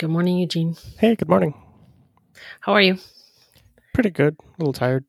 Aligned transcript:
Good 0.00 0.08
morning, 0.08 0.38
Eugene. 0.38 0.76
Hey, 0.98 1.14
good 1.14 1.28
morning. 1.28 1.52
How 2.60 2.72
are 2.72 2.80
you? 2.80 2.96
Pretty 3.92 4.08
good. 4.08 4.34
A 4.40 4.52
little 4.58 4.72
tired. 4.72 5.04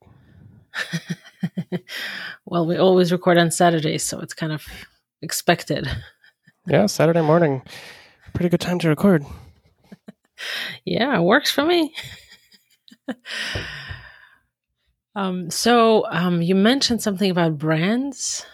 well, 2.46 2.66
we 2.68 2.76
always 2.76 3.10
record 3.10 3.38
on 3.38 3.52
Saturdays, 3.52 4.04
so 4.04 4.20
it's 4.20 4.34
kind 4.34 4.52
of 4.52 4.66
expected. 5.22 5.88
Yeah, 6.68 6.86
Saturday 6.86 7.22
morning. 7.22 7.64
Pretty 8.36 8.50
good 8.50 8.60
time 8.62 8.78
to 8.80 8.90
record. 8.90 9.26
yeah, 10.86 11.18
it 11.18 11.24
works 11.24 11.50
for 11.50 11.66
me. 11.66 11.92
um, 15.16 15.50
so 15.50 16.06
um, 16.12 16.44
you 16.44 16.54
mentioned 16.54 17.02
something 17.02 17.32
about 17.32 17.58
brands, 17.58 18.46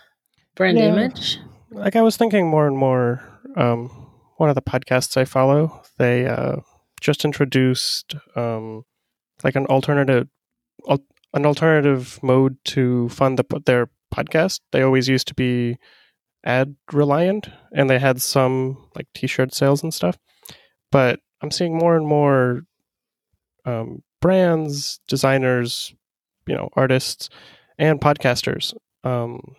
brand 0.55 0.77
Yeah. 0.77 0.85
image. 0.85 1.39
Like 1.69 1.97
I 1.97 2.01
was 2.01 2.15
thinking 2.15 2.47
more 2.47 2.65
and 2.65 2.77
more. 2.77 3.21
Um, 3.57 4.06
one 4.37 4.49
of 4.49 4.55
the 4.55 4.61
podcasts 4.61 5.17
I 5.17 5.25
follow, 5.25 5.81
they 5.97 6.25
uh, 6.25 6.57
just 7.01 7.25
introduced 7.25 8.15
um, 8.35 8.83
like 9.43 9.55
an 9.55 9.65
alternative, 9.67 10.27
al- 10.89 11.05
an 11.33 11.45
alternative 11.45 12.19
mode 12.23 12.57
to 12.65 13.09
fund 13.09 13.37
the, 13.37 13.61
their 13.65 13.89
podcast. 14.13 14.61
They 14.71 14.81
always 14.81 15.07
used 15.07 15.27
to 15.27 15.33
be 15.33 15.77
ad 16.45 16.75
reliant, 16.93 17.49
and 17.73 17.89
they 17.89 17.99
had 17.99 18.21
some 18.21 18.89
like 18.95 19.07
T-shirt 19.13 19.53
sales 19.53 19.83
and 19.83 19.93
stuff. 19.93 20.17
But 20.91 21.19
I'm 21.41 21.51
seeing 21.51 21.77
more 21.77 21.95
and 21.95 22.07
more 22.07 22.63
um, 23.65 24.03
brands, 24.21 24.99
designers, 25.07 25.93
you 26.47 26.55
know, 26.55 26.69
artists, 26.73 27.29
and 27.77 27.99
podcasters 27.99 28.73
um, 29.03 29.55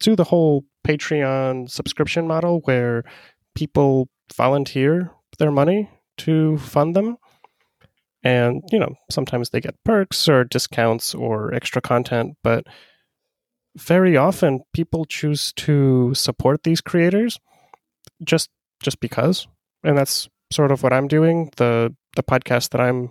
do 0.00 0.16
the 0.16 0.24
whole 0.24 0.64
Patreon 0.86 1.70
subscription 1.70 2.26
model 2.26 2.60
where 2.64 3.04
people 3.54 4.08
volunteer 4.32 5.10
their 5.38 5.50
money 5.50 5.90
to 6.18 6.58
fund 6.58 6.94
them. 6.94 7.16
And, 8.22 8.62
you 8.72 8.78
know, 8.78 8.94
sometimes 9.10 9.50
they 9.50 9.60
get 9.60 9.82
perks 9.84 10.28
or 10.28 10.44
discounts 10.44 11.14
or 11.14 11.52
extra 11.52 11.82
content, 11.82 12.36
but 12.42 12.66
very 13.76 14.16
often 14.16 14.60
people 14.72 15.04
choose 15.04 15.52
to 15.54 16.14
support 16.14 16.62
these 16.62 16.80
creators 16.80 17.38
just 18.22 18.50
just 18.80 19.00
because. 19.00 19.46
And 19.82 19.98
that's 19.98 20.28
sort 20.50 20.72
of 20.72 20.82
what 20.82 20.92
I'm 20.92 21.08
doing. 21.08 21.50
The 21.56 21.94
the 22.16 22.22
podcast 22.22 22.70
that 22.70 22.80
I'm 22.80 23.10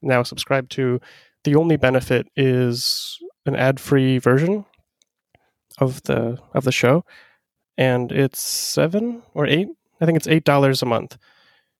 now 0.00 0.22
subscribed 0.22 0.70
to, 0.72 1.00
the 1.44 1.56
only 1.56 1.76
benefit 1.76 2.28
is 2.36 3.18
an 3.44 3.56
ad-free 3.56 4.18
version 4.18 4.64
of 5.78 6.02
the 6.04 6.38
of 6.54 6.64
the 6.64 6.72
show 6.72 7.04
and 7.78 8.10
it's 8.12 8.40
seven 8.40 9.22
or 9.34 9.46
eight. 9.46 9.68
I 10.00 10.06
think 10.06 10.16
it's 10.16 10.28
eight 10.28 10.44
dollars 10.44 10.82
a 10.82 10.86
month. 10.86 11.16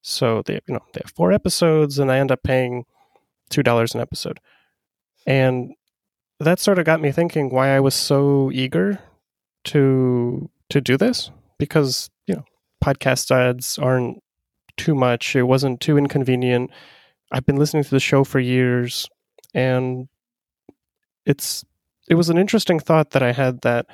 So 0.03 0.43
they, 0.47 0.61
you 0.67 0.75
know, 0.75 0.85
they 0.93 1.01
have 1.03 1.13
four 1.13 1.33
episodes, 1.33 1.99
and 1.99 2.11
I 2.11 2.19
end 2.19 2.31
up 2.31 2.43
paying 2.43 2.85
two 3.51 3.63
dollars 3.63 3.95
an 3.95 4.01
episode. 4.01 4.41
And 5.27 5.75
that 6.39 6.61
sort 6.61 6.79
of 6.79 6.85
got 6.85 7.01
me 7.01 7.13
thinking 7.13 7.51
why 7.51 7.75
I 7.75 7.81
was 7.81 7.95
so 7.95 8.51
eager 8.53 9.01
to 9.65 10.49
to 10.71 10.81
do 10.81 10.97
this 10.97 11.31
because 11.59 12.11
you 12.27 12.35
know 12.35 12.45
podcast 12.85 13.31
ads 13.31 13.79
aren't 13.79 14.23
too 14.77 14.95
much. 14.95 15.35
It 15.35 15.45
wasn't 15.45 15.81
too 15.81 15.99
inconvenient. 15.99 16.71
I've 17.33 17.47
been 17.47 17.57
listening 17.57 17.85
to 17.85 17.91
the 17.91 18.01
show 18.01 18.25
for 18.25 18.39
years, 18.39 19.09
and 19.55 20.09
it's 21.25 21.65
it 22.09 22.15
was 22.15 22.31
an 22.31 22.39
interesting 22.39 22.79
thought 22.79 23.11
that 23.11 23.23
I 23.23 23.33
had 23.33 23.63
that 23.63 23.87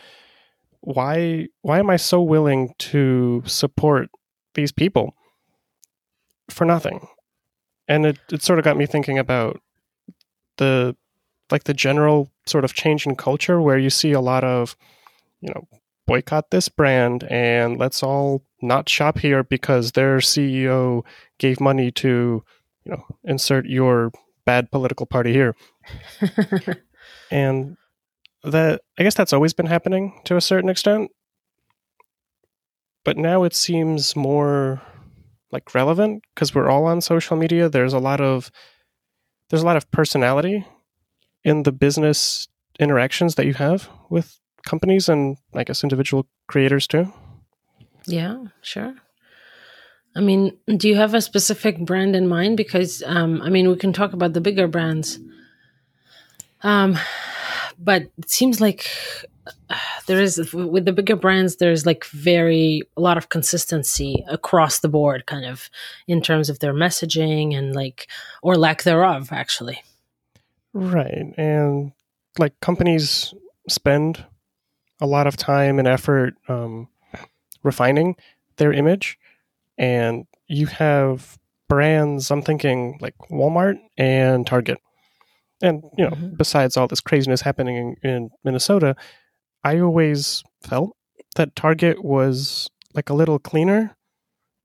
why 0.82 1.48
why 1.62 1.78
am 1.78 1.90
I 1.90 1.96
so 1.96 2.20
willing 2.20 2.74
to 2.78 3.42
support 3.46 4.10
these 4.54 4.72
people 4.72 5.14
for 6.50 6.64
nothing? 6.64 7.06
And 7.88 8.06
it, 8.06 8.18
it 8.30 8.42
sort 8.42 8.58
of 8.58 8.64
got 8.64 8.76
me 8.76 8.86
thinking 8.86 9.18
about 9.18 9.60
the 10.58 10.96
like 11.50 11.64
the 11.64 11.74
general 11.74 12.30
sort 12.46 12.64
of 12.64 12.74
change 12.74 13.06
in 13.06 13.16
culture 13.16 13.60
where 13.60 13.78
you 13.78 13.90
see 13.90 14.12
a 14.12 14.20
lot 14.20 14.44
of, 14.44 14.76
you 15.40 15.52
know, 15.54 15.66
boycott 16.06 16.50
this 16.50 16.68
brand 16.68 17.24
and 17.24 17.78
let's 17.78 18.02
all 18.02 18.42
not 18.60 18.88
shop 18.88 19.18
here 19.18 19.44
because 19.44 19.92
their 19.92 20.18
CEO 20.18 21.04
gave 21.38 21.60
money 21.60 21.90
to, 21.90 22.42
you 22.84 22.92
know, 22.92 23.04
insert 23.24 23.66
your 23.66 24.10
bad 24.44 24.70
political 24.70 25.06
party 25.06 25.32
here. 25.32 25.54
And 27.32 27.78
that 28.44 28.82
I 28.98 29.02
guess 29.02 29.14
that's 29.14 29.32
always 29.32 29.52
been 29.52 29.66
happening 29.66 30.20
to 30.24 30.36
a 30.36 30.40
certain 30.40 30.70
extent. 30.70 31.10
But 33.04 33.16
now 33.16 33.42
it 33.44 33.54
seems 33.54 34.14
more 34.14 34.80
like 35.50 35.74
relevant 35.74 36.24
because 36.34 36.54
we're 36.54 36.70
all 36.70 36.84
on 36.86 37.00
social 37.00 37.36
media. 37.36 37.68
There's 37.68 37.92
a 37.92 37.98
lot 37.98 38.20
of 38.20 38.50
there's 39.50 39.62
a 39.62 39.66
lot 39.66 39.76
of 39.76 39.90
personality 39.90 40.66
in 41.44 41.64
the 41.64 41.72
business 41.72 42.48
interactions 42.80 43.34
that 43.34 43.46
you 43.46 43.54
have 43.54 43.88
with 44.08 44.38
companies 44.66 45.08
and 45.08 45.36
I 45.54 45.64
guess 45.64 45.82
individual 45.82 46.26
creators 46.46 46.86
too. 46.86 47.12
yeah, 48.06 48.44
sure. 48.62 48.94
I 50.14 50.20
mean, 50.20 50.58
do 50.76 50.88
you 50.88 50.96
have 50.96 51.14
a 51.14 51.22
specific 51.22 51.78
brand 51.78 52.14
in 52.14 52.28
mind? 52.28 52.56
Because 52.56 53.02
um, 53.06 53.40
I 53.42 53.48
mean, 53.48 53.68
we 53.68 53.76
can 53.76 53.92
talk 53.92 54.12
about 54.12 54.34
the 54.34 54.40
bigger 54.40 54.68
brands, 54.68 55.18
um, 56.62 56.98
but 57.78 58.02
it 58.18 58.30
seems 58.30 58.60
like 58.60 58.88
there 60.06 60.20
is 60.20 60.52
with 60.52 60.84
the 60.84 60.92
bigger 60.92 61.16
brands. 61.16 61.56
There's 61.56 61.86
like 61.86 62.04
very 62.06 62.82
a 62.96 63.00
lot 63.00 63.16
of 63.16 63.28
consistency 63.28 64.24
across 64.28 64.80
the 64.80 64.88
board, 64.88 65.26
kind 65.26 65.44
of 65.44 65.70
in 66.06 66.22
terms 66.22 66.48
of 66.48 66.58
their 66.58 66.74
messaging 66.74 67.56
and 67.56 67.74
like 67.74 68.08
or 68.42 68.56
lack 68.56 68.82
thereof, 68.82 69.32
actually. 69.32 69.82
Right. 70.72 71.34
And 71.36 71.92
like 72.38 72.58
companies 72.60 73.34
spend 73.68 74.24
a 75.00 75.06
lot 75.06 75.26
of 75.26 75.36
time 75.36 75.78
and 75.78 75.88
effort 75.88 76.34
um, 76.48 76.88
refining 77.62 78.16
their 78.56 78.72
image. 78.72 79.18
And 79.76 80.26
you 80.46 80.66
have 80.66 81.38
brands, 81.68 82.30
I'm 82.30 82.42
thinking 82.42 82.98
like 83.00 83.16
Walmart 83.30 83.78
and 83.96 84.46
Target. 84.46 84.78
And, 85.62 85.82
you 85.96 86.04
know, 86.04 86.10
Mhm. 86.10 86.36
besides 86.36 86.76
all 86.76 86.88
this 86.88 87.00
craziness 87.00 87.40
happening 87.42 87.76
in, 88.02 88.10
in 88.10 88.30
Minnesota, 88.44 88.96
I 89.64 89.78
always 89.78 90.42
felt 90.62 90.96
that 91.36 91.54
Target 91.56 92.04
was 92.04 92.68
like 92.94 93.08
a 93.08 93.14
little 93.14 93.38
cleaner 93.38 93.96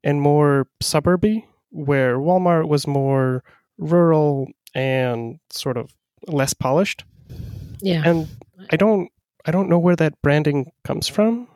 and 0.04 0.22
more 0.22 0.68
suburby, 0.82 1.46
where 1.70 2.18
Walmart 2.18 2.68
was 2.68 2.88
more 2.88 3.44
rural 3.78 4.48
and 4.74 5.40
sort 5.52 5.78
of 5.78 5.94
less 6.28 6.54
polished 6.54 7.04
Yeah. 7.80 8.02
and 8.04 8.28
i 8.72 8.76
don't 8.76 9.10
i 9.46 9.52
don't 9.52 9.70
know 9.70 9.78
where 9.80 9.96
that 9.96 10.20
branding 10.24 10.72
comes 10.84 11.08
from 11.08 11.48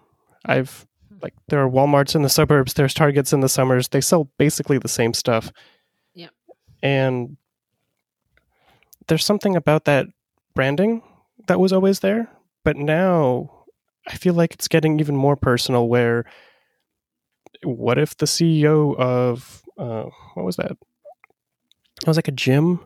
i've 0.46 0.86
like 1.22 1.34
there 1.50 1.60
are 1.60 1.70
walmarts 1.70 2.16
in 2.16 2.22
the 2.22 2.30
suburbs 2.30 2.76
there's 2.76 2.94
targets 2.94 3.34
in 3.34 3.40
the 3.42 3.50
summers 3.50 3.88
they 3.90 4.02
sell 4.02 4.30
basically 4.38 4.78
the 4.78 4.88
same 4.88 5.14
stuff 5.16 5.52
Yeah. 6.14 6.30
and 6.84 7.38
there's 9.08 9.26
something 9.26 9.56
about 9.56 9.86
that 9.86 10.08
branding 10.54 11.02
that 11.48 11.60
was 11.60 11.74
always 11.74 12.00
there 12.00 12.30
but 12.64 12.78
now 12.78 13.50
i 14.08 14.16
feel 14.16 14.34
like 14.34 14.54
it's 14.54 14.68
getting 14.68 15.00
even 15.00 15.16
more 15.16 15.36
personal 15.36 15.88
where 15.88 16.26
what 17.64 17.98
if 17.98 18.18
the 18.18 18.26
ceo 18.26 18.96
of 18.98 19.64
uh, 19.78 20.06
what 20.34 20.46
was 20.46 20.58
that 20.58 20.72
it 20.72 22.08
was 22.08 22.18
like 22.18 22.28
a 22.28 22.32
gym 22.32 22.86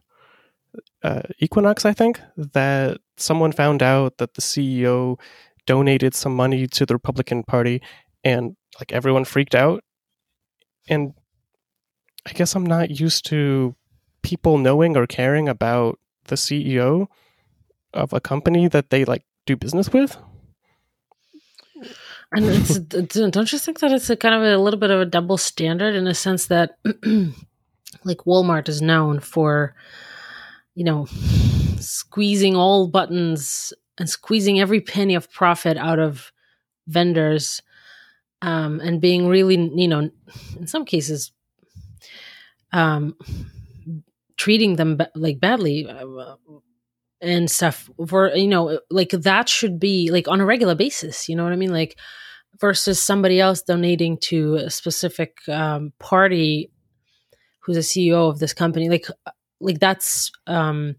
uh, 1.04 1.22
Equinox, 1.40 1.86
I 1.86 1.94
think, 1.94 2.20
that 2.36 2.98
someone 3.18 3.52
found 3.52 3.84
out 3.84 4.18
that 4.18 4.34
the 4.34 4.42
CEO 4.42 5.20
donated 5.66 6.14
some 6.14 6.36
money 6.36 6.68
to 6.68 6.86
the 6.86 6.96
Republican 6.96 7.44
Party 7.44 7.82
and 8.24 8.56
like 8.80 8.92
everyone 8.92 9.26
freaked 9.26 9.56
out. 9.56 9.84
And 10.90 11.14
I 12.26 12.34
guess 12.34 12.56
I'm 12.56 12.66
not 12.66 13.00
used 13.00 13.26
to 13.28 13.76
people 14.22 14.58
knowing 14.58 14.98
or 14.98 15.08
caring 15.08 15.48
about 15.48 16.00
the 16.26 16.36
CEO 16.36 17.08
of 17.94 18.14
a 18.14 18.20
company 18.20 18.68
that 18.68 18.90
they 18.90 19.06
like 19.06 19.24
do 19.46 19.56
business 19.56 19.92
with. 19.92 20.18
And 22.32 22.46
it's, 22.48 22.80
don't 22.80 23.52
you 23.52 23.60
think 23.60 23.80
that 23.80 23.92
it's 23.92 24.10
a 24.10 24.16
kind 24.16 24.36
of 24.36 24.42
a 24.42 24.58
little 24.58 24.80
bit 24.80 24.92
of 24.92 25.00
a 25.00 25.06
double 25.06 25.38
standard 25.38 25.96
in 25.96 26.08
a 26.08 26.14
sense 26.14 26.48
that, 26.48 26.78
like, 28.04 28.26
Walmart 28.26 28.68
is 28.68 28.82
known 28.82 29.20
for, 29.20 29.76
you 30.74 30.84
know, 30.84 31.06
squeezing 31.80 32.56
all 32.56 32.88
buttons 32.88 33.74
and 33.98 34.10
squeezing 34.10 34.60
every 34.60 34.82
penny 34.82 35.16
of 35.16 35.32
profit 35.32 35.78
out 35.78 36.00
of 36.00 36.34
vendors 36.88 37.62
um, 38.42 38.80
and 38.82 39.00
being 39.00 39.28
really, 39.28 39.56
you 39.76 39.88
know, 39.88 40.10
in 40.58 40.68
some 40.68 40.84
cases, 40.84 41.32
um, 42.74 43.16
treating 44.38 44.76
them 44.76 44.98
ba- 44.98 45.12
like 45.16 45.40
badly 45.40 45.88
uh, 45.88 46.36
and 47.22 47.50
stuff 47.50 47.90
for 48.08 48.30
you 48.36 48.48
know 48.48 48.80
like 48.90 49.12
that 49.12 49.48
should 49.48 49.80
be 49.80 50.12
like 50.12 50.28
on 50.28 50.42
a 50.42 50.46
regular 50.46 50.76
basis 50.76 51.30
you 51.30 51.36
know 51.36 51.44
what 51.44 51.54
i 51.54 51.56
mean 51.56 51.72
like 51.72 51.98
versus 52.60 53.02
somebody 53.02 53.40
else 53.40 53.62
donating 53.62 54.18
to 54.18 54.56
a 54.56 54.70
specific 54.70 55.38
um, 55.50 55.92
party 56.00 56.72
who's 57.60 57.78
a 57.78 57.82
CEO 57.82 58.30
of 58.30 58.40
this 58.40 58.54
company. 58.54 58.90
Like, 58.90 59.08
like 59.60 59.80
that's 59.80 60.32
um, 60.48 60.96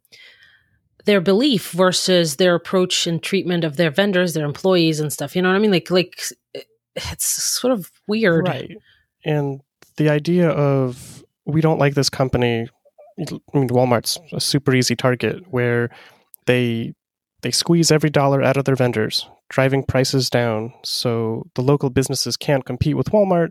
their 1.04 1.20
belief 1.20 1.70
versus 1.70 2.36
their 2.36 2.54
approach 2.54 3.06
and 3.06 3.22
treatment 3.22 3.64
of 3.64 3.76
their 3.76 3.90
vendors, 3.90 4.34
their 4.34 4.44
employees, 4.44 5.00
and 5.00 5.12
stuff. 5.12 5.36
You 5.36 5.42
know 5.42 5.48
what 5.48 5.56
I 5.56 5.60
mean? 5.60 5.70
Like, 5.70 5.90
like 5.90 6.20
it's 6.94 7.26
sort 7.26 7.72
of 7.72 7.90
weird, 8.08 8.48
right? 8.48 8.70
And 9.24 9.60
the 9.96 10.10
idea 10.10 10.50
of 10.50 11.24
we 11.44 11.60
don't 11.60 11.78
like 11.78 11.94
this 11.94 12.10
company. 12.10 12.68
I 13.18 13.24
mean, 13.54 13.68
Walmart's 13.68 14.18
a 14.32 14.40
super 14.40 14.74
easy 14.74 14.94
target 14.94 15.44
where 15.50 15.90
they 16.46 16.92
they 17.42 17.50
squeeze 17.50 17.90
every 17.90 18.10
dollar 18.10 18.42
out 18.42 18.56
of 18.56 18.64
their 18.64 18.76
vendors, 18.76 19.28
driving 19.48 19.84
prices 19.84 20.30
down 20.30 20.72
so 20.84 21.46
the 21.54 21.62
local 21.62 21.90
businesses 21.90 22.36
can't 22.36 22.64
compete 22.64 22.96
with 22.96 23.10
Walmart 23.10 23.50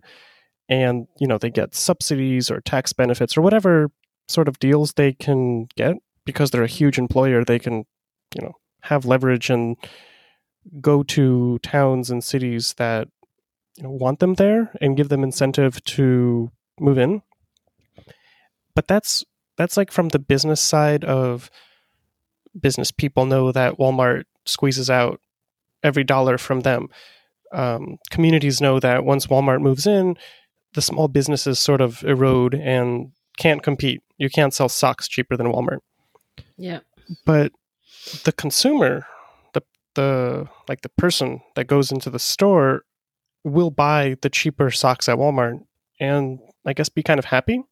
and, 0.67 1.07
you 1.19 1.27
know, 1.27 1.37
they 1.37 1.51
get 1.51 1.75
subsidies 1.75 2.49
or 2.49 2.61
tax 2.61 2.93
benefits 2.93 3.37
or 3.37 3.41
whatever 3.41 3.91
sort 4.27 4.47
of 4.47 4.59
deals 4.59 4.93
they 4.93 5.13
can 5.13 5.67
get 5.75 5.95
because 6.25 6.49
they're 6.49 6.63
a 6.63 6.67
huge 6.67 6.97
employer, 6.97 7.45
they 7.45 7.59
can, 7.59 7.85
you 8.35 8.41
know, 8.41 8.53
have 8.81 9.05
leverage 9.05 9.49
and 9.49 9.77
go 10.81 11.03
to 11.03 11.59
towns 11.59 12.09
and 12.09 12.23
cities 12.23 12.73
that 12.77 13.07
you 13.77 13.83
know, 13.83 13.91
want 13.91 14.19
them 14.19 14.33
there 14.35 14.71
and 14.81 14.97
give 14.97 15.09
them 15.09 15.23
incentive 15.23 15.83
to 15.83 16.51
move 16.79 16.97
in. 16.97 17.21
But 18.73 18.87
that's 18.87 19.23
that's 19.57 19.77
like 19.77 19.91
from 19.91 20.09
the 20.09 20.19
business 20.19 20.61
side 20.61 21.03
of 21.03 21.49
business 22.59 22.91
people 22.91 23.25
know 23.25 23.51
that 23.51 23.77
Walmart 23.77 24.23
squeezes 24.45 24.89
out 24.89 25.19
every 25.83 26.03
dollar 26.03 26.37
from 26.37 26.61
them. 26.61 26.87
Um, 27.51 27.97
communities 28.09 28.61
know 28.61 28.79
that 28.79 29.05
once 29.05 29.27
Walmart 29.27 29.61
moves 29.61 29.85
in, 29.85 30.17
the 30.73 30.81
small 30.81 31.07
businesses 31.07 31.59
sort 31.59 31.81
of 31.81 32.03
erode 32.03 32.53
and 32.53 33.11
can't 33.37 33.63
compete. 33.63 34.01
You 34.17 34.29
can't 34.29 34.53
sell 34.53 34.69
socks 34.69 35.07
cheaper 35.07 35.37
than 35.37 35.47
Walmart. 35.47 35.79
Yeah. 36.57 36.79
But 37.25 37.51
the 38.23 38.31
consumer, 38.31 39.05
the 39.53 39.61
the 39.95 40.47
like 40.67 40.81
the 40.81 40.89
person 40.89 41.41
that 41.55 41.67
goes 41.67 41.91
into 41.91 42.09
the 42.09 42.19
store 42.19 42.83
will 43.43 43.71
buy 43.71 44.17
the 44.21 44.29
cheaper 44.29 44.71
socks 44.71 45.07
at 45.07 45.17
Walmart 45.17 45.63
and 45.99 46.39
I 46.65 46.73
guess 46.73 46.89
be 46.89 47.03
kind 47.03 47.19
of 47.19 47.25
happy. 47.25 47.63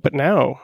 But 0.00 0.14
now 0.14 0.60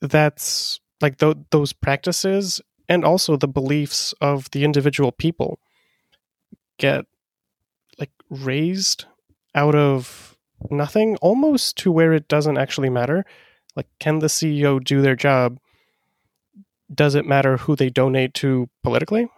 that's 0.00 0.80
like 1.00 1.18
th- 1.18 1.36
those 1.50 1.72
practices 1.72 2.60
and 2.88 3.04
also 3.04 3.36
the 3.36 3.48
beliefs 3.48 4.14
of 4.20 4.50
the 4.50 4.64
individual 4.64 5.12
people 5.12 5.58
get 6.78 7.04
like 7.98 8.10
raised 8.30 9.04
out 9.54 9.74
of 9.74 10.36
nothing 10.70 11.16
almost 11.16 11.76
to 11.78 11.92
where 11.92 12.12
it 12.12 12.28
doesn't 12.28 12.58
actually 12.58 12.90
matter. 12.90 13.24
Like 13.76 13.86
can 13.98 14.20
the 14.20 14.26
ceo 14.28 14.82
do 14.82 15.02
their 15.02 15.16
job? 15.16 15.58
Does 16.92 17.14
it 17.14 17.26
matter 17.26 17.56
who 17.56 17.74
they 17.74 17.90
donate 17.90 18.34
to 18.34 18.68
politically? 18.82 19.28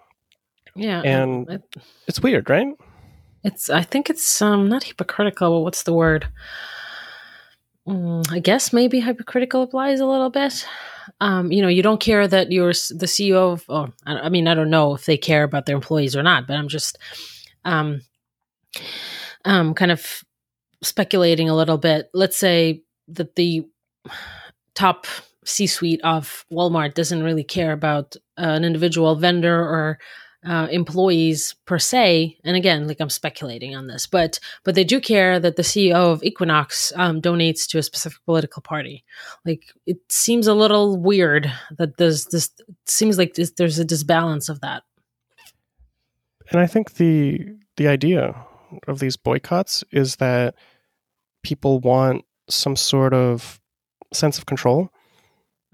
Yeah 0.74 1.02
and 1.02 1.48
it, 1.48 1.62
it's 2.06 2.20
weird 2.20 2.50
right? 2.50 2.68
It's 3.44 3.68
i 3.70 3.82
think 3.82 4.10
it's 4.10 4.42
um 4.42 4.68
not 4.68 4.84
hypocritical 4.84 5.50
but 5.50 5.60
what's 5.60 5.82
the 5.82 5.92
word 5.92 6.28
mm, 7.88 8.32
i 8.32 8.38
guess 8.38 8.72
maybe 8.72 9.00
hypocritical 9.00 9.62
applies 9.62 10.00
a 10.00 10.06
little 10.06 10.30
bit 10.30 10.66
um, 11.20 11.52
you 11.52 11.62
know, 11.62 11.68
you 11.68 11.82
don't 11.82 12.00
care 12.00 12.26
that 12.26 12.50
you're 12.50 12.68
the 12.68 13.06
CEO 13.06 13.52
of, 13.52 13.64
oh, 13.68 13.88
I 14.06 14.28
mean, 14.28 14.48
I 14.48 14.54
don't 14.54 14.70
know 14.70 14.94
if 14.94 15.06
they 15.06 15.16
care 15.16 15.44
about 15.44 15.66
their 15.66 15.76
employees 15.76 16.16
or 16.16 16.22
not, 16.22 16.46
but 16.46 16.56
I'm 16.56 16.68
just, 16.68 16.98
um, 17.64 18.00
um, 19.44 19.74
kind 19.74 19.90
of 19.90 20.24
speculating 20.82 21.48
a 21.48 21.54
little 21.54 21.78
bit. 21.78 22.10
Let's 22.14 22.36
say 22.36 22.82
that 23.08 23.36
the 23.36 23.66
top 24.74 25.06
C 25.44 25.66
suite 25.66 26.00
of 26.02 26.44
Walmart 26.50 26.94
doesn't 26.94 27.22
really 27.22 27.44
care 27.44 27.72
about 27.72 28.16
uh, 28.38 28.42
an 28.42 28.64
individual 28.64 29.14
vendor 29.16 29.60
or 29.60 29.98
uh, 30.46 30.68
employees 30.70 31.54
per 31.64 31.78
se 31.78 32.36
and 32.44 32.56
again 32.56 32.86
like 32.86 33.00
i'm 33.00 33.10
speculating 33.10 33.74
on 33.74 33.86
this 33.86 34.06
but 34.06 34.38
but 34.62 34.74
they 34.74 34.84
do 34.84 35.00
care 35.00 35.40
that 35.40 35.56
the 35.56 35.62
ceo 35.62 36.12
of 36.12 36.22
equinox 36.22 36.92
um, 36.96 37.20
donates 37.20 37.66
to 37.66 37.78
a 37.78 37.82
specific 37.82 38.18
political 38.24 38.60
party 38.60 39.04
like 39.44 39.64
it 39.86 39.98
seems 40.10 40.46
a 40.46 40.54
little 40.54 40.96
weird 40.96 41.50
that 41.78 41.96
there's 41.96 42.26
this 42.26 42.50
seems 42.86 43.16
like 43.16 43.34
there's 43.34 43.78
a 43.78 43.84
disbalance 43.84 44.48
of 44.48 44.60
that 44.60 44.82
and 46.50 46.60
i 46.60 46.66
think 46.66 46.94
the 46.94 47.40
the 47.76 47.88
idea 47.88 48.34
of 48.86 48.98
these 48.98 49.16
boycotts 49.16 49.82
is 49.92 50.16
that 50.16 50.54
people 51.42 51.80
want 51.80 52.24
some 52.48 52.76
sort 52.76 53.14
of 53.14 53.60
sense 54.12 54.36
of 54.38 54.46
control 54.46 54.90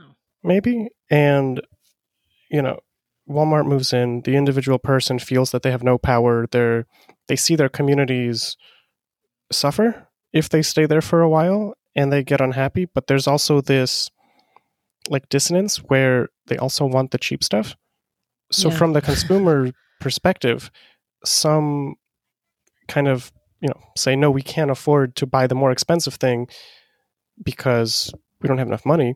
oh. 0.01 0.15
maybe 0.45 0.89
and 1.11 1.61
you 2.51 2.63
know 2.63 2.79
Walmart 3.31 3.67
moves 3.67 3.93
in, 3.93 4.23
the 4.23 4.37
individual 4.37 4.79
person 4.79 5.19
feels 5.19 5.53
that 5.53 5.63
they 5.63 5.71
have 5.71 5.85
no 5.85 5.97
power. 5.97 6.47
They're 6.51 6.87
they 7.29 7.37
see 7.37 7.55
their 7.55 7.69
communities 7.69 8.57
suffer 9.53 10.09
if 10.33 10.49
they 10.49 10.63
stay 10.63 10.87
there 10.87 11.01
for 11.01 11.23
a 11.23 11.29
while 11.29 11.75
and 11.95 12.13
they 12.13 12.25
get 12.25 12.41
unhappy, 12.41 12.87
but 12.87 13.07
there's 13.07 13.27
also 13.27 13.61
this 13.61 14.11
like 15.09 15.29
dissonance 15.29 15.77
where 15.77 16.29
they 16.47 16.57
also 16.57 16.87
want 16.87 17.11
the 17.11 17.19
cheap 17.19 17.43
stuff. 17.43 17.77
So 18.51 18.69
yeah. 18.69 18.77
from 18.77 18.93
the 18.93 19.01
consumer 19.11 19.71
perspective, 20.01 20.71
some 21.25 21.95
kind 22.89 23.09
of, 23.09 23.33
you 23.61 23.69
know, 23.69 23.81
say 23.97 24.17
no, 24.17 24.31
we 24.31 24.43
can't 24.43 24.71
afford 24.71 25.17
to 25.17 25.27
buy 25.27 25.47
the 25.47 25.55
more 25.55 25.71
expensive 25.71 26.15
thing 26.15 26.49
because 27.43 28.13
we 28.41 28.49
don't 28.49 28.59
have 28.59 28.69
enough 28.69 28.87
money. 28.87 29.15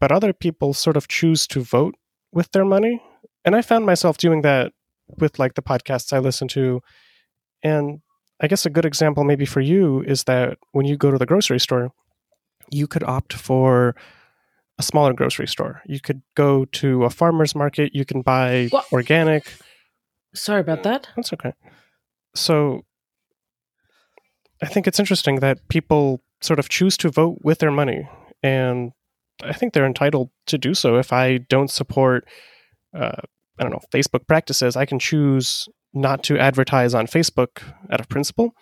But 0.00 0.12
other 0.12 0.32
people 0.32 0.74
sort 0.74 0.96
of 0.96 1.08
choose 1.08 1.46
to 1.48 1.60
vote 1.60 1.94
with 2.32 2.50
their 2.52 2.64
money 2.64 3.00
and 3.44 3.54
I 3.54 3.62
found 3.62 3.86
myself 3.86 4.16
doing 4.16 4.42
that 4.42 4.72
with 5.18 5.38
like 5.38 5.54
the 5.54 5.62
podcasts 5.62 6.12
I 6.12 6.18
listen 6.18 6.48
to. 6.48 6.80
And 7.62 8.00
I 8.40 8.46
guess 8.46 8.66
a 8.66 8.70
good 8.70 8.84
example 8.84 9.24
maybe 9.24 9.46
for 9.46 9.60
you 9.60 10.02
is 10.02 10.24
that 10.24 10.58
when 10.72 10.86
you 10.86 10.96
go 10.96 11.10
to 11.10 11.18
the 11.18 11.26
grocery 11.26 11.60
store, 11.60 11.92
you 12.70 12.86
could 12.86 13.04
opt 13.04 13.32
for 13.32 13.94
a 14.78 14.82
smaller 14.82 15.12
grocery 15.12 15.46
store. 15.46 15.82
You 15.86 16.00
could 16.00 16.22
go 16.34 16.64
to 16.64 17.04
a 17.04 17.10
farmer's 17.10 17.54
market, 17.54 17.94
you 17.94 18.04
can 18.04 18.22
buy 18.22 18.68
what? 18.70 18.86
organic. 18.92 19.52
Sorry 20.34 20.60
about 20.60 20.82
that. 20.82 21.08
That's 21.14 21.32
okay. 21.32 21.52
So 22.34 22.84
I 24.62 24.66
think 24.66 24.86
it's 24.86 24.98
interesting 24.98 25.36
that 25.40 25.68
people 25.68 26.22
sort 26.40 26.58
of 26.58 26.68
choose 26.68 26.96
to 26.98 27.10
vote 27.10 27.38
with 27.42 27.58
their 27.58 27.70
money. 27.70 28.08
And 28.42 28.92
I 29.42 29.52
think 29.52 29.72
they're 29.72 29.86
entitled 29.86 30.30
to 30.46 30.58
do 30.58 30.74
so. 30.74 30.96
If 30.96 31.12
I 31.12 31.38
don't 31.38 31.70
support 31.70 32.26
uh, 32.94 33.22
I 33.58 33.62
don't 33.62 33.72
know, 33.72 33.80
Facebook 33.92 34.26
practices, 34.26 34.76
I 34.76 34.84
can 34.84 34.98
choose 34.98 35.68
not 35.92 36.24
to 36.24 36.38
advertise 36.38 36.94
on 36.94 37.06
Facebook 37.06 37.62
out 37.90 38.00
of 38.00 38.08
principle. 38.08 38.54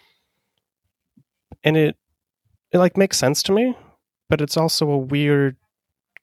And 1.64 1.76
it 1.76 1.96
it 2.72 2.78
like 2.78 2.96
makes 2.96 3.18
sense 3.18 3.42
to 3.44 3.52
me, 3.52 3.76
but 4.28 4.40
it's 4.40 4.56
also 4.56 4.90
a 4.90 4.98
weird 4.98 5.56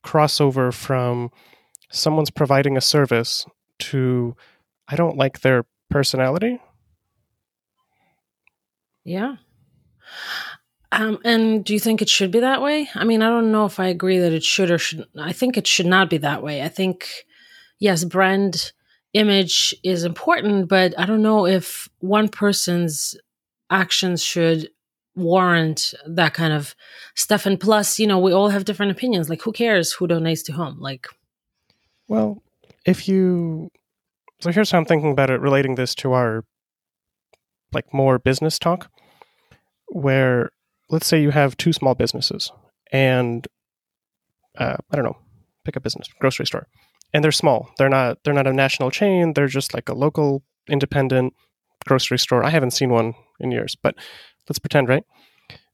crossover 0.05 0.73
from 0.73 1.29
someone's 1.91 2.31
providing 2.31 2.77
a 2.77 2.81
service 2.81 3.45
to 3.79 4.35
I 4.87 4.95
don't 4.95 5.17
like 5.17 5.41
their 5.41 5.65
personality. 5.89 6.59
Yeah. 9.03 9.35
Um, 10.91 11.19
and 11.23 11.63
do 11.63 11.73
you 11.73 11.79
think 11.79 12.01
it 12.01 12.09
should 12.09 12.31
be 12.31 12.39
that 12.39 12.61
way? 12.61 12.89
I 12.95 13.03
mean, 13.03 13.21
I 13.21 13.29
don't 13.29 13.51
know 13.51 13.65
if 13.65 13.79
I 13.79 13.87
agree 13.87 14.17
that 14.19 14.33
it 14.33 14.43
should 14.43 14.71
or 14.71 14.79
should. 14.79 15.05
I 15.17 15.33
think 15.33 15.55
it 15.55 15.67
should 15.67 15.85
not 15.85 16.09
be 16.09 16.17
that 16.17 16.41
way. 16.41 16.63
I 16.63 16.67
think 16.67 17.07
yes, 17.79 18.03
brand 18.03 18.71
image 19.13 19.73
is 19.83 20.03
important, 20.03 20.67
but 20.67 20.97
I 20.99 21.05
don't 21.05 21.23
know 21.23 21.45
if 21.45 21.89
one 21.99 22.29
person's 22.29 23.15
actions 23.69 24.23
should 24.23 24.69
warrant 25.15 25.93
that 26.05 26.33
kind 26.33 26.53
of 26.53 26.75
stuff. 27.15 27.45
And 27.45 27.59
plus, 27.59 27.99
you 27.99 28.07
know, 28.07 28.19
we 28.19 28.31
all 28.31 28.49
have 28.49 28.65
different 28.65 28.91
opinions. 28.91 29.29
Like, 29.29 29.41
who 29.41 29.51
cares 29.51 29.91
who 29.93 30.07
donates 30.07 30.43
to 30.45 30.53
whom? 30.53 30.79
Like, 30.79 31.07
well, 32.07 32.41
if 32.85 33.07
you, 33.07 33.69
so 34.39 34.51
here's 34.51 34.71
how 34.71 34.77
I'm 34.77 34.85
thinking 34.85 35.11
about 35.11 35.29
it, 35.29 35.41
relating 35.41 35.75
this 35.75 35.95
to 35.95 36.13
our 36.13 36.43
like 37.71 37.93
more 37.93 38.17
business 38.17 38.57
talk, 38.57 38.89
where 39.87 40.51
let's 40.89 41.07
say 41.07 41.21
you 41.21 41.31
have 41.31 41.57
two 41.57 41.73
small 41.73 41.95
businesses 41.95 42.51
and 42.91 43.47
uh, 44.57 44.77
I 44.91 44.95
don't 44.95 45.05
know, 45.05 45.17
pick 45.65 45.75
a 45.75 45.79
business, 45.79 46.07
grocery 46.19 46.45
store 46.45 46.67
and 47.13 47.23
they're 47.23 47.31
small. 47.31 47.69
They're 47.77 47.89
not 47.89 48.19
they're 48.23 48.33
not 48.33 48.47
a 48.47 48.53
national 48.53 48.91
chain. 48.91 49.33
They're 49.33 49.47
just 49.47 49.73
like 49.73 49.89
a 49.89 49.93
local 49.93 50.43
independent 50.69 51.33
grocery 51.87 52.19
store. 52.19 52.43
I 52.43 52.49
haven't 52.49 52.71
seen 52.71 52.89
one 52.89 53.13
in 53.39 53.51
years, 53.51 53.75
but 53.75 53.95
let's 54.47 54.59
pretend, 54.59 54.89
right? 54.89 55.03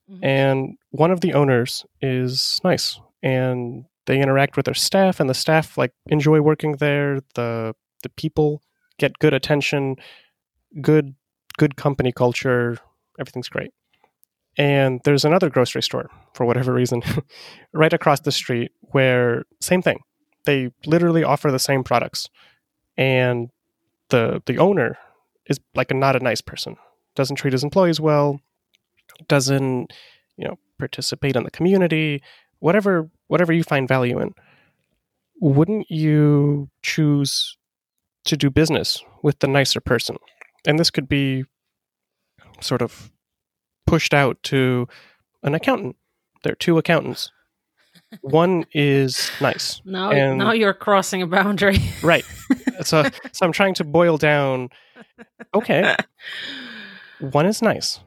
Mm-hmm. 0.10 0.24
And 0.24 0.78
one 0.92 1.12
of 1.12 1.22
the 1.22 1.34
owners 1.34 1.86
is 2.02 2.60
nice 2.64 3.00
and 3.24 3.86
they 4.06 4.22
interact 4.22 4.56
with 4.56 4.66
their 4.66 4.76
staff 4.76 5.20
and 5.20 5.30
the 5.30 5.34
staff 5.34 5.78
like 5.78 5.92
enjoy 6.08 6.42
working 6.42 6.74
there. 6.74 7.22
The 7.34 7.74
the 8.04 8.10
people 8.10 8.62
get 8.98 9.20
good 9.20 9.34
attention, 9.34 9.96
good 10.82 11.16
good 11.58 11.76
company 11.76 12.12
culture, 12.12 12.78
everything's 13.20 13.50
great. 13.50 13.72
And 14.58 15.02
there's 15.04 15.26
another 15.26 15.50
grocery 15.50 15.84
store, 15.84 16.10
for 16.34 16.46
whatever 16.46 16.74
reason, 16.74 17.02
right 17.74 17.92
across 17.92 18.22
the 18.22 18.32
street 18.32 18.72
where, 18.80 19.44
same 19.60 19.82
thing. 19.82 20.00
They 20.46 20.72
literally 20.86 21.24
offer 21.24 21.52
the 21.52 21.60
same 21.60 21.84
products. 21.84 22.30
And 22.98 23.50
the 24.10 24.42
the 24.46 24.58
owner 24.58 24.98
is 25.48 25.60
like 25.76 25.92
a, 25.92 25.94
not 25.94 26.16
a 26.16 26.20
nice 26.20 26.42
person. 26.42 26.78
Doesn't 27.16 27.38
treat 27.38 27.54
his 27.54 27.64
employees 27.64 28.00
well, 28.00 28.40
doesn't, 29.28 29.94
you 30.38 30.48
know, 30.48 30.58
participate 30.78 31.36
in 31.36 31.44
the 31.44 31.52
community, 31.52 32.22
whatever 32.60 33.10
whatever 33.28 33.54
you 33.54 33.64
find 33.64 33.88
value 33.88 34.20
in. 34.20 34.34
Wouldn't 35.42 35.90
you 35.90 36.70
choose 36.82 37.58
to 38.26 38.38
do 38.38 38.50
business 38.50 39.04
with 39.22 39.40
the 39.40 39.48
nicer 39.48 39.82
person? 39.82 40.18
And 40.66 40.80
this 40.80 40.90
could 40.90 41.10
be 41.10 41.44
sort 42.62 42.82
of 42.82 43.12
pushed 43.86 44.14
out 44.14 44.42
to 44.44 44.88
an 45.44 45.54
accountant. 45.54 45.96
There 46.44 46.54
are 46.54 46.56
two 46.56 46.78
accountants. 46.78 47.32
One 48.22 48.66
is 48.74 49.30
nice. 49.42 49.82
Now, 49.86 50.12
now 50.12 50.52
you're 50.52 50.74
crossing 50.74 51.22
a 51.22 51.28
boundary. 51.28 51.78
right. 52.04 52.26
So, 52.84 53.04
so 53.32 53.46
I'm 53.46 53.54
trying 53.54 53.74
to 53.76 53.86
boil 53.86 54.18
down. 54.18 54.68
Okay, 55.54 55.96
one 57.20 57.46
is 57.46 57.62
nice, 57.62 58.02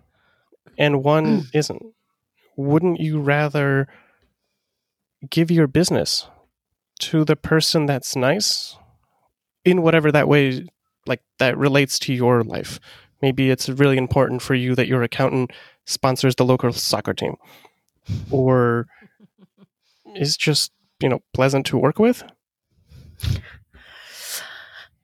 and 0.77 1.03
one 1.03 1.47
isn't. 1.55 1.83
Wouldn't 2.57 3.01
you 3.01 3.19
rather 3.19 3.89
give 5.31 5.51
your 5.51 5.67
business 5.67 6.27
to 7.01 7.25
the 7.25 7.35
person 7.35 7.87
that's 7.87 8.15
nice, 8.15 8.77
in 9.65 9.81
whatever 9.81 10.13
that 10.13 10.29
way, 10.29 10.67
like 11.07 11.23
that 11.39 11.57
relates 11.57 11.99
to 12.01 12.13
your 12.13 12.45
life? 12.45 12.79
Maybe 13.23 13.51
it's 13.51 13.71
really 13.71 13.97
important 13.97 14.43
for 14.43 14.55
you 14.55 14.75
that 14.75 14.87
your 14.87 15.03
accountant 15.03 15.51
sponsors 15.87 16.35
the 16.35 16.45
local 16.45 16.73
soccer 16.75 17.15
team 17.15 17.37
or 18.31 18.87
is 20.19 20.37
just, 20.37 20.73
you 21.01 21.09
know, 21.09 21.21
pleasant 21.33 21.67
to 21.67 21.79
work 21.79 21.99
with? 21.99 22.23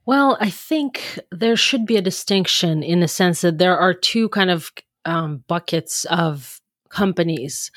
Well, 0.07 0.37
I 0.39 0.51
think 0.51 1.19
there 1.31 1.57
should 1.57 1.87
be 1.87 1.97
a 1.97 2.03
distinction 2.03 2.83
in 2.83 3.01
the 3.01 3.09
sense 3.09 3.41
that 3.41 3.59
there 3.59 3.79
are 3.79 3.95
two 3.95 4.29
kind 4.29 4.51
of 4.51 4.71
um, 5.07 5.45
buckets 5.49 6.05
of 6.07 6.61
companies. 6.91 7.71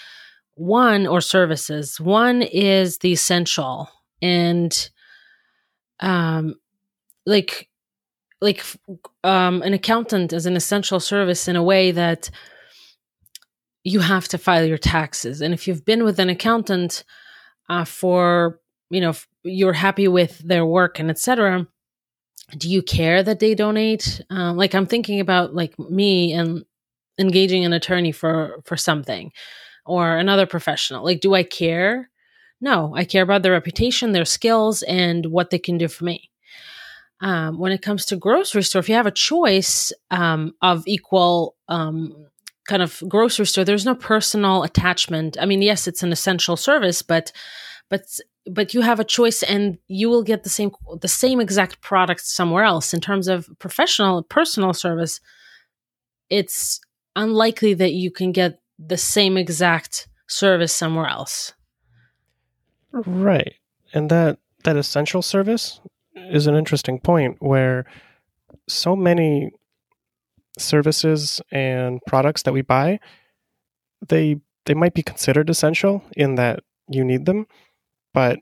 One 0.56 1.08
or 1.08 1.22
services. 1.22 2.00
One 2.00 2.42
is 2.42 2.98
the 2.98 3.14
essential, 3.14 3.90
and 4.22 4.90
um, 6.00 6.56
like 7.26 7.70
like 8.42 8.64
um, 9.24 9.62
an 9.62 9.74
accountant 9.74 10.34
is 10.34 10.46
an 10.46 10.56
essential 10.56 11.00
service 11.00 11.48
in 11.48 11.56
a 11.56 11.64
way 11.64 11.92
that 11.92 12.30
you 13.84 14.00
have 14.00 14.28
to 14.30 14.38
file 14.38 14.66
your 14.66 14.78
taxes 14.78 15.42
and 15.42 15.54
if 15.54 15.68
you've 15.68 15.86
been 15.86 16.04
with 16.04 16.20
an 16.20 16.30
accountant 16.30 17.04
uh, 17.70 17.86
for 17.86 18.60
you 18.90 19.02
know 19.02 19.14
you're 19.44 19.74
happy 19.74 20.08
with 20.08 20.40
their 20.40 20.66
work 20.66 21.00
and 21.00 21.10
etc 21.10 21.68
do 22.56 22.70
you 22.70 22.82
care 22.82 23.24
that 23.24 23.40
they 23.40 23.56
donate? 23.56 24.22
Uh, 24.32 24.54
like 24.54 24.74
i'm 24.74 24.86
thinking 24.86 25.20
about 25.20 25.54
like 25.54 25.78
me 25.78 26.34
and 26.34 26.64
engaging 27.20 27.66
an 27.66 27.74
attorney 27.74 28.12
for 28.12 28.62
for 28.64 28.78
something 28.78 29.32
or 29.86 30.18
another 30.18 30.46
professional. 30.46 31.04
Like 31.04 31.22
do 31.22 31.34
i 31.34 31.44
care? 31.44 32.10
No 32.62 32.94
i 32.96 33.04
care 33.04 33.24
about 33.24 33.44
their 33.44 33.52
reputation 33.52 34.12
their 34.12 34.26
skills 34.26 34.82
and 34.84 35.26
what 35.28 35.50
they 35.50 35.60
can 35.60 35.78
do 35.78 35.88
for 35.88 36.06
me. 36.06 36.30
Um, 37.20 37.58
when 37.58 37.72
it 37.72 37.82
comes 37.82 38.06
to 38.06 38.16
grocery 38.16 38.62
store, 38.62 38.80
if 38.80 38.90
you 38.90 38.96
have 38.96 39.08
a 39.08 39.12
choice 39.12 39.92
um, 40.12 40.54
of 40.62 40.84
equal 40.86 41.56
um, 41.68 42.28
kind 42.68 42.82
of 42.82 43.02
grocery 43.08 43.46
store, 43.46 43.66
there's 43.66 43.86
no 43.86 43.96
personal 43.96 44.64
attachment. 44.64 45.38
I 45.40 45.46
mean, 45.46 45.62
yes, 45.62 45.88
it's 45.88 46.04
an 46.04 46.12
essential 46.12 46.56
service, 46.56 47.02
but 47.02 47.32
but 47.90 48.04
but 48.50 48.74
you 48.74 48.82
have 48.82 49.00
a 49.00 49.06
choice, 49.06 49.42
and 49.44 49.78
you 49.88 50.10
will 50.10 50.24
get 50.24 50.44
the 50.44 50.50
same 50.50 50.72
the 51.02 51.08
same 51.08 51.40
exact 51.40 51.82
product 51.82 52.22
somewhere 52.22 52.64
else. 52.64 52.94
In 52.94 53.02
terms 53.02 53.28
of 53.28 53.50
professional 53.60 54.24
personal 54.24 54.74
service, 54.74 55.20
it's 56.30 56.80
unlikely 57.16 57.74
that 57.76 57.94
you 57.94 58.12
can 58.12 58.32
get 58.32 58.60
the 58.78 58.98
same 58.98 59.38
exact 59.38 60.08
service 60.28 60.74
somewhere 60.74 61.08
else. 61.08 61.54
Right, 62.92 63.56
and 63.94 64.10
that 64.12 64.40
that 64.64 64.76
essential 64.76 65.22
service 65.22 65.80
is 66.16 66.48
an 66.48 66.56
interesting 66.56 67.00
point 67.00 67.38
where 67.40 67.86
so 68.68 68.96
many 68.96 69.52
services 70.58 71.42
and 71.52 72.00
products 72.08 72.44
that 72.44 72.54
we 72.54 72.62
buy 72.62 73.00
they 74.08 74.38
they 74.66 74.74
might 74.74 74.94
be 74.94 75.04
considered 75.04 75.50
essential 75.50 76.04
in 76.16 76.36
that 76.36 76.62
you 76.90 77.04
need 77.04 77.26
them 77.26 77.48
but 78.14 78.40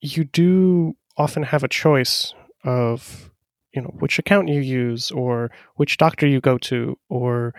you 0.00 0.24
do 0.24 0.96
often 1.16 1.42
have 1.42 1.62
a 1.62 1.68
choice 1.68 2.34
of 2.64 3.30
you 3.72 3.80
know 3.80 3.94
which 3.98 4.18
account 4.18 4.48
you 4.48 4.60
use 4.60 5.10
or 5.10 5.50
which 5.76 5.96
doctor 5.96 6.26
you 6.26 6.40
go 6.40 6.58
to 6.58 6.98
or 7.08 7.54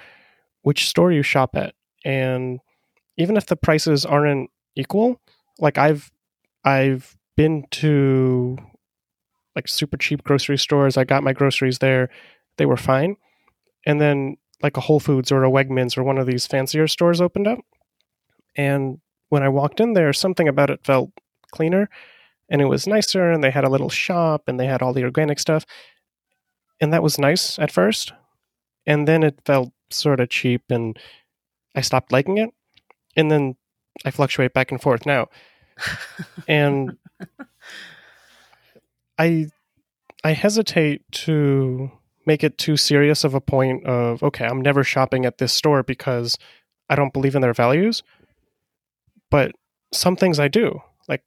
which 0.61 0.87
store 0.87 1.11
you 1.11 1.23
shop 1.23 1.55
at 1.55 1.73
and 2.05 2.59
even 3.17 3.37
if 3.37 3.45
the 3.45 3.55
prices 3.55 4.05
aren't 4.05 4.49
equal 4.75 5.19
like 5.59 5.77
i've 5.77 6.11
i've 6.63 7.15
been 7.35 7.65
to 7.71 8.57
like 9.55 9.67
super 9.67 9.97
cheap 9.97 10.23
grocery 10.23 10.57
stores. 10.57 10.97
I 10.97 11.03
got 11.03 11.23
my 11.23 11.33
groceries 11.33 11.79
there. 11.79 12.09
They 12.57 12.65
were 12.65 12.77
fine. 12.77 13.17
And 13.85 13.99
then 13.99 14.37
like 14.61 14.77
a 14.77 14.81
Whole 14.81 14.99
Foods 14.99 15.31
or 15.31 15.43
a 15.43 15.51
Wegmans 15.51 15.97
or 15.97 16.03
one 16.03 16.17
of 16.17 16.25
these 16.25 16.47
fancier 16.47 16.87
stores 16.87 17.19
opened 17.21 17.47
up. 17.47 17.59
And 18.55 18.99
when 19.29 19.43
I 19.43 19.49
walked 19.49 19.79
in 19.79 19.93
there, 19.93 20.13
something 20.13 20.47
about 20.47 20.69
it 20.69 20.85
felt 20.85 21.11
cleaner 21.51 21.89
and 22.49 22.61
it 22.61 22.65
was 22.65 22.87
nicer 22.87 23.31
and 23.31 23.43
they 23.43 23.51
had 23.51 23.63
a 23.63 23.69
little 23.69 23.89
shop 23.89 24.43
and 24.47 24.59
they 24.59 24.67
had 24.67 24.81
all 24.81 24.93
the 24.93 25.03
organic 25.03 25.39
stuff. 25.39 25.65
And 26.79 26.93
that 26.93 27.03
was 27.03 27.17
nice 27.17 27.57
at 27.59 27.71
first. 27.71 28.13
And 28.85 29.07
then 29.07 29.23
it 29.23 29.39
felt 29.45 29.71
sort 29.89 30.19
of 30.19 30.29
cheap 30.29 30.63
and 30.69 30.97
I 31.75 31.81
stopped 31.81 32.11
liking 32.11 32.37
it. 32.37 32.49
And 33.15 33.31
then 33.31 33.55
I 34.05 34.11
fluctuate 34.11 34.53
back 34.53 34.71
and 34.71 34.81
forth 34.81 35.05
now. 35.05 35.27
and 36.47 36.97
I 39.17 39.47
I 40.23 40.31
hesitate 40.33 41.01
to 41.11 41.91
make 42.25 42.43
it 42.43 42.57
too 42.57 42.77
serious 42.77 43.23
of 43.23 43.33
a 43.33 43.41
point 43.41 43.85
of 43.85 44.23
okay, 44.23 44.45
I'm 44.45 44.61
never 44.61 44.83
shopping 44.83 45.25
at 45.25 45.37
this 45.37 45.53
store 45.53 45.83
because 45.83 46.37
I 46.89 46.95
don't 46.95 47.13
believe 47.13 47.35
in 47.35 47.41
their 47.41 47.53
values. 47.53 48.03
But 49.29 49.53
some 49.91 50.15
things 50.15 50.39
I 50.39 50.47
do, 50.47 50.81
like 51.07 51.23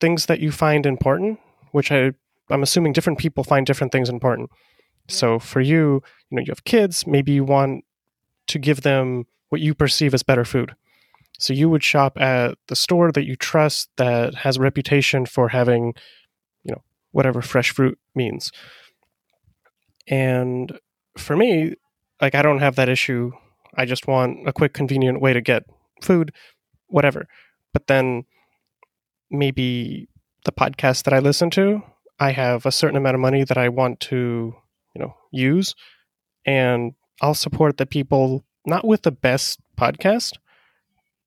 things 0.00 0.26
that 0.26 0.40
you 0.40 0.50
find 0.50 0.86
important, 0.86 1.38
which 1.72 1.92
I 1.92 2.12
I'm 2.50 2.62
assuming 2.62 2.92
different 2.92 3.18
people 3.18 3.44
find 3.44 3.66
different 3.66 3.92
things 3.92 4.08
important. 4.08 4.50
So 5.08 5.38
for 5.38 5.60
you, 5.60 6.02
you 6.30 6.36
know, 6.36 6.40
you 6.40 6.50
have 6.50 6.64
kids, 6.64 7.06
maybe 7.06 7.32
you 7.32 7.44
want 7.44 7.84
to 8.48 8.58
give 8.58 8.82
them 8.82 9.26
what 9.48 9.60
you 9.60 9.74
perceive 9.74 10.14
as 10.14 10.22
better 10.22 10.44
food. 10.44 10.74
So 11.38 11.52
you 11.52 11.68
would 11.70 11.82
shop 11.82 12.20
at 12.20 12.58
the 12.68 12.76
store 12.76 13.12
that 13.12 13.24
you 13.24 13.34
trust 13.34 13.90
that 13.96 14.34
has 14.36 14.56
a 14.56 14.60
reputation 14.60 15.26
for 15.26 15.48
having 15.48 15.94
you 16.64 16.72
know, 16.72 16.82
whatever 17.12 17.42
fresh 17.42 17.70
fruit 17.70 17.98
means. 18.14 18.52
And 20.10 20.78
for 21.16 21.36
me, 21.36 21.74
like 22.20 22.34
I 22.34 22.42
don't 22.42 22.58
have 22.58 22.76
that 22.76 22.88
issue. 22.88 23.30
I 23.76 23.84
just 23.84 24.06
want 24.06 24.46
a 24.48 24.52
quick, 24.52 24.74
convenient 24.74 25.20
way 25.20 25.32
to 25.32 25.40
get 25.40 25.64
food, 26.02 26.32
whatever. 26.88 27.26
But 27.72 27.86
then 27.86 28.24
maybe 29.30 30.08
the 30.44 30.52
podcast 30.52 31.04
that 31.04 31.14
I 31.14 31.20
listen 31.20 31.50
to, 31.50 31.82
I 32.18 32.32
have 32.32 32.66
a 32.66 32.72
certain 32.72 32.96
amount 32.96 33.14
of 33.14 33.20
money 33.20 33.44
that 33.44 33.56
I 33.56 33.68
want 33.68 34.00
to, 34.00 34.54
you 34.94 35.00
know, 35.00 35.14
use. 35.30 35.74
And 36.44 36.94
I'll 37.22 37.34
support 37.34 37.76
the 37.76 37.86
people 37.86 38.44
not 38.66 38.84
with 38.84 39.02
the 39.02 39.12
best 39.12 39.60
podcast, 39.78 40.32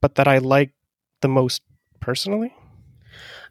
but 0.01 0.15
that 0.15 0.27
I 0.27 0.39
like 0.39 0.71
the 1.21 1.29
most 1.29 1.61
personally 2.01 2.53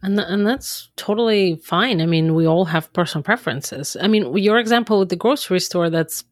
and 0.03 0.17
th- 0.17 0.29
and 0.29 0.47
that's 0.47 0.91
totally 0.97 1.57
fine. 1.57 2.01
I 2.01 2.07
mean, 2.07 2.35
we 2.35 2.47
all 2.47 2.65
have 2.65 2.93
personal 2.93 3.23
preferences. 3.23 3.97
I 4.01 4.09
mean, 4.09 4.37
your 4.37 4.59
example 4.59 4.99
with 4.99 5.09
the 5.09 5.17
grocery 5.17 5.61
store 5.61 5.91
that's 5.91 6.25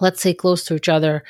let's 0.00 0.20
say 0.20 0.34
close 0.34 0.64
to 0.64 0.74
each 0.74 0.88
other. 0.88 1.24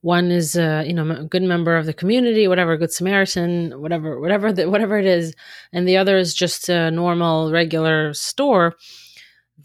One 0.00 0.30
is 0.30 0.56
a 0.56 0.84
you 0.86 0.92
know 0.92 1.10
a 1.10 1.24
good 1.24 1.42
member 1.42 1.76
of 1.76 1.86
the 1.86 1.94
community, 1.94 2.48
whatever, 2.48 2.76
good 2.76 2.92
Samaritan, 2.92 3.80
whatever, 3.80 4.20
whatever, 4.20 4.52
the, 4.52 4.68
whatever 4.70 4.98
it 4.98 5.06
is, 5.06 5.34
and 5.72 5.88
the 5.88 5.96
other 5.96 6.16
is 6.16 6.34
just 6.34 6.68
a 6.68 6.90
normal 6.90 7.50
regular 7.52 8.12
store. 8.14 8.74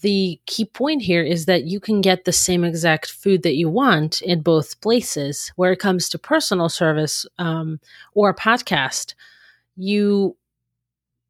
The 0.01 0.39
key 0.45 0.65
point 0.65 1.01
here 1.01 1.23
is 1.23 1.45
that 1.45 1.65
you 1.65 1.81
can 1.81 1.99
get 1.99 2.23
the 2.23 2.31
same 2.31 2.63
exact 2.63 3.11
food 3.11 3.43
that 3.43 3.55
you 3.55 3.69
want 3.69 4.21
in 4.21 4.41
both 4.41 4.79
places. 4.79 5.51
Where 5.57 5.73
it 5.73 5.79
comes 5.79 6.07
to 6.09 6.19
personal 6.19 6.69
service 6.69 7.25
um, 7.37 7.81
or 8.13 8.29
a 8.29 8.35
podcast, 8.35 9.15
you 9.75 10.37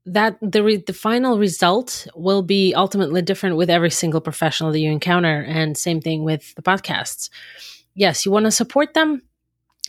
that 0.06 0.38
the 0.42 0.64
re- 0.64 0.78
the 0.86 0.94
final 0.94 1.38
result 1.38 2.08
will 2.16 2.42
be 2.42 2.74
ultimately 2.76 3.22
different 3.22 3.58
with 3.58 3.70
every 3.70 3.92
single 3.92 4.22
professional 4.22 4.72
that 4.72 4.80
you 4.80 4.92
encounter 4.92 5.42
and 5.48 5.78
same 5.78 6.02
thing 6.02 6.24
with 6.24 6.56
the 6.56 6.62
podcasts 6.62 7.30
yes 7.96 8.26
you 8.26 8.32
want 8.32 8.46
to 8.46 8.52
support 8.52 8.94
them 8.94 9.22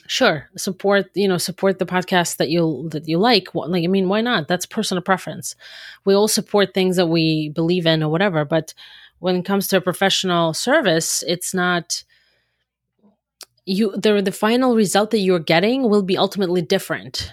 Sure, 0.06 0.48
support 0.56 1.06
you 1.14 1.28
know 1.28 1.38
support 1.38 1.78
the 1.78 1.86
podcast 1.86 2.38
that 2.38 2.50
you 2.50 2.88
that 2.90 3.06
you 3.08 3.16
like. 3.16 3.54
Like 3.54 3.84
I 3.84 3.86
mean, 3.86 4.08
why 4.08 4.20
not? 4.20 4.48
That's 4.48 4.66
personal 4.66 5.02
preference. 5.02 5.54
We 6.04 6.14
all 6.14 6.26
support 6.26 6.74
things 6.74 6.96
that 6.96 7.06
we 7.06 7.50
believe 7.50 7.86
in 7.86 8.02
or 8.02 8.10
whatever. 8.10 8.44
But 8.44 8.74
when 9.20 9.36
it 9.36 9.44
comes 9.44 9.68
to 9.68 9.76
a 9.76 9.80
professional 9.80 10.52
service, 10.52 11.22
it's 11.28 11.54
not 11.54 12.02
you. 13.66 13.92
The 13.96 14.20
the 14.20 14.32
final 14.32 14.74
result 14.74 15.10
that 15.12 15.18
you're 15.20 15.38
getting 15.38 15.88
will 15.88 16.02
be 16.02 16.16
ultimately 16.16 16.62
different. 16.62 17.32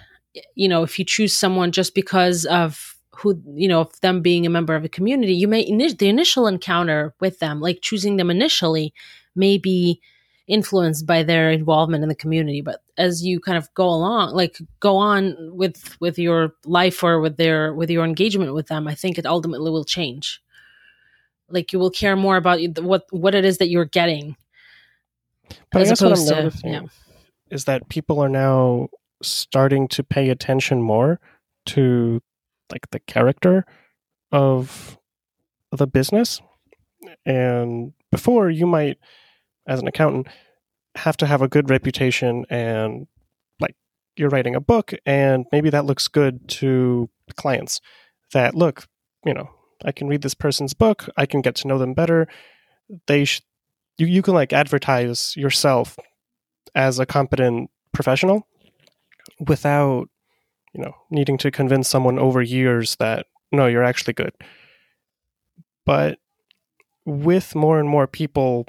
You 0.56 0.68
know, 0.68 0.84
if 0.84 0.98
you 1.00 1.06
choose 1.06 1.38
someone 1.38 1.72
just 1.72 1.96
because 1.96 2.46
of 2.46 2.96
who 3.12 3.42
you 3.56 3.68
know 3.68 3.82
of 3.82 4.00
them 4.02 4.22
being 4.22 4.46
a 4.46 4.50
member 4.50 4.76
of 4.76 4.84
a 4.84 4.90
community, 4.90 5.34
you 5.34 5.48
may 5.48 5.66
the 5.66 6.10
initial 6.10 6.48
encounter 6.48 7.14
with 7.20 7.40
them, 7.40 7.60
like 7.60 7.80
choosing 7.82 8.18
them 8.18 8.30
initially, 8.30 8.94
may 9.36 9.58
be 9.58 10.02
influenced 10.48 11.06
by 11.06 11.24
their 11.24 11.52
involvement 11.52 12.04
in 12.04 12.08
the 12.08 12.16
community 12.16 12.62
but 12.62 12.82
as 12.98 13.24
you 13.24 13.38
kind 13.38 13.58
of 13.58 13.72
go 13.74 13.86
along 13.86 14.34
like 14.34 14.58
go 14.80 14.96
on 14.96 15.36
with 15.52 15.98
with 16.00 16.18
your 16.18 16.54
life 16.64 17.04
or 17.04 17.20
with 17.20 17.36
their 17.36 17.74
with 17.74 17.90
your 17.90 18.06
engagement 18.06 18.54
with 18.54 18.68
them 18.68 18.88
i 18.88 18.96
think 18.96 19.18
it 19.18 19.26
ultimately 19.26 19.70
will 19.70 19.84
change 19.84 20.42
like 21.50 21.74
you 21.74 21.80
will 21.80 21.92
care 21.92 22.16
more 22.16 22.38
about 22.38 22.62
what 22.80 23.06
what 23.12 23.36
it 23.36 23.44
is 23.44 23.58
that 23.58 23.68
you're 23.68 23.84
getting 23.84 24.38
but 25.72 25.82
as 25.82 25.92
opposed 25.92 26.30
to 26.30 26.52
yeah. 26.64 26.84
is 27.52 27.66
that 27.66 27.88
people 27.90 28.20
are 28.20 28.30
now 28.30 28.88
starting 29.22 29.88
to 29.90 30.04
pay 30.04 30.30
attention 30.30 30.82
more 30.82 31.20
to 31.68 32.22
like 32.72 32.90
the 32.92 33.00
character 33.00 33.66
of 34.32 34.98
the 35.72 35.88
business. 35.88 36.42
And 37.26 37.94
before 38.12 38.50
you 38.50 38.66
might 38.66 38.98
as 39.68 39.80
an 39.80 39.88
accountant 39.88 40.28
have 40.96 41.18
to 41.18 41.26
have 41.26 41.42
a 41.42 41.48
good 41.48 41.70
reputation 41.70 42.46
and 42.50 43.08
like 43.60 43.76
you're 44.16 44.30
writing 44.30 44.56
a 44.56 44.62
book 44.62 44.94
and 45.06 45.46
maybe 45.52 45.70
that 45.70 45.86
looks 45.86 46.08
good 46.08 46.48
to 46.48 47.08
clients 47.36 47.80
that 48.34 48.56
look 48.56 48.88
you 49.24 49.34
know 49.34 49.48
i 49.86 49.92
can 49.92 50.08
read 50.08 50.22
this 50.22 50.34
person's 50.34 50.74
book. 50.74 51.10
I 51.18 51.26
can 51.26 51.42
get 51.42 51.56
to 51.58 51.68
know 51.68 51.78
them 51.78 51.94
better. 51.94 52.28
They 53.08 53.26
sh- 53.26 53.42
you, 53.98 54.08
you 54.08 54.22
can 54.22 54.34
like 54.34 54.54
advertise 54.54 55.36
yourself 55.36 55.98
as 56.76 57.00
a 57.00 57.06
competent 57.06 57.70
professional 57.94 58.48
without 59.46 60.10
you 60.74 60.82
know 60.82 60.94
needing 61.10 61.38
to 61.38 61.52
convince 61.52 61.88
someone 61.88 62.20
over 62.20 62.42
years 62.42 62.96
that 62.98 63.28
no 63.52 63.68
you're 63.68 63.84
actually 63.84 64.14
good. 64.14 64.34
But 65.86 66.20
with 67.06 67.56
more 67.56 67.80
and 67.80 67.88
more 67.88 68.06
people 68.06 68.68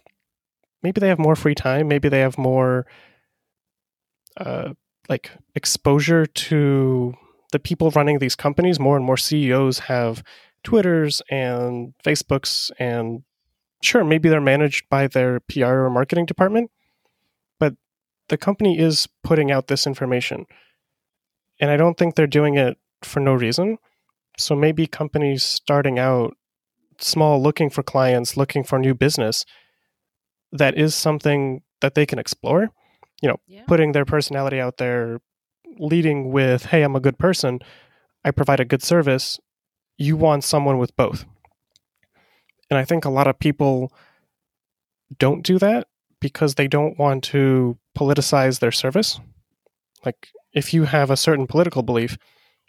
maybe 0.83 1.01
they 1.01 1.09
have 1.09 1.19
more 1.19 1.35
free 1.35 1.57
time 1.57 1.89
maybe 1.89 2.09
they 2.09 2.21
have 2.21 2.39
more 2.39 2.87
uh, 4.37 4.73
like 5.09 5.33
exposure 5.57 6.25
to 6.25 7.13
the 7.51 7.59
people 7.59 7.91
running 7.91 8.21
these 8.21 8.37
companies 8.37 8.79
more 8.79 8.97
and 8.97 9.05
more 9.05 9.17
ceos 9.17 9.81
have 9.81 10.23
twitters 10.63 11.21
and 11.31 11.93
facebooks 12.05 12.71
and 12.79 13.25
sure 13.83 14.05
maybe 14.05 14.29
they're 14.29 14.41
managed 14.41 14.89
by 14.89 15.09
their 15.09 15.41
pr 15.41 15.65
or 15.65 15.91
marketing 15.91 16.25
department 16.25 16.71
the 18.29 18.37
company 18.37 18.79
is 18.79 19.09
putting 19.23 19.51
out 19.51 19.67
this 19.67 19.87
information 19.87 20.47
and 21.61 21.71
i 21.71 21.77
don't 21.77 21.97
think 21.97 22.15
they're 22.15 22.27
doing 22.27 22.57
it 22.57 22.79
for 23.03 23.21
no 23.21 23.35
reason 23.35 23.79
so 24.37 24.55
maybe 24.55 24.87
companies 24.87 25.43
starting 25.43 25.99
out 25.99 26.37
small 27.01 27.41
looking 27.41 27.71
for 27.71 27.83
clients 27.83 28.37
looking 28.37 28.65
for 28.65 28.79
new 28.79 28.95
business 28.95 29.45
that 30.53 30.77
is 30.77 30.95
something 30.95 31.63
that 31.81 31.95
they 31.95 32.07
can 32.07 32.19
explore. 32.19 32.71
You 33.23 33.31
know, 33.31 33.37
yeah. 33.47 33.65
putting 33.67 33.93
their 33.93 34.05
personality 34.05 34.61
out 34.61 34.77
there, 34.79 35.21
leading 35.79 36.31
with, 36.31 36.67
hey, 36.67 36.83
I'm 36.83 36.97
a 36.97 37.01
good 37.01 37.19
person, 37.19 37.61
I 38.25 38.31
provide 38.31 38.61
a 38.61 38.65
good 38.65 38.83
service. 38.83 39.39
You 39.97 40.17
want 40.17 40.45
someone 40.45 40.79
with 40.79 40.97
both. 40.97 41.25
And 42.71 42.79
I 42.79 42.85
think 42.85 43.05
a 43.05 43.11
lot 43.11 43.27
of 43.27 43.39
people 43.39 43.93
don't 45.19 45.43
do 45.43 45.59
that 45.59 45.89
because 46.21 46.55
they 46.55 46.69
don't 46.69 46.99
want 46.99 47.25
to 47.25 47.79
politicize 47.99 48.61
their 48.61 48.73
service. 48.73 49.21
Like, 50.05 50.29
if 50.53 50.73
you 50.73 50.85
have 50.85 51.11
a 51.11 51.17
certain 51.17 51.47
political 51.47 51.83
belief, 51.83 52.17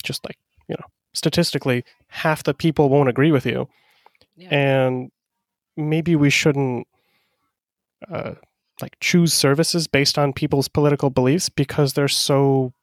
just 0.03 0.25
like, 0.25 0.37
you 0.67 0.75
know, 0.79 0.85
statistically, 1.13 1.83
half 2.07 2.43
the 2.43 2.53
people 2.53 2.89
won't 2.89 3.09
agree 3.09 3.31
with 3.31 3.45
you. 3.45 3.67
Yeah. 4.35 4.49
And 4.51 5.11
maybe 5.77 6.15
we 6.15 6.29
shouldn't 6.29 6.87
uh, 8.11 8.33
like 8.81 8.95
choose 8.99 9.33
services 9.33 9.87
based 9.87 10.17
on 10.17 10.33
people's 10.33 10.67
political 10.67 11.09
beliefs 11.09 11.49
because 11.49 11.93
they're 11.93 12.07
so 12.07 12.73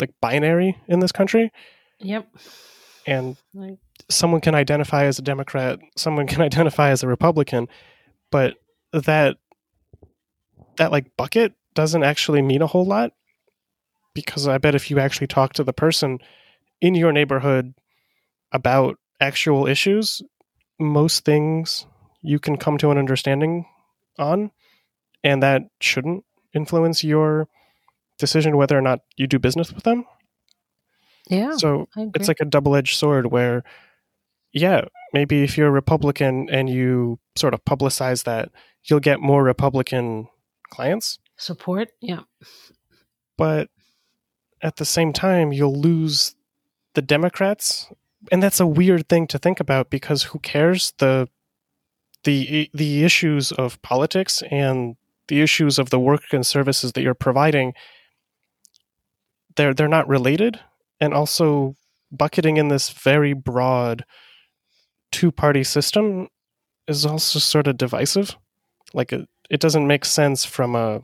like 0.00 0.10
binary 0.20 0.76
in 0.88 1.00
this 1.00 1.12
country. 1.12 1.50
Yep. 2.00 2.28
And 3.06 3.36
like. 3.54 3.78
someone 4.10 4.40
can 4.40 4.54
identify 4.54 5.04
as 5.04 5.18
a 5.18 5.22
Democrat, 5.22 5.78
someone 5.96 6.26
can 6.26 6.42
identify 6.48 6.90
as 6.90 7.02
a 7.02 7.08
Republican, 7.08 7.68
but 8.30 8.54
that 8.92 9.36
that 10.76 10.92
like 10.92 11.16
bucket 11.16 11.52
doesn't 11.78 12.02
actually 12.02 12.42
mean 12.42 12.60
a 12.60 12.66
whole 12.66 12.84
lot 12.84 13.12
because 14.12 14.48
I 14.48 14.58
bet 14.58 14.74
if 14.74 14.90
you 14.90 14.98
actually 14.98 15.28
talk 15.28 15.52
to 15.52 15.62
the 15.62 15.72
person 15.72 16.18
in 16.80 16.96
your 16.96 17.12
neighborhood 17.12 17.72
about 18.50 18.96
actual 19.20 19.68
issues, 19.68 20.20
most 20.80 21.24
things 21.24 21.86
you 22.20 22.40
can 22.40 22.56
come 22.56 22.78
to 22.78 22.90
an 22.90 22.98
understanding 22.98 23.64
on, 24.18 24.50
and 25.22 25.40
that 25.44 25.62
shouldn't 25.80 26.24
influence 26.52 27.04
your 27.04 27.46
decision 28.18 28.56
whether 28.56 28.76
or 28.76 28.82
not 28.82 29.02
you 29.16 29.28
do 29.28 29.38
business 29.38 29.72
with 29.72 29.84
them. 29.84 30.04
Yeah. 31.30 31.58
So 31.58 31.86
it's 31.96 32.26
like 32.26 32.40
a 32.40 32.44
double 32.44 32.74
edged 32.74 32.96
sword 32.96 33.30
where, 33.30 33.62
yeah, 34.52 34.86
maybe 35.12 35.44
if 35.44 35.56
you're 35.56 35.68
a 35.68 35.70
Republican 35.70 36.48
and 36.50 36.68
you 36.68 37.20
sort 37.36 37.54
of 37.54 37.64
publicize 37.64 38.24
that, 38.24 38.50
you'll 38.82 38.98
get 38.98 39.20
more 39.20 39.44
Republican 39.44 40.26
clients. 40.70 41.20
Support. 41.38 41.90
Yeah. 42.00 42.20
But 43.36 43.68
at 44.60 44.76
the 44.76 44.84
same 44.84 45.12
time, 45.12 45.52
you'll 45.52 45.78
lose 45.78 46.34
the 46.94 47.02
Democrats. 47.02 47.90
And 48.30 48.42
that's 48.42 48.60
a 48.60 48.66
weird 48.66 49.08
thing 49.08 49.26
to 49.28 49.38
think 49.38 49.60
about 49.60 49.90
because 49.90 50.24
who 50.24 50.40
cares? 50.40 50.92
The 50.98 51.28
the 52.24 52.70
the 52.74 53.04
issues 53.04 53.52
of 53.52 53.80
politics 53.82 54.42
and 54.50 54.96
the 55.28 55.40
issues 55.40 55.78
of 55.78 55.90
the 55.90 56.00
work 56.00 56.32
and 56.32 56.44
services 56.44 56.92
that 56.92 57.02
you're 57.02 57.14
providing 57.14 57.74
they're 59.56 59.74
they're 59.74 59.88
not 59.88 60.08
related 60.08 60.58
and 61.00 61.14
also 61.14 61.74
bucketing 62.10 62.56
in 62.56 62.68
this 62.68 62.90
very 62.90 63.34
broad 63.34 64.04
two 65.12 65.30
party 65.30 65.62
system 65.62 66.28
is 66.86 67.06
also 67.06 67.38
sort 67.38 67.66
of 67.66 67.76
divisive 67.76 68.36
like 68.94 69.12
it, 69.12 69.28
it 69.50 69.60
doesn't 69.60 69.86
make 69.86 70.04
sense 70.04 70.44
from 70.44 70.74
a 70.74 71.00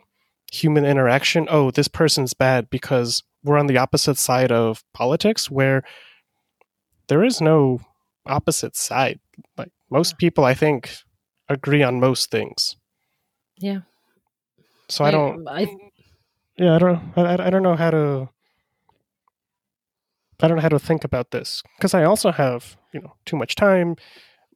human 0.55 0.85
interaction 0.85 1.47
oh 1.51 1.71
this 1.71 1.89
person's 1.89 2.35
bad 2.35 2.71
because 2.71 3.23
we're 3.43 3.59
on 3.59 3.67
the 3.67 3.79
opposite 3.79 4.17
side 4.17 4.53
of 4.53 4.85
politics 4.93 5.51
where 5.51 5.83
there 7.09 7.25
is 7.25 7.41
no 7.41 7.81
opposite 8.27 8.77
side 8.77 9.19
like 9.59 9.73
most 9.91 10.17
people 10.17 10.45
i 10.45 10.55
think 10.55 11.05
agree 11.49 11.83
on 11.83 12.01
most 12.01 12.31
things. 12.31 12.77
Yeah. 13.59 13.81
So 14.89 15.05
I, 15.05 15.09
I 15.09 15.11
don't. 15.11 15.49
I, 15.49 15.67
yeah, 16.57 16.75
I 16.75 16.79
don't. 16.79 17.13
I, 17.17 17.47
I 17.47 17.51
don't 17.51 17.63
know 17.63 17.77
how 17.77 17.91
to. 17.91 18.29
I 20.41 20.49
don't 20.49 20.57
know 20.57 20.63
how 20.63 20.69
to 20.69 20.79
think 20.79 21.05
about 21.05 21.31
this 21.31 21.63
because 21.79 21.95
I 21.95 22.05
also 22.05 22.33
have 22.33 22.77
you 22.93 23.01
know 23.01 23.15
too 23.25 23.37
much 23.37 23.55
time, 23.55 23.97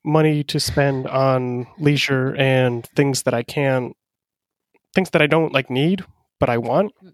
money 0.04 0.42
to 0.44 0.60
spend 0.60 1.06
on 1.06 1.66
leisure 1.78 2.34
and 2.36 2.86
things 2.94 3.22
that 3.22 3.34
I 3.34 3.42
can, 3.42 3.94
things 4.94 5.10
that 5.10 5.22
I 5.22 5.26
don't 5.26 5.52
like 5.52 5.70
need 5.70 6.04
but 6.38 6.48
I 6.48 6.58
want, 6.58 6.92
mm. 7.02 7.12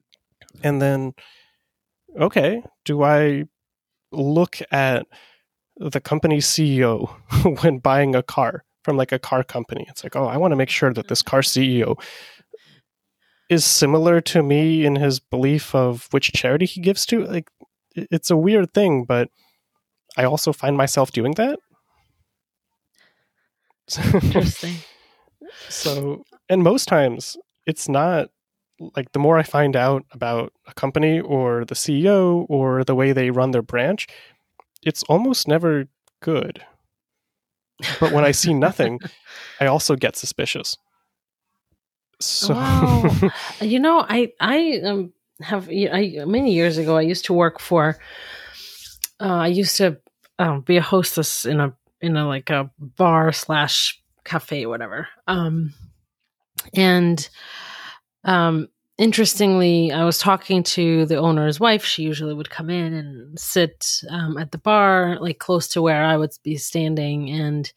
and 0.62 0.80
then, 0.80 1.14
okay, 2.18 2.62
do 2.84 3.02
I 3.02 3.44
look 4.12 4.58
at 4.70 5.06
the 5.76 6.00
company 6.00 6.38
CEO 6.38 7.08
when 7.62 7.78
buying 7.78 8.14
a 8.14 8.22
car 8.22 8.64
from 8.84 8.96
like 8.96 9.12
a 9.12 9.18
car 9.18 9.42
company. 9.42 9.87
It's 9.88 10.04
like, 10.04 10.14
oh, 10.14 10.26
I 10.26 10.37
want 10.37 10.52
to 10.52 10.56
make 10.56 10.70
sure 10.70 10.92
that 10.92 11.08
this 11.08 11.22
mm. 11.22 11.26
car 11.26 11.40
CEO 11.40 12.00
is 13.48 13.64
similar 13.64 14.20
to 14.20 14.42
me 14.42 14.84
in 14.84 14.96
his 14.96 15.20
belief 15.20 15.74
of 15.74 16.08
which 16.10 16.32
charity 16.32 16.66
he 16.66 16.80
gives 16.80 17.04
to. 17.06 17.24
Like, 17.24 17.50
it's 17.96 18.30
a 18.30 18.37
weird 18.37 18.72
thing, 18.72 19.04
but 19.04 19.28
I 20.16 20.24
also 20.24 20.52
find 20.52 20.76
myself 20.76 21.12
doing 21.12 21.32
that. 21.32 21.58
Interesting. 24.14 24.76
so, 25.68 26.24
and 26.48 26.62
most 26.62 26.88
times 26.88 27.37
it's 27.66 27.88
not 27.88 28.31
like 28.96 29.12
the 29.12 29.18
more 29.18 29.38
I 29.38 29.42
find 29.42 29.77
out 29.77 30.05
about 30.11 30.53
a 30.66 30.74
company 30.74 31.20
or 31.20 31.64
the 31.64 31.74
CEO 31.74 32.46
or 32.48 32.85
the 32.85 32.94
way 32.94 33.12
they 33.12 33.31
run 33.31 33.53
their 33.53 33.62
branch, 33.62 34.07
it's 34.83 35.03
almost 35.05 35.48
never 35.48 35.87
good. 36.20 36.64
But 38.00 38.12
when 38.12 38.24
I 38.24 38.33
see 38.33 38.55
nothing, 38.68 39.00
I 39.61 39.66
also 39.66 39.96
get 39.96 40.16
suspicious. 40.16 40.77
So 42.20 42.55
wow. 42.55 43.11
you 43.61 43.79
know, 43.79 44.05
I 44.09 44.33
I 44.40 44.57
am 44.57 45.12
have 45.40 45.68
I, 45.68 46.24
many 46.27 46.55
years 46.55 46.79
ago. 46.79 46.96
I 46.96 47.03
used 47.03 47.24
to 47.27 47.35
work 47.35 47.61
for. 47.61 47.98
Uh, 49.20 49.42
I 49.42 49.46
used 49.48 49.77
to 49.77 49.98
um, 50.38 50.62
be 50.62 50.77
a 50.77 50.83
hostess 50.83 51.44
in 51.44 51.61
a 51.61 51.74
in 52.00 52.16
a 52.16 52.27
like 52.27 52.50
a 52.50 52.70
bar 52.79 53.33
slash 53.33 54.00
cafe, 54.24 54.66
whatever. 54.66 55.09
Um, 55.27 55.74
and 56.72 57.29
um, 58.24 58.68
interestingly, 58.98 59.92
I 59.92 60.05
was 60.05 60.18
talking 60.18 60.62
to 60.62 61.07
the 61.07 61.16
owner's 61.16 61.61
wife. 61.61 61.85
She 61.85 62.03
usually 62.03 62.35
would 62.35 62.50
come 62.50 62.70
in 62.70 62.94
and 62.94 63.38
sit 63.38 64.00
um, 64.11 64.38
at 64.38 64.53
the 64.53 64.59
bar, 64.59 65.18
like 65.20 65.38
close 65.38 65.68
to 65.68 65.83
where 65.83 66.05
I 66.05 66.16
would 66.16 66.33
be 66.42 66.57
standing, 66.57 67.31
and 67.31 67.72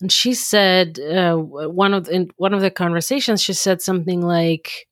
and 0.00 0.10
she 0.10 0.34
said 0.34 0.98
uh, 0.98 1.36
one 1.36 1.94
of 1.94 2.06
the, 2.06 2.14
in 2.14 2.30
one 2.36 2.54
of 2.54 2.60
the 2.60 2.70
conversations, 2.70 3.42
she 3.42 3.52
said 3.52 3.80
something 3.80 4.20
like, 4.20 4.88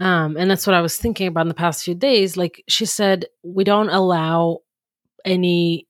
um, 0.00 0.36
and 0.36 0.50
that's 0.50 0.66
what 0.66 0.74
I 0.74 0.80
was 0.80 0.96
thinking 0.96 1.26
about 1.26 1.42
in 1.42 1.48
the 1.48 1.54
past 1.54 1.84
few 1.84 1.94
days. 1.94 2.36
Like 2.36 2.62
she 2.68 2.86
said, 2.86 3.26
we 3.42 3.64
don't 3.64 3.88
allow 3.90 4.58
any 5.24 5.86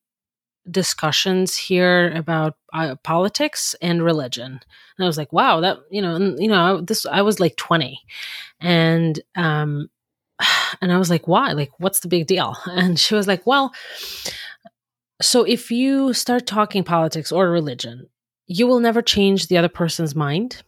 discussions 0.70 1.57
here 1.57 2.12
about 2.14 2.57
uh, 2.73 2.96
politics 3.03 3.75
and 3.81 4.03
religion. 4.03 4.61
And 4.99 5.05
i 5.05 5.07
was 5.07 5.16
like 5.16 5.33
wow 5.33 5.61
that 5.61 5.79
you 5.90 6.03
know 6.03 6.14
and, 6.14 6.38
you 6.38 6.49
know 6.49 6.81
this 6.81 7.07
i 7.07 7.23
was 7.23 7.40
like 7.40 7.57
20 7.57 7.99
and 8.61 9.20
um 9.37 9.88
and 10.81 10.92
i 10.92 10.99
was 10.99 11.11
like 11.11 11.27
why? 11.27 11.53
Like 11.53 11.70
what's 11.79 12.01
the 12.01 12.09
big 12.09 12.27
deal? 12.27 12.57
And 12.66 12.99
she 12.99 13.14
was 13.14 13.27
like 13.27 13.46
well 13.46 13.73
so 15.23 15.44
if 15.44 15.70
you 15.70 16.12
start 16.14 16.46
talking 16.46 16.85
politics 16.85 17.33
or 17.33 17.51
religion 17.51 18.09
you 18.46 18.66
will 18.66 18.81
never 18.81 19.01
change 19.01 19.46
the 19.46 19.57
other 19.57 19.68
person's 19.68 20.16
mind. 20.16 20.62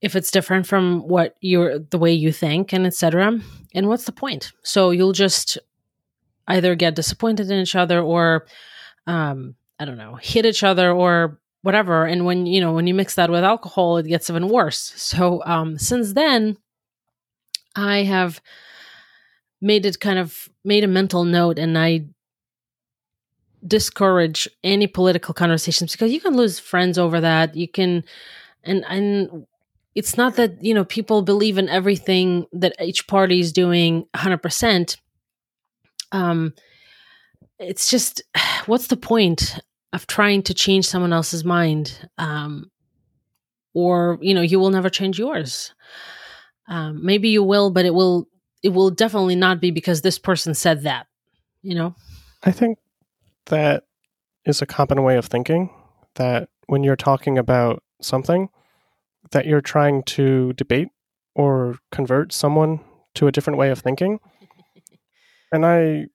If 0.00 0.16
it's 0.16 0.32
different 0.32 0.66
from 0.66 1.06
what 1.06 1.36
you're 1.40 1.78
the 1.78 1.98
way 1.98 2.12
you 2.12 2.32
think 2.32 2.72
and 2.72 2.84
etc 2.84 3.38
and 3.74 3.88
what's 3.88 4.04
the 4.04 4.12
point? 4.12 4.52
So 4.64 4.90
you'll 4.90 5.12
just 5.12 5.58
either 6.48 6.74
get 6.74 6.94
disappointed 6.94 7.50
in 7.50 7.60
each 7.60 7.76
other 7.76 8.00
or 8.00 8.46
um 9.06 9.54
i 9.78 9.84
don't 9.84 9.98
know 9.98 10.16
hit 10.16 10.46
each 10.46 10.62
other 10.62 10.92
or 10.92 11.38
whatever. 11.62 12.06
And 12.06 12.24
when 12.24 12.44
you 12.46 12.60
know 12.60 12.72
when 12.72 12.88
you 12.88 12.94
mix 12.94 13.14
that 13.14 13.30
with 13.30 13.44
alcohol 13.44 13.96
it 13.98 14.06
gets 14.06 14.28
even 14.28 14.48
worse. 14.48 14.92
So 14.96 15.42
um 15.44 15.78
since 15.78 16.12
then 16.12 16.56
i 17.76 17.98
have 18.02 18.40
made 19.60 19.86
it 19.86 20.00
kind 20.00 20.18
of 20.18 20.48
made 20.64 20.84
a 20.84 20.88
mental 20.88 21.24
note 21.24 21.58
and 21.58 21.78
i 21.78 22.04
discourage 23.66 24.48
any 24.64 24.86
political 24.86 25.34
conversations 25.34 25.92
because 25.92 26.12
you 26.12 26.20
can 26.20 26.36
lose 26.36 26.58
friends 26.58 26.98
over 26.98 27.20
that. 27.20 27.54
You 27.54 27.68
can 27.68 28.04
and 28.64 28.84
and 28.88 29.46
it's 29.94 30.16
not 30.16 30.36
that 30.36 30.62
you 30.62 30.74
know 30.74 30.84
people 30.84 31.22
believe 31.22 31.58
in 31.58 31.68
everything 31.68 32.46
that 32.52 32.74
each 32.80 33.06
party 33.06 33.40
is 33.40 33.52
doing 33.52 34.06
100% 34.14 34.96
um 36.12 36.54
it's 37.58 37.90
just 37.90 38.22
what's 38.66 38.86
the 38.86 38.96
point 38.96 39.58
of 39.92 40.06
trying 40.06 40.42
to 40.42 40.54
change 40.54 40.86
someone 40.86 41.12
else's 41.12 41.44
mind 41.44 42.08
um 42.18 42.70
or 43.74 44.18
you 44.20 44.34
know 44.34 44.40
you 44.40 44.58
will 44.60 44.70
never 44.70 44.90
change 44.90 45.18
yours? 45.18 45.74
Um 46.68 47.04
maybe 47.04 47.28
you 47.28 47.42
will 47.42 47.70
but 47.70 47.84
it 47.84 47.94
will 47.94 48.28
it 48.62 48.70
will 48.70 48.90
definitely 48.90 49.34
not 49.34 49.60
be 49.60 49.70
because 49.70 50.02
this 50.02 50.18
person 50.18 50.54
said 50.54 50.82
that 50.82 51.06
you 51.62 51.74
know? 51.74 51.94
I 52.42 52.50
think 52.50 52.78
that 53.46 53.84
is 54.44 54.60
a 54.60 54.66
common 54.66 55.02
way 55.02 55.16
of 55.16 55.26
thinking 55.26 55.70
that 56.16 56.48
when 56.66 56.82
you're 56.82 56.96
talking 56.96 57.38
about 57.38 57.82
something 58.00 58.48
that 59.30 59.46
you're 59.46 59.60
trying 59.60 60.02
to 60.02 60.52
debate 60.54 60.88
or 61.34 61.76
convert 61.90 62.32
someone 62.32 62.80
to 63.14 63.26
a 63.26 63.32
different 63.32 63.58
way 63.58 63.70
of 63.70 63.78
thinking 63.78 64.18
and 65.52 65.66
I 65.66 66.06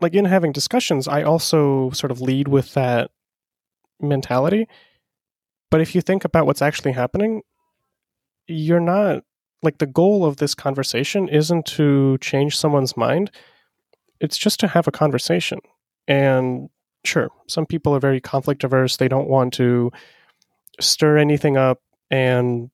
like 0.00 0.14
in 0.14 0.24
having 0.24 0.52
discussions, 0.52 1.08
I 1.08 1.22
also 1.22 1.90
sort 1.90 2.10
of 2.10 2.20
lead 2.20 2.48
with 2.48 2.74
that 2.74 3.10
mentality. 4.00 4.68
But 5.70 5.80
if 5.80 5.94
you 5.94 6.00
think 6.00 6.24
about 6.24 6.46
what's 6.46 6.62
actually 6.62 6.92
happening, 6.92 7.42
you're 8.46 8.80
not 8.80 9.24
like 9.62 9.78
the 9.78 9.86
goal 9.86 10.24
of 10.24 10.36
this 10.36 10.54
conversation 10.54 11.28
isn't 11.28 11.66
to 11.66 12.18
change 12.18 12.56
someone's 12.56 12.96
mind. 12.96 13.30
It's 14.20 14.36
just 14.36 14.60
to 14.60 14.68
have 14.68 14.86
a 14.86 14.92
conversation. 14.92 15.58
And 16.06 16.68
sure, 17.04 17.30
some 17.48 17.66
people 17.66 17.94
are 17.94 18.00
very 18.00 18.20
conflict 18.20 18.62
averse. 18.62 18.98
They 18.98 19.08
don't 19.08 19.28
want 19.28 19.54
to 19.54 19.90
stir 20.80 21.16
anything 21.16 21.56
up 21.56 21.80
and 22.10 22.70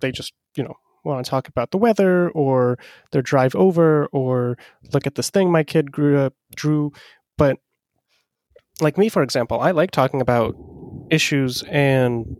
they 0.00 0.10
just, 0.10 0.32
you 0.56 0.64
know, 0.64 0.76
want 1.08 1.24
to 1.24 1.30
talk 1.30 1.48
about 1.48 1.70
the 1.70 1.78
weather 1.78 2.30
or 2.30 2.78
their 3.12 3.22
drive 3.22 3.54
over 3.54 4.06
or 4.06 4.56
look 4.92 5.06
at 5.06 5.14
this 5.14 5.30
thing 5.30 5.50
my 5.50 5.64
kid 5.64 5.90
grew 5.90 6.18
up 6.18 6.34
drew. 6.54 6.92
But 7.36 7.58
like 8.80 8.96
me 8.96 9.08
for 9.08 9.24
example 9.24 9.58
i 9.58 9.72
like 9.72 9.90
talking 9.90 10.20
about 10.20 10.54
issues 11.10 11.64
and 11.64 12.36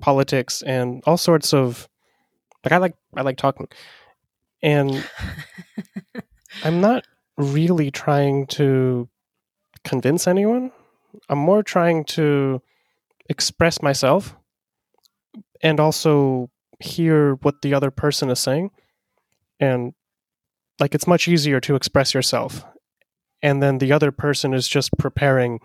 politics 0.00 0.62
and 0.62 1.02
all 1.06 1.18
sorts 1.18 1.52
of 1.52 1.88
like 2.64 2.72
i 2.72 2.78
like 2.78 2.94
i 3.16 3.22
like 3.22 3.36
talking. 3.36 3.68
And 4.62 5.04
i'm 6.64 6.80
not 6.80 7.04
really 7.36 7.90
trying 7.90 8.46
to 8.46 9.08
convince 9.84 10.26
anyone. 10.26 10.70
I'm 11.28 11.38
more 11.38 11.62
trying 11.62 12.04
to 12.04 12.62
express 13.28 13.82
myself 13.82 14.36
and 15.62 15.80
also 15.80 16.50
hear 16.82 17.34
what 17.36 17.62
the 17.62 17.74
other 17.74 17.90
person 17.90 18.30
is 18.30 18.38
saying. 18.38 18.70
And 19.60 19.94
like 20.78 20.94
it's 20.94 21.06
much 21.06 21.28
easier 21.28 21.60
to 21.60 21.74
express 21.74 22.14
yourself. 22.14 22.64
And 23.42 23.62
then 23.62 23.78
the 23.78 23.92
other 23.92 24.12
person 24.12 24.54
is 24.54 24.68
just 24.68 24.96
preparing 24.98 25.60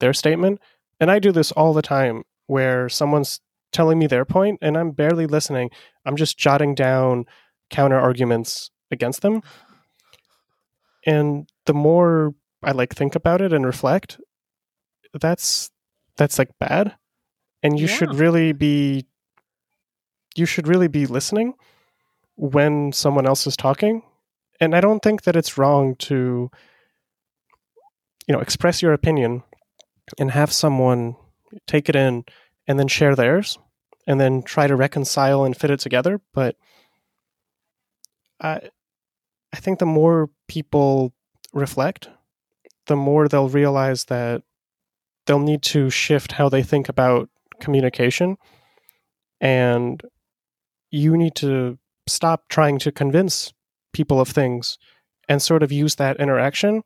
their 0.00 0.12
statement. 0.12 0.60
And 1.00 1.10
i 1.10 1.18
do 1.18 1.32
this 1.32 1.52
all 1.52 1.72
the 1.72 1.82
time 1.82 2.24
where 2.46 2.88
someone's 2.88 3.40
telling 3.72 3.98
me 3.98 4.06
their 4.06 4.24
point 4.24 4.58
and 4.62 4.76
i'm 4.76 4.92
barely 4.92 5.26
listening. 5.26 5.70
I'm 6.06 6.16
just 6.16 6.38
jotting 6.38 6.74
down 6.74 7.24
counter 7.70 7.98
arguments 7.98 8.70
against 8.90 9.22
them. 9.22 9.42
And 11.06 11.48
the 11.66 11.74
more 11.74 12.34
i 12.62 12.72
like 12.72 12.94
think 12.94 13.14
about 13.14 13.40
it 13.40 13.52
and 13.52 13.66
reflect 13.66 14.18
that's 15.20 15.70
that's 16.16 16.38
like 16.38 16.50
bad. 16.58 16.96
And 17.62 17.78
you 17.78 17.86
yeah. 17.86 17.94
should 17.94 18.14
really 18.14 18.52
be 18.52 19.06
you 20.34 20.46
should 20.46 20.68
really 20.68 20.88
be 20.88 21.06
listening 21.06 21.54
when 22.36 22.92
someone 22.92 23.26
else 23.26 23.46
is 23.46 23.56
talking. 23.56 24.02
And 24.60 24.74
I 24.74 24.80
don't 24.80 25.00
think 25.00 25.22
that 25.22 25.36
it's 25.36 25.58
wrong 25.58 25.96
to, 25.96 26.50
you 28.26 28.32
know, 28.34 28.40
express 28.40 28.82
your 28.82 28.92
opinion 28.92 29.42
and 30.18 30.30
have 30.30 30.52
someone 30.52 31.16
take 31.66 31.88
it 31.88 31.96
in 31.96 32.24
and 32.66 32.78
then 32.78 32.88
share 32.88 33.14
theirs 33.14 33.58
and 34.06 34.20
then 34.20 34.42
try 34.42 34.66
to 34.66 34.76
reconcile 34.76 35.44
and 35.44 35.56
fit 35.56 35.70
it 35.70 35.80
together. 35.80 36.20
But 36.32 36.56
I, 38.40 38.70
I 39.52 39.56
think 39.56 39.78
the 39.78 39.86
more 39.86 40.30
people 40.48 41.12
reflect, 41.52 42.08
the 42.86 42.96
more 42.96 43.28
they'll 43.28 43.48
realize 43.48 44.04
that 44.06 44.42
they'll 45.26 45.38
need 45.38 45.62
to 45.62 45.90
shift 45.90 46.32
how 46.32 46.48
they 46.48 46.62
think 46.62 46.88
about 46.88 47.30
communication 47.60 48.36
and 49.40 50.02
you 50.94 51.16
need 51.16 51.34
to 51.34 51.78
stop 52.06 52.48
trying 52.48 52.78
to 52.78 52.92
convince 52.92 53.52
people 53.92 54.20
of 54.20 54.28
things 54.28 54.78
and 55.28 55.40
sort 55.40 55.62
of 55.62 55.72
use 55.72 55.96
that 55.96 56.18
interaction 56.20 56.82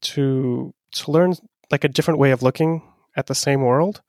to 0.00 0.74
to 0.92 1.10
learn 1.10 1.34
like 1.70 1.84
a 1.84 1.88
different 1.88 2.18
way 2.18 2.30
of 2.30 2.42
looking 2.42 2.82
at 3.16 3.26
the 3.26 3.34
same 3.34 3.62
world. 3.62 4.02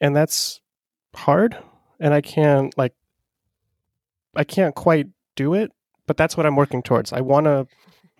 And 0.00 0.14
that's 0.14 0.60
hard 1.14 1.56
and 2.00 2.12
i 2.12 2.20
can't 2.20 2.76
like 2.76 2.92
i 4.34 4.42
can't 4.42 4.74
quite 4.74 5.06
do 5.36 5.54
it 5.54 5.70
but 6.06 6.16
that's 6.16 6.36
what 6.36 6.44
i'm 6.44 6.56
working 6.56 6.82
towards. 6.82 7.12
I 7.12 7.20
want 7.20 7.46
to 7.46 7.66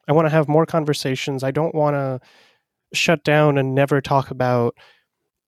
i 0.09 0.13
want 0.13 0.27
to 0.27 0.31
have 0.31 0.49
more 0.49 0.67
conversations. 0.67 1.43
I 1.43 1.51
don't 1.51 1.75
want 1.75 1.95
to 1.95 2.21
shut 2.93 3.25
down 3.25 3.59
and 3.59 3.75
never 3.75 4.01
talk 4.01 4.31
about 4.31 4.75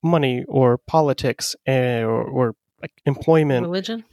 money 0.03 0.45
or 0.49 0.79
politics 0.79 1.57
eh, 1.67 2.03
or, 2.03 2.23
or 2.23 2.55
like 2.87 3.03
employment, 3.05 3.65
religion, 3.67 4.05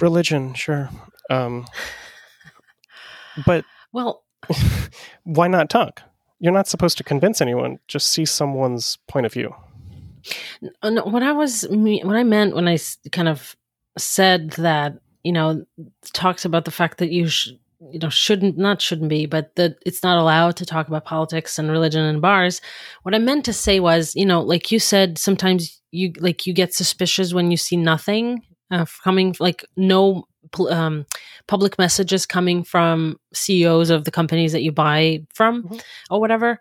religion, 0.00 0.54
sure. 0.54 0.88
Um, 1.28 1.66
but 3.44 3.64
well, 3.92 4.24
why 5.24 5.48
not 5.48 5.68
talk? 5.68 6.02
You're 6.40 6.52
not 6.52 6.68
supposed 6.68 6.96
to 6.98 7.04
convince 7.04 7.40
anyone. 7.40 7.78
Just 7.86 8.08
see 8.08 8.24
someone's 8.24 8.98
point 9.08 9.26
of 9.26 9.32
view. 9.32 9.54
No, 10.82 11.04
what 11.04 11.22
I 11.22 11.32
was, 11.32 11.66
what 11.68 12.16
I 12.16 12.24
meant 12.24 12.54
when 12.54 12.66
I 12.66 12.78
kind 13.12 13.28
of 13.28 13.56
said 13.98 14.50
that, 14.52 14.98
you 15.22 15.32
know, 15.32 15.64
talks 16.12 16.44
about 16.44 16.64
the 16.64 16.70
fact 16.70 16.98
that 16.98 17.10
you 17.10 17.28
should 17.28 17.58
you 17.92 17.98
know 17.98 18.08
shouldn't 18.08 18.56
not 18.56 18.80
shouldn't 18.80 19.08
be 19.08 19.26
but 19.26 19.54
that 19.56 19.76
it's 19.84 20.02
not 20.02 20.18
allowed 20.18 20.56
to 20.56 20.66
talk 20.66 20.88
about 20.88 21.04
politics 21.04 21.58
and 21.58 21.70
religion 21.70 22.04
in 22.04 22.20
bars. 22.20 22.60
What 23.02 23.14
i 23.14 23.18
meant 23.18 23.44
to 23.46 23.52
say 23.52 23.80
was 23.80 24.14
you 24.14 24.26
know 24.26 24.40
like 24.40 24.70
you 24.72 24.78
said 24.78 25.18
sometimes 25.18 25.80
you 25.90 26.12
like 26.18 26.46
you 26.46 26.52
get 26.52 26.74
suspicious 26.74 27.32
when 27.34 27.50
you 27.50 27.56
see 27.56 27.76
nothing 27.76 28.42
uh, 28.70 28.86
coming 29.02 29.34
like 29.38 29.64
no 29.76 30.26
um, 30.70 31.06
public 31.46 31.78
messages 31.78 32.26
coming 32.26 32.62
from 32.62 33.18
CEOs 33.32 33.90
of 33.90 34.04
the 34.04 34.10
companies 34.10 34.52
that 34.52 34.62
you 34.62 34.72
buy 34.72 35.24
from 35.34 35.64
mm-hmm. 35.64 35.76
or 36.10 36.20
whatever. 36.20 36.60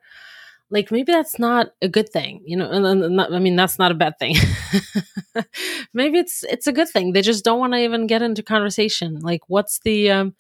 Like 0.69 0.91
maybe 0.91 1.12
that's 1.12 1.38
not 1.38 1.67
a 1.83 1.88
good 1.88 2.09
thing 2.09 2.41
you 2.47 2.57
know 2.57 2.67
and, 2.67 3.21
i 3.21 3.38
mean 3.38 3.55
that's 3.55 3.77
not 3.77 3.91
a 3.91 3.95
bad 3.95 4.17
thing. 4.19 4.36
Maybe 5.93 6.17
it's 6.17 6.43
it's 6.43 6.67
a 6.67 6.71
good 6.71 6.89
thing. 6.89 7.13
They 7.13 7.21
just 7.21 7.43
don't 7.43 7.59
want 7.59 7.73
to 7.73 7.79
even 7.79 8.07
get 8.07 8.21
into 8.21 8.41
conversation. 8.41 9.19
Like 9.19 9.41
what's 9.47 9.79
the 9.83 10.09
um 10.09 10.36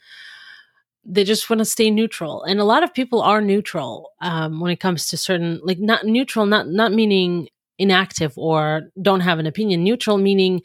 they 1.05 1.23
just 1.23 1.49
want 1.49 1.59
to 1.59 1.65
stay 1.65 1.91
neutral 1.91 2.43
and 2.43 2.59
a 2.59 2.63
lot 2.63 2.83
of 2.83 2.93
people 2.93 3.21
are 3.21 3.41
neutral 3.41 4.11
um 4.21 4.59
when 4.59 4.71
it 4.71 4.79
comes 4.79 5.07
to 5.07 5.17
certain 5.17 5.59
like 5.63 5.79
not 5.79 6.05
neutral 6.05 6.45
not 6.45 6.67
not 6.67 6.93
meaning 6.93 7.49
inactive 7.77 8.33
or 8.37 8.83
don't 9.01 9.21
have 9.21 9.39
an 9.39 9.45
opinion 9.45 9.83
neutral 9.83 10.17
meaning 10.17 10.61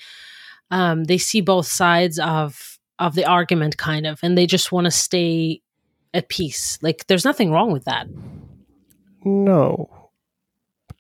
um 0.71 1.05
they 1.05 1.19
see 1.19 1.41
both 1.41 1.67
sides 1.67 2.19
of 2.19 2.79
of 2.99 3.15
the 3.15 3.25
argument 3.25 3.77
kind 3.77 4.07
of 4.07 4.21
and 4.23 4.37
they 4.37 4.47
just 4.47 4.71
want 4.71 4.85
to 4.85 4.91
stay 4.91 5.61
at 6.15 6.29
peace 6.29 6.79
like 6.83 7.07
there's 7.07 7.25
nothing 7.25 7.51
wrong 7.51 7.73
with 7.73 7.85
that 7.85 8.07
no. 9.25 9.91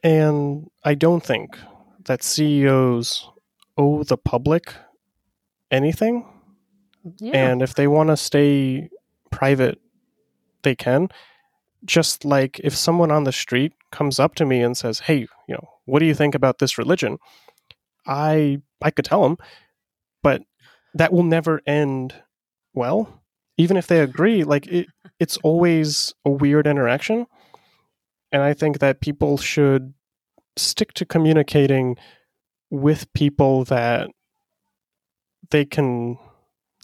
And 0.02 0.70
I 0.84 0.94
don't 0.94 1.24
think 1.24 1.58
that 2.04 2.22
CEOs 2.22 3.28
owe 3.76 4.04
the 4.04 4.16
public 4.16 4.74
anything. 5.70 6.26
Yeah. 7.18 7.32
And 7.50 7.62
if 7.62 7.74
they 7.74 7.86
want 7.86 8.10
to 8.10 8.16
stay 8.16 8.90
private, 9.30 9.78
they 10.62 10.74
can. 10.74 11.08
Just 11.84 12.24
like 12.24 12.60
if 12.64 12.74
someone 12.74 13.10
on 13.10 13.24
the 13.24 13.32
street 13.32 13.72
comes 13.92 14.18
up 14.18 14.34
to 14.36 14.44
me 14.46 14.62
and 14.62 14.76
says, 14.76 15.00
"Hey, 15.00 15.20
you 15.46 15.54
know, 15.54 15.68
what 15.84 16.00
do 16.00 16.06
you 16.06 16.14
think 16.14 16.34
about 16.34 16.58
this 16.58 16.78
religion?" 16.78 17.18
I 18.06 18.60
I 18.82 18.90
could 18.90 19.04
tell 19.04 19.22
them, 19.22 19.36
but 20.22 20.42
that 20.94 21.12
will 21.12 21.22
never 21.22 21.60
end 21.66 22.14
well. 22.74 23.22
Even 23.56 23.76
if 23.76 23.86
they 23.86 24.00
agree, 24.00 24.44
like 24.44 24.66
it, 24.66 24.88
it's 25.20 25.36
always 25.38 26.14
a 26.24 26.30
weird 26.30 26.66
interaction 26.66 27.26
and 28.32 28.42
I 28.42 28.54
think 28.54 28.78
that 28.78 29.00
people 29.00 29.38
should 29.38 29.94
stick 30.56 30.92
to 30.94 31.06
communicating 31.06 31.96
with 32.70 33.12
people 33.14 33.64
that 33.64 34.10
they 35.50 35.64
can 35.64 36.18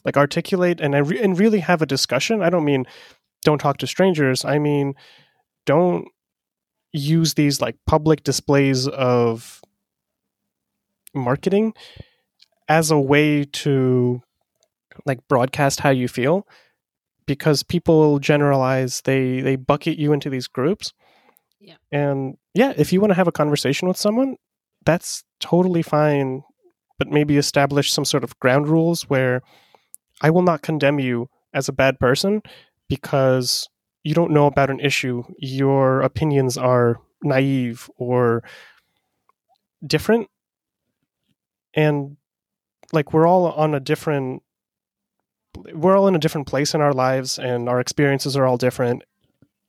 like 0.05 0.17
articulate 0.17 0.81
and 0.81 0.95
re- 1.09 1.23
and 1.23 1.39
really 1.39 1.61
have 1.61 1.83
a 1.83 1.87
discussion. 1.87 2.43
I 2.43 2.51
don't 2.51 2.65
mean 2.65 2.87
don't 3.43 3.59
talk 3.59 3.79
to 3.79 3.87
strangers. 3.87 4.45
I 4.45 4.59
mean 4.59 4.95
don't 5.67 6.09
use 6.93 7.35
these 7.35 7.61
like 7.61 7.77
public 7.87 8.23
displays 8.23 8.87
of 8.89 9.61
marketing 11.15 11.75
as 12.69 12.91
a 12.91 12.99
way 12.99 13.45
to 13.45 14.23
like 15.07 15.27
broadcast 15.29 15.81
how 15.81 15.91
you 15.91 16.09
feel 16.09 16.47
because 17.27 17.63
people 17.63 18.19
generalize 18.19 19.01
they 19.03 19.41
they 19.41 19.57
bucket 19.57 19.99
you 19.99 20.13
into 20.13 20.31
these 20.31 20.47
groups 20.47 20.93
yeah. 21.65 21.77
And 21.91 22.37
yeah, 22.53 22.75
if 22.77 22.93
you 22.93 23.01
want 23.01 23.13
to 23.13 23.17
have 23.17 23.29
a 23.29 23.33
conversation 23.33 23.89
with 23.89 23.97
someone, 23.97 24.37
that's 24.85 25.25
totally 25.41 25.83
fine. 25.83 26.45
But 26.99 27.09
maybe 27.09 27.37
establish 27.39 27.91
some 27.91 28.05
sort 28.05 28.23
of 28.23 28.39
ground 28.39 28.69
rules 28.69 29.09
where 29.09 29.43
I 30.25 30.31
will 30.31 30.41
not 30.41 30.63
condemn 30.63 30.99
you 30.99 31.29
as 31.53 31.69
a 31.69 31.73
bad 31.73 32.01
person 32.01 32.41
because 32.89 33.69
you 34.05 34.15
don't 34.15 34.31
know 34.31 34.47
about 34.47 34.71
an 34.71 34.81
issue. 34.81 35.23
Your 35.37 36.01
opinions 36.01 36.57
are 36.57 36.99
naive 37.23 37.91
or 37.99 38.43
different. 39.87 40.29
And 41.75 42.17
like 42.91 43.13
we're 43.13 43.27
all 43.27 43.53
on 43.53 43.75
a 43.75 43.81
different 43.81 44.43
we're 45.75 45.95
all 45.95 46.09
in 46.09 46.15
a 46.15 46.19
different 46.19 46.47
place 46.47 46.73
in 46.73 46.81
our 46.81 46.95
lives 46.95 47.39
and 47.39 47.69
our 47.69 47.79
experiences 47.79 48.35
are 48.35 48.47
all 48.47 48.57
different. 48.57 49.03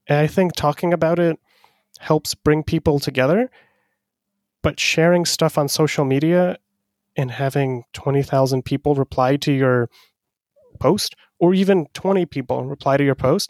And 0.08 0.20
I 0.20 0.28
think 0.28 0.54
talking 0.54 0.94
about 0.94 1.20
it 1.20 1.38
helps 2.00 2.34
bring 2.34 2.64
people 2.64 3.00
together. 3.00 3.52
But 4.64 4.80
sharing 4.80 5.26
stuff 5.26 5.58
on 5.58 5.68
social 5.68 6.06
media 6.06 6.60
and 7.18 7.32
having 7.32 7.84
20,000 7.92 8.64
people 8.64 8.96
reply 8.96 9.36
to 9.36 9.52
your 9.52 9.90
post, 10.76 11.16
or 11.40 11.54
even 11.54 11.88
20 11.94 12.26
people 12.26 12.66
reply 12.66 12.98
to 12.98 13.04
your 13.04 13.16
post, 13.16 13.50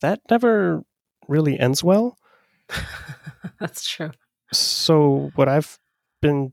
that 0.00 0.20
never 0.30 0.82
really 1.26 1.58
ends 1.58 1.82
well. 1.82 2.16
That's 3.60 3.86
true. 3.88 4.10
So, 4.52 5.30
what 5.34 5.48
I've 5.48 5.78
been 6.22 6.52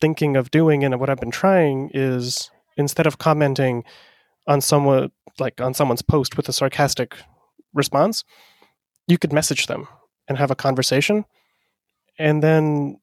thinking 0.00 0.36
of 0.36 0.50
doing 0.50 0.84
and 0.84 0.98
what 1.00 1.10
I've 1.10 1.20
been 1.20 1.30
trying 1.30 1.90
is 1.94 2.50
instead 2.76 3.06
of 3.06 3.18
commenting 3.18 3.84
on 4.46 4.60
someone 4.60 5.10
like 5.38 5.60
on 5.60 5.74
someone's 5.74 6.02
post 6.02 6.36
with 6.36 6.48
a 6.48 6.52
sarcastic 6.52 7.16
response, 7.72 8.24
you 9.06 9.18
could 9.18 9.32
message 9.32 9.66
them 9.66 9.88
and 10.28 10.38
have 10.38 10.50
a 10.50 10.56
conversation 10.56 11.24
and 12.18 12.42
then 12.42 13.00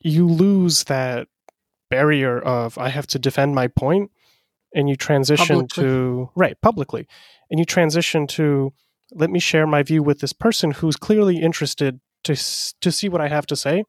you 0.00 0.26
lose 0.26 0.84
that 0.84 1.28
barrier 1.90 2.38
of 2.40 2.76
i 2.78 2.88
have 2.88 3.06
to 3.06 3.18
defend 3.18 3.54
my 3.54 3.68
point 3.68 4.10
and 4.74 4.88
you 4.88 4.96
transition 4.96 5.60
publicly. 5.60 5.84
to 5.84 6.30
right 6.34 6.60
publicly 6.60 7.06
and 7.50 7.58
you 7.58 7.64
transition 7.64 8.26
to 8.26 8.72
let 9.12 9.30
me 9.30 9.38
share 9.38 9.66
my 9.66 9.82
view 9.82 10.02
with 10.02 10.20
this 10.20 10.32
person 10.32 10.72
who's 10.72 10.96
clearly 10.96 11.36
interested 11.40 12.00
to 12.24 12.34
to 12.80 12.90
see 12.90 13.08
what 13.08 13.20
i 13.20 13.28
have 13.28 13.46
to 13.46 13.56
say 13.56 13.84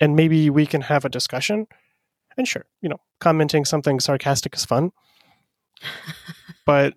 and 0.00 0.16
maybe 0.16 0.50
we 0.50 0.66
can 0.66 0.82
have 0.82 1.04
a 1.04 1.08
discussion. 1.08 1.66
And 2.36 2.48
sure 2.48 2.66
you 2.80 2.88
know 2.88 3.00
commenting 3.20 3.64
something 3.64 4.00
sarcastic 4.00 4.54
is 4.54 4.64
fun. 4.64 4.92
But 6.66 6.94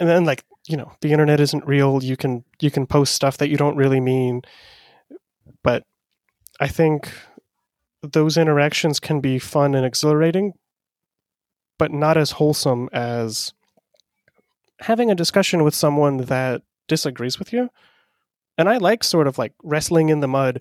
and 0.00 0.08
then 0.08 0.24
like 0.24 0.42
you 0.66 0.76
know 0.78 0.92
the 1.02 1.12
internet 1.12 1.38
isn't 1.38 1.66
real 1.66 2.02
you 2.02 2.16
can 2.16 2.44
you 2.60 2.70
can 2.70 2.86
post 2.86 3.14
stuff 3.14 3.36
that 3.38 3.50
you 3.50 3.58
don't 3.58 3.76
really 3.76 4.00
mean. 4.00 4.42
But 5.62 5.84
i 6.60 6.66
think 6.66 7.12
those 8.02 8.38
interactions 8.38 9.00
can 9.00 9.20
be 9.20 9.38
fun 9.38 9.74
and 9.74 9.84
exhilarating 9.84 10.54
but 11.78 11.92
not 11.92 12.16
as 12.16 12.32
wholesome 12.32 12.88
as 12.92 13.52
having 14.80 15.10
a 15.10 15.14
discussion 15.14 15.64
with 15.64 15.74
someone 15.74 16.18
that 16.18 16.62
disagrees 16.86 17.38
with 17.38 17.52
you 17.52 17.68
and 18.56 18.68
i 18.68 18.76
like 18.76 19.04
sort 19.04 19.26
of 19.26 19.38
like 19.38 19.52
wrestling 19.62 20.08
in 20.08 20.20
the 20.20 20.28
mud 20.28 20.60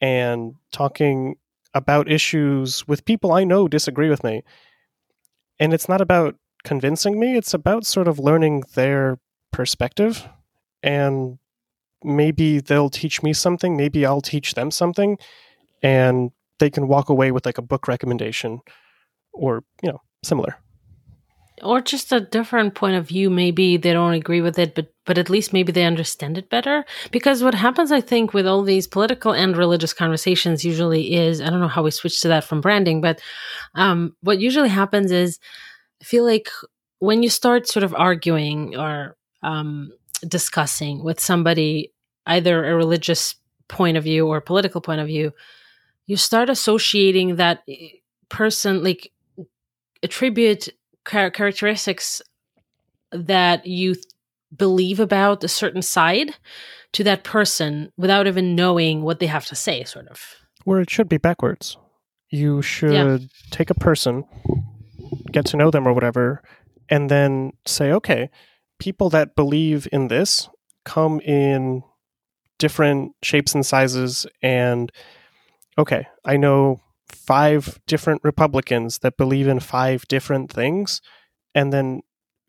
and 0.00 0.54
talking 0.72 1.36
about 1.74 2.10
issues 2.10 2.86
with 2.86 3.04
people 3.04 3.32
i 3.32 3.44
know 3.44 3.68
disagree 3.68 4.08
with 4.08 4.22
me 4.24 4.42
and 5.60 5.74
it's 5.74 5.88
not 5.88 6.00
about 6.00 6.36
convincing 6.64 7.20
me. 7.20 7.36
It's 7.36 7.54
about 7.54 7.86
sort 7.86 8.08
of 8.08 8.18
learning 8.18 8.64
their 8.74 9.18
perspective 9.52 10.26
and 10.82 11.38
maybe 12.02 12.60
they'll 12.60 12.90
teach 12.90 13.22
me 13.22 13.32
something, 13.32 13.76
maybe 13.76 14.06
I'll 14.06 14.22
teach 14.22 14.54
them 14.54 14.70
something 14.70 15.18
and 15.82 16.30
they 16.58 16.70
can 16.70 16.88
walk 16.88 17.08
away 17.08 17.30
with 17.30 17.46
like 17.46 17.58
a 17.58 17.62
book 17.62 17.88
recommendation 17.88 18.60
or, 19.32 19.62
you 19.82 19.90
know, 19.92 20.00
similar. 20.22 20.56
Or 21.62 21.82
just 21.82 22.10
a 22.10 22.20
different 22.20 22.74
point 22.74 22.96
of 22.96 23.06
view. 23.06 23.28
Maybe 23.28 23.76
they 23.76 23.92
don't 23.92 24.14
agree 24.14 24.40
with 24.40 24.58
it, 24.58 24.74
but 24.74 24.92
but 25.04 25.18
at 25.18 25.28
least 25.28 25.52
maybe 25.52 25.72
they 25.72 25.84
understand 25.84 26.38
it 26.38 26.48
better. 26.48 26.84
Because 27.10 27.42
what 27.42 27.54
happens, 27.54 27.92
I 27.92 28.00
think, 28.00 28.32
with 28.32 28.46
all 28.46 28.62
these 28.62 28.86
political 28.86 29.32
and 29.32 29.56
religious 29.56 29.92
conversations 29.92 30.64
usually 30.64 31.14
is 31.14 31.40
I 31.42 31.50
don't 31.50 31.60
know 31.60 31.68
how 31.68 31.82
we 31.82 31.90
switch 31.90 32.20
to 32.22 32.28
that 32.28 32.44
from 32.44 32.62
branding, 32.62 33.00
but 33.02 33.20
um, 33.74 34.16
what 34.22 34.40
usually 34.40 34.70
happens 34.70 35.12
is 35.12 35.38
I 36.00 36.04
feel 36.04 36.24
like 36.24 36.48
when 37.00 37.22
you 37.22 37.28
start 37.28 37.66
sort 37.66 37.82
of 37.82 37.94
arguing 37.94 38.76
or 38.76 39.16
um, 39.42 39.92
discussing 40.26 41.02
with 41.02 41.20
somebody, 41.20 41.92
either 42.26 42.64
a 42.64 42.76
religious 42.76 43.34
point 43.68 43.96
of 43.96 44.04
view 44.04 44.26
or 44.26 44.38
a 44.38 44.42
political 44.42 44.80
point 44.80 45.00
of 45.00 45.06
view, 45.06 45.32
you 46.06 46.16
start 46.16 46.48
associating 46.48 47.36
that 47.36 47.62
eh, 47.68 47.88
person, 48.28 48.82
like 48.82 49.10
attribute 50.02 50.68
char- 51.08 51.30
characteristics 51.30 52.22
that 53.12 53.66
you 53.66 53.94
th- 53.94 54.04
believe 54.56 55.00
about 55.00 55.44
a 55.44 55.48
certain 55.48 55.82
side 55.82 56.34
to 56.92 57.04
that 57.04 57.24
person 57.24 57.92
without 57.96 58.26
even 58.26 58.54
knowing 58.56 59.02
what 59.02 59.20
they 59.20 59.26
have 59.26 59.46
to 59.46 59.54
say, 59.54 59.84
sort 59.84 60.08
of. 60.08 60.20
Where 60.64 60.80
it 60.80 60.90
should 60.90 61.08
be 61.08 61.18
backwards. 61.18 61.76
You 62.30 62.62
should 62.62 62.92
yeah. 62.92 63.18
take 63.50 63.70
a 63.70 63.74
person 63.74 64.24
get 65.30 65.46
to 65.46 65.56
know 65.56 65.70
them 65.70 65.86
or 65.86 65.92
whatever, 65.92 66.42
and 66.88 67.10
then 67.10 67.52
say, 67.66 67.92
okay, 67.92 68.30
people 68.78 69.10
that 69.10 69.36
believe 69.36 69.86
in 69.92 70.08
this 70.08 70.48
come 70.84 71.20
in 71.20 71.82
different 72.58 73.12
shapes 73.22 73.54
and 73.54 73.64
sizes. 73.64 74.26
And 74.42 74.90
okay, 75.78 76.06
I 76.24 76.36
know 76.36 76.80
five 77.14 77.78
different 77.86 78.22
Republicans 78.24 78.98
that 79.00 79.16
believe 79.16 79.48
in 79.48 79.60
five 79.60 80.06
different 80.08 80.52
things. 80.52 81.00
And 81.54 81.72
then 81.72 82.02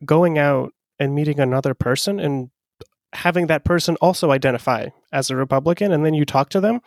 going 0.05 0.37
out 0.37 0.73
and 0.99 1.15
meeting 1.15 1.39
another 1.39 1.73
person 1.73 2.19
and 2.19 2.49
having 3.13 3.47
that 3.47 3.65
person 3.65 3.97
also 4.01 4.31
identify 4.31 4.87
as 5.11 5.29
a 5.29 5.35
Republican, 5.35 5.91
and 5.91 6.05
then 6.05 6.13
you 6.13 6.25
talk 6.25 6.49
to 6.49 6.61
them, 6.61 6.79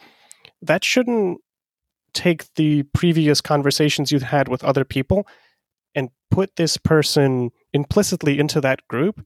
that 0.62 0.84
shouldn't 0.84 1.40
take 2.14 2.52
the 2.54 2.84
previous 2.94 3.40
conversations 3.40 4.10
you've 4.10 4.22
had 4.22 4.48
with 4.48 4.64
other 4.64 4.84
people 4.84 5.26
and 5.94 6.10
put 6.30 6.56
this 6.56 6.76
person 6.76 7.50
implicitly 7.72 8.38
into 8.38 8.60
that 8.60 8.86
group, 8.88 9.24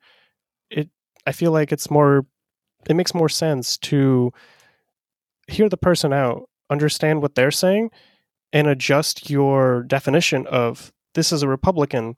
it 0.71 0.89
I 1.27 1.33
feel 1.33 1.53
like 1.53 1.73
it's 1.73 1.91
more 1.91 2.27
it 2.89 2.95
makes 2.95 3.15
more 3.15 3.29
sense 3.29 3.77
to 3.79 4.33
hear 5.47 5.69
the 5.69 5.77
person 5.77 6.13
out, 6.13 6.49
understand 6.71 7.23
what 7.23 7.35
they're 7.35 7.51
saying, 7.51 7.91
and 8.53 8.67
adjust 8.67 9.31
your 9.31 9.83
definition 9.83 10.47
of 10.47 10.93
this 11.15 11.33
is 11.33 11.43
a 11.43 11.49
Republican. 11.49 12.17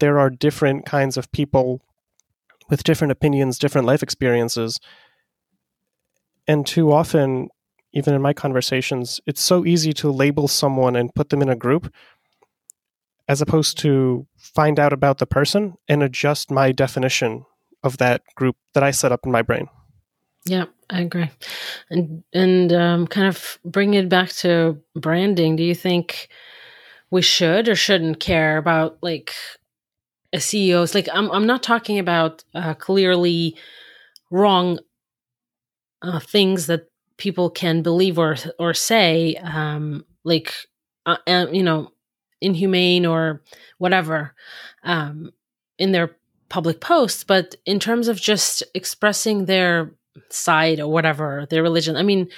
There 0.00 0.18
are 0.18 0.30
different 0.30 0.86
kinds 0.86 1.16
of 1.16 1.30
people 1.32 1.82
with 2.68 2.84
different 2.84 3.12
opinions, 3.12 3.58
different 3.58 3.86
life 3.86 4.02
experiences. 4.02 4.80
And 6.46 6.66
too 6.66 6.92
often, 6.92 7.48
even 7.92 8.14
in 8.14 8.22
my 8.22 8.32
conversations, 8.32 9.20
it's 9.26 9.42
so 9.42 9.66
easy 9.66 9.92
to 9.94 10.10
label 10.10 10.48
someone 10.48 10.96
and 10.96 11.14
put 11.14 11.30
them 11.30 11.42
in 11.42 11.48
a 11.48 11.56
group 11.56 11.92
as 13.28 13.40
opposed 13.40 13.78
to 13.78 14.26
find 14.36 14.80
out 14.80 14.92
about 14.92 15.18
the 15.18 15.26
person 15.26 15.74
and 15.88 16.02
adjust 16.02 16.50
my 16.50 16.72
definition 16.72 17.44
of 17.82 17.98
that 17.98 18.22
group 18.36 18.56
that 18.74 18.82
I 18.82 18.90
set 18.90 19.12
up 19.12 19.20
in 19.24 19.32
my 19.32 19.42
brain. 19.42 19.68
Yeah, 20.44 20.64
I 20.92 21.00
agree. 21.00 21.30
And 21.90 22.22
and 22.34 22.72
um, 22.72 23.06
kind 23.06 23.26
of 23.26 23.58
bring 23.64 23.94
it 23.94 24.08
back 24.08 24.28
to 24.44 24.78
branding. 24.94 25.56
Do 25.56 25.62
you 25.64 25.74
think 25.74 26.28
we 27.10 27.22
should 27.22 27.68
or 27.68 27.74
shouldn't 27.76 28.20
care 28.20 28.58
about 28.58 28.98
like 29.02 29.34
a 30.32 30.38
CEO's? 30.38 30.94
Like, 30.94 31.08
I'm 31.12 31.30
I'm 31.30 31.46
not 31.46 31.62
talking 31.62 31.98
about 31.98 32.44
uh, 32.54 32.74
clearly 32.74 33.56
wrong 34.30 34.80
uh, 36.02 36.20
things 36.20 36.66
that 36.66 36.90
people 37.16 37.50
can 37.50 37.82
believe 37.82 38.18
or 38.18 38.36
or 38.58 38.74
say, 38.74 39.36
um, 39.36 40.04
like 40.24 40.54
uh, 41.06 41.46
you 41.52 41.62
know, 41.62 41.92
inhumane 42.40 43.06
or 43.06 43.42
whatever 43.78 44.34
um, 44.84 45.32
in 45.78 45.92
their 45.92 46.16
public 46.50 46.80
posts, 46.80 47.24
but 47.24 47.56
in 47.64 47.80
terms 47.80 48.08
of 48.08 48.20
just 48.20 48.62
expressing 48.74 49.46
their 49.46 49.92
side 50.28 50.80
or 50.80 50.88
whatever, 50.88 51.46
their 51.50 51.62
religion, 51.62 51.96
I 51.96 52.02
mean, 52.02 52.28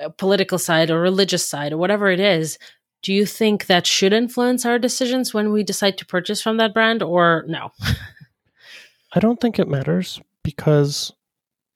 uh, 0.00 0.08
political 0.10 0.58
side 0.58 0.90
or 0.90 1.00
religious 1.00 1.44
side 1.44 1.72
or 1.72 1.78
whatever 1.78 2.10
it 2.10 2.20
is, 2.20 2.58
do 3.02 3.12
you 3.12 3.24
think 3.24 3.66
that 3.66 3.86
should 3.86 4.12
influence 4.12 4.66
our 4.66 4.78
decisions 4.78 5.32
when 5.32 5.52
we 5.52 5.62
decide 5.62 5.96
to 5.98 6.06
purchase 6.06 6.42
from 6.42 6.58
that 6.58 6.74
brand 6.74 7.02
or 7.02 7.44
no? 7.48 7.70
I 9.12 9.20
don't 9.20 9.40
think 9.40 9.58
it 9.58 9.68
matters 9.68 10.20
because 10.42 11.12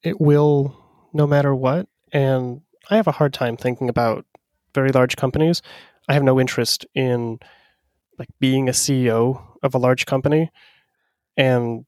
it 0.03 0.21
will 0.21 0.77
no 1.13 1.27
matter 1.27 1.55
what. 1.55 1.89
And 2.13 2.61
I 2.91 2.97
have 2.97 3.07
a 3.07 3.13
hard 3.13 3.33
time 3.33 3.57
thinking 3.57 3.89
about 3.89 4.27
very 4.75 4.93
large 4.93 5.17
companies. 5.17 5.63
I 6.09 6.15
have 6.15 6.23
no 6.23 6.39
interest 6.39 6.85
in 6.95 7.39
like 8.19 8.29
being 8.39 8.69
a 8.69 8.73
CEO 8.73 9.43
of 9.63 9.75
a 9.75 9.79
large 9.79 10.07
company 10.07 10.51
and 11.37 11.87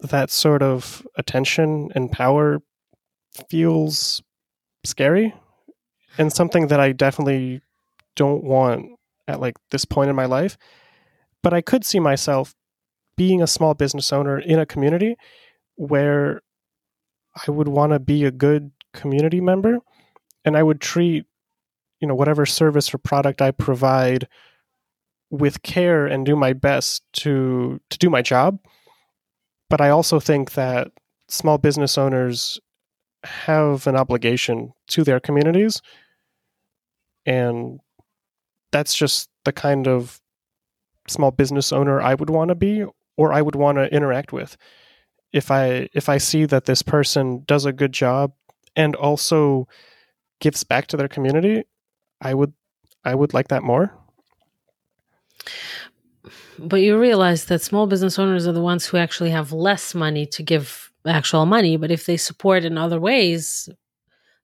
that 0.00 0.30
sort 0.30 0.62
of 0.62 1.06
attention 1.16 1.90
and 1.94 2.10
power 2.10 2.60
feels 3.48 4.22
scary 4.84 5.34
and 6.18 6.32
something 6.32 6.68
that 6.68 6.80
I 6.80 6.92
definitely 6.92 7.62
don't 8.16 8.44
want 8.44 8.86
at 9.26 9.40
like 9.40 9.56
this 9.70 9.84
point 9.84 10.10
in 10.10 10.16
my 10.16 10.26
life. 10.26 10.56
But 11.42 11.52
I 11.54 11.60
could 11.60 11.84
see 11.84 12.00
myself 12.00 12.54
being 13.16 13.42
a 13.42 13.46
small 13.46 13.74
business 13.74 14.12
owner 14.12 14.38
in 14.38 14.58
a 14.58 14.66
community 14.66 15.16
where 15.76 16.42
I 17.46 17.50
would 17.50 17.68
want 17.68 17.92
to 17.92 17.98
be 17.98 18.24
a 18.24 18.30
good 18.30 18.70
community 18.92 19.40
member 19.40 19.78
and 20.44 20.56
I 20.56 20.62
would 20.62 20.80
treat 20.80 21.26
you 22.00 22.08
know 22.08 22.14
whatever 22.14 22.44
service 22.44 22.92
or 22.92 22.98
product 22.98 23.40
I 23.40 23.50
provide 23.50 24.28
with 25.30 25.62
care 25.62 26.06
and 26.06 26.26
do 26.26 26.36
my 26.36 26.52
best 26.52 27.02
to 27.14 27.80
to 27.90 27.98
do 27.98 28.10
my 28.10 28.22
job. 28.22 28.58
But 29.70 29.80
I 29.80 29.88
also 29.88 30.20
think 30.20 30.52
that 30.52 30.88
small 31.28 31.58
business 31.58 31.96
owners 31.98 32.60
have 33.24 33.86
an 33.86 33.96
obligation 33.96 34.72
to 34.88 35.04
their 35.04 35.20
communities 35.20 35.80
and 37.26 37.80
that's 38.72 38.94
just 38.94 39.30
the 39.44 39.52
kind 39.52 39.86
of 39.86 40.20
small 41.08 41.30
business 41.30 41.72
owner 41.72 42.00
I 42.00 42.14
would 42.14 42.30
want 42.30 42.48
to 42.48 42.54
be 42.54 42.84
or 43.16 43.32
I 43.32 43.42
would 43.42 43.54
want 43.54 43.78
to 43.78 43.92
interact 43.94 44.32
with. 44.32 44.56
If 45.32 45.50
I 45.50 45.88
if 45.92 46.08
I 46.08 46.18
see 46.18 46.44
that 46.46 46.64
this 46.64 46.82
person 46.82 47.44
does 47.46 47.64
a 47.64 47.72
good 47.72 47.92
job 47.92 48.32
and 48.76 48.94
also 48.96 49.68
gives 50.40 50.64
back 50.64 50.86
to 50.88 50.96
their 50.96 51.08
community, 51.08 51.64
I 52.20 52.34
would 52.34 52.52
I 53.04 53.14
would 53.14 53.34
like 53.34 53.48
that 53.48 53.62
more. 53.62 53.92
But 56.58 56.82
you 56.82 56.98
realize 56.98 57.46
that 57.46 57.62
small 57.62 57.86
business 57.86 58.18
owners 58.18 58.46
are 58.46 58.52
the 58.52 58.60
ones 58.60 58.86
who 58.86 58.96
actually 58.96 59.30
have 59.30 59.52
less 59.52 59.94
money 59.94 60.24
to 60.26 60.42
give 60.42 60.83
actual 61.06 61.46
money. 61.46 61.76
But 61.76 61.90
if 61.90 62.06
they 62.06 62.16
support 62.16 62.64
in 62.64 62.78
other 62.78 63.00
ways, 63.00 63.68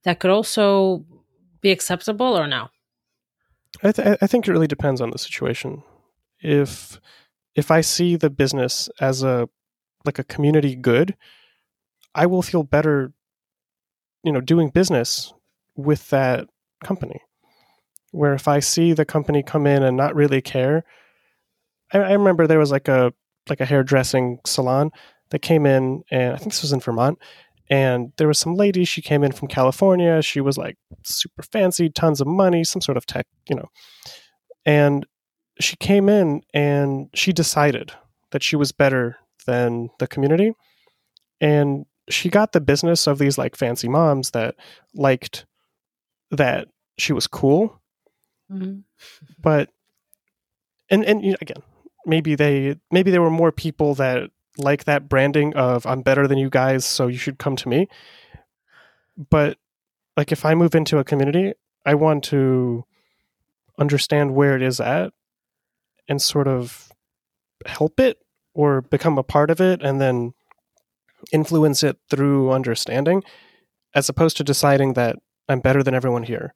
that 0.05 0.21
could 0.21 0.31
also 0.31 1.05
be 1.61 1.71
acceptable 1.71 2.39
or 2.39 2.47
no? 2.47 2.69
I, 3.83 3.93
th- 3.93 4.19
I 4.21 4.27
think 4.27 4.47
it 4.47 4.53
really 4.53 4.67
depends 4.67 5.01
on 5.01 5.11
the 5.11 5.19
situation. 5.19 5.83
If 6.41 6.99
if 7.55 7.71
I 7.71 7.81
see 7.81 8.17
the 8.17 8.31
business 8.31 8.89
as 9.01 9.23
a 9.23 9.49
like 10.05 10.19
a 10.19 10.25
community 10.25 10.75
good, 10.75 11.17
I 12.15 12.27
will 12.27 12.43
feel 12.43 12.63
better, 12.63 13.13
you 14.25 14.33
know, 14.33 14.41
doing 14.41 14.71
business 14.71 15.33
with 15.77 16.09
that 16.11 16.49
company. 16.83 17.21
Where 18.13 18.35
if 18.35 18.49
I 18.49 18.61
see 18.61 18.93
the 18.93 19.05
company 19.05 19.43
come 19.43 19.67
in 19.67 19.83
and 19.83 19.97
not 19.97 20.17
really 20.17 20.41
care, 20.41 20.85
I, 21.93 21.99
I 21.99 22.13
remember 22.13 22.47
there 22.47 22.59
was 22.59 22.73
like 22.73 22.89
a 22.89 23.13
like 23.49 23.61
a 23.61 23.67
hairdressing 23.67 24.39
salon 24.45 24.91
that 25.31 25.41
came 25.41 25.67
in, 25.67 26.03
and 26.11 26.35
I 26.35 26.37
think 26.37 26.53
this 26.53 26.63
was 26.63 26.73
in 26.73 26.81
Vermont, 26.81 27.19
and 27.71 28.13
there 28.17 28.27
was 28.27 28.39
some 28.39 28.55
lady 28.55 28.85
she 28.85 29.01
came 29.01 29.23
in 29.23 29.33
from 29.33 29.49
california 29.49 30.21
she 30.21 30.41
was 30.41 30.59
like 30.59 30.77
super 31.05 31.43
fancy 31.43 31.89
tons 31.89 32.21
of 32.21 32.27
money 32.27 32.65
some 32.65 32.83
sort 32.83 32.97
of 32.99 33.07
tech 33.07 33.27
you 33.49 33.57
know 33.57 33.69
and 34.67 35.07
she 35.61 35.77
came 35.77 36.09
in 36.09 36.43
and 36.53 37.09
she 37.15 37.33
decided 37.33 37.93
that 38.33 38.43
she 38.43 38.57
was 38.57 38.73
better 38.73 39.17
than 39.47 39.89
the 39.99 40.07
community 40.07 40.53
and 41.41 41.87
she 42.09 42.29
got 42.29 42.53
the 42.53 42.61
business 42.61 43.07
of 43.07 43.19
these 43.19 43.39
like 43.39 43.57
fancy 43.57 43.89
moms 43.89 44.33
that 44.33 44.57
liked 44.95 45.47
that 46.31 46.69
she 46.99 47.13
was 47.13 47.27
cool 47.27 47.81
mm-hmm. 48.53 48.81
but 49.41 49.71
and 50.91 51.05
and 51.05 51.25
you 51.25 51.31
know, 51.31 51.39
again 51.41 51.63
maybe 52.05 52.35
they 52.35 52.77
maybe 52.91 53.11
there 53.11 53.23
were 53.23 53.31
more 53.31 53.53
people 53.53 53.95
that 53.95 54.31
like 54.61 54.85
that 54.85 55.09
branding 55.09 55.55
of 55.55 55.87
I'm 55.87 56.03
better 56.03 56.27
than 56.27 56.39
you 56.39 56.51
guys, 56.51 56.85
so 56.85 57.07
you 57.07 57.19
should 57.19 57.39
come 57.39 57.57
to 57.57 57.69
me. 57.69 57.89
But 59.17 59.59
like 60.17 60.33
if 60.33 60.45
I 60.45 60.55
move 60.55 60.75
into 60.75 60.99
a 60.99 61.05
community, 61.05 61.55
I 61.85 61.95
want 61.95 62.25
to 62.25 62.85
understand 63.79 64.35
where 64.35 64.57
it 64.57 64.63
is 64.63 64.81
at 64.81 65.13
and 66.09 66.21
sort 66.21 66.49
of 66.49 66.91
help 67.67 67.99
it 68.01 68.19
or 68.55 68.83
become 68.83 69.19
a 69.19 69.23
part 69.23 69.51
of 69.51 69.61
it 69.61 69.83
and 69.83 70.01
then 70.01 70.35
influence 71.33 71.83
it 71.83 71.97
through 72.09 72.51
understanding 72.51 73.23
as 73.95 74.09
opposed 74.09 74.37
to 74.37 74.45
deciding 74.45 74.95
that 74.95 75.17
I'm 75.49 75.61
better 75.61 75.83
than 75.83 75.95
everyone 75.95 76.23
here. 76.23 76.55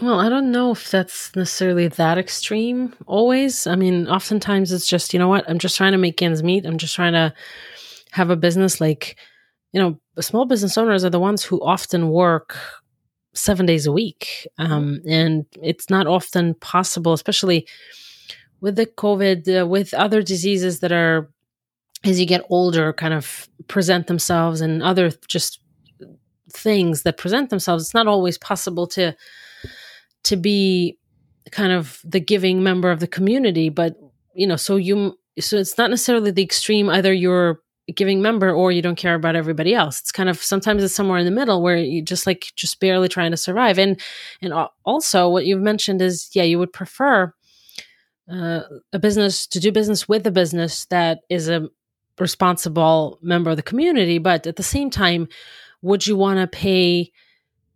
Well, 0.00 0.18
I 0.18 0.28
don't 0.28 0.50
know 0.50 0.72
if 0.72 0.90
that's 0.90 1.34
necessarily 1.36 1.86
that 1.86 2.18
extreme 2.18 2.94
always. 3.06 3.66
I 3.66 3.76
mean, 3.76 4.08
oftentimes 4.08 4.72
it's 4.72 4.88
just, 4.88 5.12
you 5.12 5.20
know 5.20 5.28
what, 5.28 5.48
I'm 5.48 5.58
just 5.58 5.76
trying 5.76 5.92
to 5.92 5.98
make 5.98 6.20
ends 6.20 6.42
meet. 6.42 6.66
I'm 6.66 6.78
just 6.78 6.96
trying 6.96 7.12
to 7.12 7.32
have 8.10 8.28
a 8.30 8.36
business 8.36 8.80
like, 8.80 9.16
you 9.72 9.80
know, 9.80 10.00
small 10.20 10.46
business 10.46 10.76
owners 10.76 11.04
are 11.04 11.10
the 11.10 11.20
ones 11.20 11.44
who 11.44 11.62
often 11.64 12.08
work 12.10 12.56
seven 13.34 13.66
days 13.66 13.86
a 13.86 13.92
week. 13.92 14.48
Um, 14.58 15.00
and 15.08 15.46
it's 15.62 15.90
not 15.90 16.08
often 16.08 16.54
possible, 16.54 17.12
especially 17.12 17.66
with 18.60 18.76
the 18.76 18.86
COVID, 18.86 19.62
uh, 19.62 19.66
with 19.66 19.94
other 19.94 20.22
diseases 20.22 20.80
that 20.80 20.92
are, 20.92 21.30
as 22.04 22.18
you 22.18 22.26
get 22.26 22.44
older, 22.50 22.92
kind 22.92 23.14
of 23.14 23.48
present 23.68 24.08
themselves 24.08 24.60
and 24.60 24.82
other 24.82 25.12
just 25.28 25.60
things 26.52 27.02
that 27.02 27.18
present 27.18 27.50
themselves. 27.50 27.84
It's 27.84 27.94
not 27.94 28.08
always 28.08 28.38
possible 28.38 28.86
to 28.88 29.16
to 30.24 30.36
be 30.36 30.98
kind 31.50 31.72
of 31.72 32.00
the 32.04 32.20
giving 32.20 32.62
member 32.62 32.90
of 32.90 33.00
the 33.00 33.06
community 33.06 33.68
but 33.68 33.96
you 34.34 34.46
know 34.46 34.56
so 34.56 34.76
you 34.76 35.16
so 35.38 35.56
it's 35.56 35.78
not 35.78 35.90
necessarily 35.90 36.30
the 36.30 36.42
extreme 36.42 36.88
either 36.88 37.12
you're 37.12 37.60
giving 37.92 38.22
member 38.22 38.50
or 38.50 38.72
you 38.72 38.80
don't 38.80 38.96
care 38.96 39.14
about 39.14 39.36
everybody 39.36 39.74
else. 39.74 40.00
It's 40.00 40.12
kind 40.12 40.28
of 40.28 40.42
sometimes 40.42 40.82
it's 40.82 40.94
somewhere 40.94 41.18
in 41.18 41.26
the 41.26 41.30
middle 41.30 41.62
where 41.62 41.76
you 41.76 42.02
just 42.02 42.26
like 42.26 42.52
just 42.56 42.80
barely 42.80 43.08
trying 43.08 43.30
to 43.30 43.36
survive. 43.36 43.78
And 43.78 44.00
and 44.40 44.54
also 44.84 45.28
what 45.28 45.44
you've 45.44 45.60
mentioned 45.60 46.00
is 46.00 46.30
yeah 46.32 46.44
you 46.44 46.58
would 46.58 46.72
prefer 46.72 47.32
uh, 48.32 48.60
a 48.92 48.98
business 48.98 49.46
to 49.48 49.60
do 49.60 49.70
business 49.70 50.08
with 50.08 50.26
a 50.26 50.30
business 50.30 50.86
that 50.86 51.20
is 51.28 51.48
a 51.48 51.68
responsible 52.18 53.18
member 53.20 53.50
of 53.50 53.56
the 53.56 53.62
community 53.62 54.18
but 54.18 54.46
at 54.46 54.56
the 54.56 54.62
same 54.62 54.88
time 54.88 55.28
would 55.82 56.06
you 56.06 56.16
want 56.16 56.38
to 56.38 56.46
pay 56.46 57.10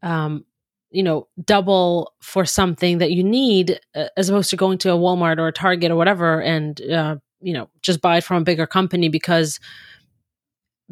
um, 0.03 0.44
you 0.91 1.03
know, 1.03 1.28
double 1.45 2.14
for 2.20 2.45
something 2.45 2.99
that 2.99 3.12
you 3.12 3.22
need 3.22 3.78
uh, 3.95 4.07
as 4.16 4.28
opposed 4.28 4.51
to 4.51 4.57
going 4.57 4.78
to 4.78 4.93
a 4.93 4.97
Walmart 4.97 5.39
or 5.39 5.49
a 5.49 5.53
Target 5.53 5.91
or 5.91 5.97
whatever 5.97 6.41
and, 6.41 6.80
uh, 6.91 7.16
you 7.41 7.53
know, 7.53 7.68
just 7.82 8.01
buy 8.01 8.18
it 8.18 8.24
from 8.24 8.39
a 8.39 8.45
bigger 8.45 8.66
company 8.66 9.09
because 9.09 9.61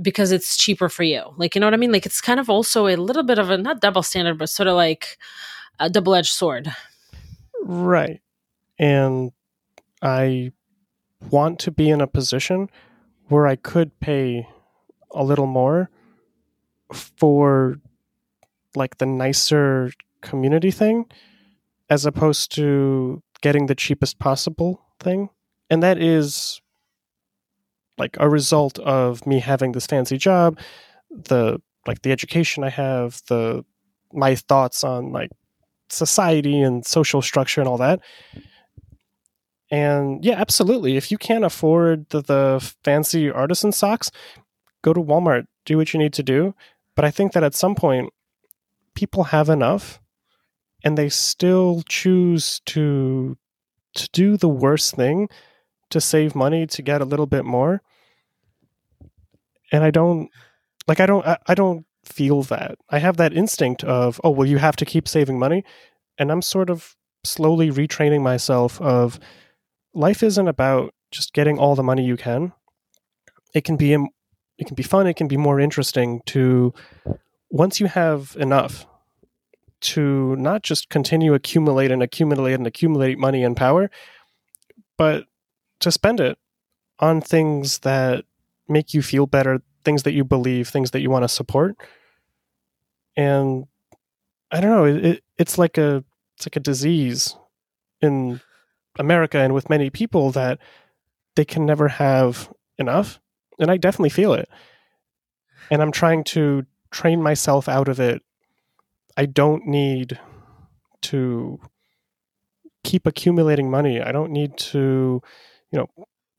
because 0.00 0.30
it's 0.30 0.58
cheaper 0.58 0.90
for 0.90 1.04
you. 1.04 1.22
Like, 1.38 1.54
you 1.54 1.60
know 1.60 1.66
what 1.66 1.72
I 1.74 1.78
mean? 1.78 1.92
Like, 1.92 2.04
it's 2.04 2.20
kind 2.20 2.38
of 2.38 2.50
also 2.50 2.86
a 2.86 2.96
little 2.96 3.22
bit 3.22 3.38
of 3.38 3.48
a 3.48 3.56
not 3.56 3.80
double 3.80 4.02
standard, 4.02 4.38
but 4.38 4.50
sort 4.50 4.66
of 4.66 4.76
like 4.76 5.16
a 5.78 5.88
double 5.88 6.14
edged 6.14 6.32
sword. 6.32 6.70
Right. 7.62 8.20
And 8.78 9.32
I 10.02 10.52
want 11.30 11.58
to 11.60 11.70
be 11.70 11.88
in 11.88 12.02
a 12.02 12.06
position 12.06 12.68
where 13.28 13.46
I 13.46 13.56
could 13.56 13.98
pay 14.00 14.46
a 15.12 15.24
little 15.24 15.46
more 15.46 15.90
for 16.92 17.80
like 18.76 18.98
the 18.98 19.06
nicer 19.06 19.90
community 20.20 20.70
thing 20.70 21.06
as 21.88 22.04
opposed 22.04 22.52
to 22.56 23.22
getting 23.40 23.66
the 23.66 23.74
cheapest 23.74 24.18
possible 24.18 24.80
thing. 24.98 25.30
And 25.70 25.82
that 25.82 25.98
is 25.98 26.60
like 27.98 28.16
a 28.18 28.28
result 28.28 28.78
of 28.80 29.26
me 29.26 29.40
having 29.40 29.72
this 29.72 29.86
fancy 29.86 30.18
job, 30.18 30.58
the 31.10 31.60
like 31.86 32.02
the 32.02 32.12
education 32.12 32.64
I 32.64 32.70
have, 32.70 33.22
the 33.28 33.64
my 34.12 34.34
thoughts 34.34 34.84
on 34.84 35.12
like 35.12 35.30
society 35.88 36.60
and 36.60 36.84
social 36.84 37.22
structure 37.22 37.60
and 37.60 37.68
all 37.68 37.78
that. 37.78 38.00
And 39.70 40.24
yeah, 40.24 40.34
absolutely. 40.40 40.96
If 40.96 41.10
you 41.10 41.18
can't 41.18 41.44
afford 41.44 42.08
the, 42.10 42.22
the 42.22 42.74
fancy 42.84 43.30
artisan 43.30 43.72
socks, 43.72 44.10
go 44.82 44.92
to 44.92 45.00
Walmart, 45.00 45.46
do 45.64 45.76
what 45.76 45.92
you 45.92 45.98
need 45.98 46.12
to 46.14 46.22
do. 46.22 46.54
But 46.94 47.04
I 47.04 47.10
think 47.10 47.32
that 47.32 47.42
at 47.44 47.54
some 47.54 47.74
point, 47.74 48.12
people 48.96 49.24
have 49.24 49.48
enough 49.48 50.00
and 50.82 50.98
they 50.98 51.08
still 51.08 51.82
choose 51.88 52.60
to 52.66 53.36
to 53.94 54.08
do 54.12 54.36
the 54.36 54.48
worst 54.48 54.94
thing 54.94 55.28
to 55.90 56.00
save 56.00 56.34
money 56.34 56.66
to 56.66 56.82
get 56.82 57.00
a 57.00 57.04
little 57.04 57.26
bit 57.26 57.44
more. 57.44 57.82
And 59.72 59.84
i 59.84 59.90
don't 59.90 60.30
like 60.88 61.00
i 61.00 61.06
don't 61.06 61.26
I, 61.26 61.38
I, 61.46 61.54
don't 61.54 61.86
feel 62.04 62.42
that. 62.44 62.76
I 62.90 62.98
have 62.98 63.16
that 63.16 63.32
instinct 63.32 63.84
of 63.84 64.20
oh 64.24 64.30
well 64.30 64.48
you 64.48 64.58
have 64.58 64.76
to 64.76 64.84
keep 64.84 65.08
saving 65.08 65.38
money. 65.38 65.64
And 66.18 66.30
i'm 66.32 66.42
sort 66.42 66.70
of 66.70 66.96
slowly 67.24 67.70
retraining 67.70 68.22
myself 68.22 68.80
of 68.80 69.18
life 69.92 70.22
isn't 70.22 70.48
about 70.48 70.94
just 71.10 71.32
getting 71.32 71.58
all 71.58 71.74
the 71.74 71.82
money 71.82 72.04
you 72.04 72.16
can. 72.16 72.52
It 73.54 73.64
can 73.64 73.76
be 73.76 73.92
it 74.58 74.66
can 74.66 74.74
be 74.74 74.82
fun. 74.82 75.06
It 75.06 75.16
can 75.16 75.28
be 75.28 75.36
more 75.36 75.60
interesting 75.60 76.22
to 76.26 76.72
once 77.50 77.80
you 77.80 77.86
have 77.86 78.36
enough 78.38 78.86
to 79.80 80.34
not 80.36 80.62
just 80.62 80.88
continue 80.88 81.34
accumulate 81.34 81.90
and 81.90 82.02
accumulate 82.02 82.54
and 82.54 82.66
accumulate 82.66 83.18
money 83.18 83.44
and 83.44 83.56
power 83.56 83.90
but 84.96 85.26
to 85.80 85.90
spend 85.90 86.20
it 86.20 86.38
on 86.98 87.20
things 87.20 87.80
that 87.80 88.24
make 88.68 88.94
you 88.94 89.02
feel 89.02 89.26
better, 89.26 89.60
things 89.84 90.02
that 90.04 90.12
you 90.12 90.24
believe, 90.24 90.68
things 90.68 90.90
that 90.92 91.00
you 91.00 91.10
want 91.10 91.24
to 91.24 91.28
support. 91.28 91.76
And 93.16 93.66
I 94.50 94.60
don't 94.60 94.70
know, 94.70 94.84
it, 94.84 95.22
it's 95.38 95.58
like 95.58 95.78
a 95.78 96.04
it's 96.36 96.46
like 96.46 96.56
a 96.56 96.60
disease 96.60 97.36
in 98.00 98.40
America 98.98 99.38
and 99.38 99.54
with 99.54 99.70
many 99.70 99.88
people 99.90 100.30
that 100.32 100.58
they 101.34 101.44
can 101.44 101.64
never 101.64 101.88
have 101.88 102.52
enough. 102.78 103.20
And 103.58 103.70
I 103.70 103.78
definitely 103.78 104.10
feel 104.10 104.34
it. 104.34 104.48
And 105.70 105.80
I'm 105.80 105.92
trying 105.92 106.24
to 106.24 106.66
train 106.90 107.22
myself 107.22 107.68
out 107.68 107.88
of 107.88 108.00
it. 108.00 108.22
I 109.16 109.26
don't 109.26 109.66
need 109.66 110.18
to 111.02 111.60
keep 112.84 113.06
accumulating 113.06 113.70
money. 113.70 114.00
I 114.00 114.12
don't 114.12 114.30
need 114.30 114.56
to, 114.58 115.22
you 115.70 115.78
know, 115.78 115.88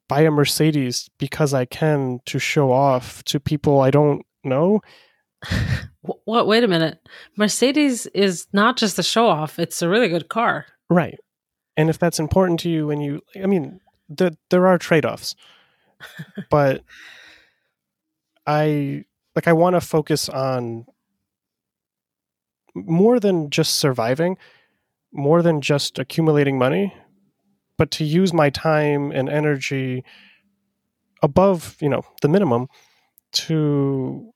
buy 0.07 0.21
a 0.21 0.31
Mercedes 0.31 1.09
because 1.17 1.53
I 1.53 1.65
can 1.65 2.19
to 2.25 2.39
show 2.39 2.71
off 2.71 3.23
to 3.25 3.39
people 3.39 3.81
I 3.81 3.91
don't 3.91 4.25
know. 4.43 4.81
what? 6.01 6.47
Wait 6.47 6.63
a 6.63 6.67
minute. 6.67 6.99
Mercedes 7.35 8.05
is 8.07 8.47
not 8.53 8.77
just 8.77 8.97
a 8.97 9.03
show 9.03 9.27
off; 9.27 9.59
it's 9.59 9.81
a 9.81 9.89
really 9.89 10.09
good 10.09 10.29
car. 10.29 10.65
Right. 10.89 11.19
And 11.75 11.89
if 11.89 11.99
that's 11.99 12.19
important 12.19 12.59
to 12.61 12.69
you, 12.69 12.89
and 12.89 13.03
you, 13.03 13.21
I 13.41 13.45
mean, 13.45 13.79
the, 14.09 14.35
there 14.49 14.65
are 14.65 14.79
trade 14.79 15.05
offs, 15.05 15.35
but 16.49 16.83
I 18.47 19.05
like 19.37 19.47
I 19.47 19.53
want 19.53 19.75
to 19.75 19.81
focus 19.81 20.29
on 20.29 20.87
more 22.73 23.19
than 23.19 23.51
just 23.51 23.75
surviving, 23.75 24.35
more 25.13 25.43
than 25.43 25.61
just 25.61 25.99
accumulating 25.99 26.57
money, 26.57 26.91
but 27.77 27.91
to 27.91 28.03
use 28.03 28.33
my 28.33 28.49
time 28.49 29.11
and 29.11 29.29
energy 29.29 30.03
above 31.21 31.77
you 31.81 31.89
know 31.89 32.01
the 32.21 32.27
minimum 32.27 32.67
to 33.33 34.33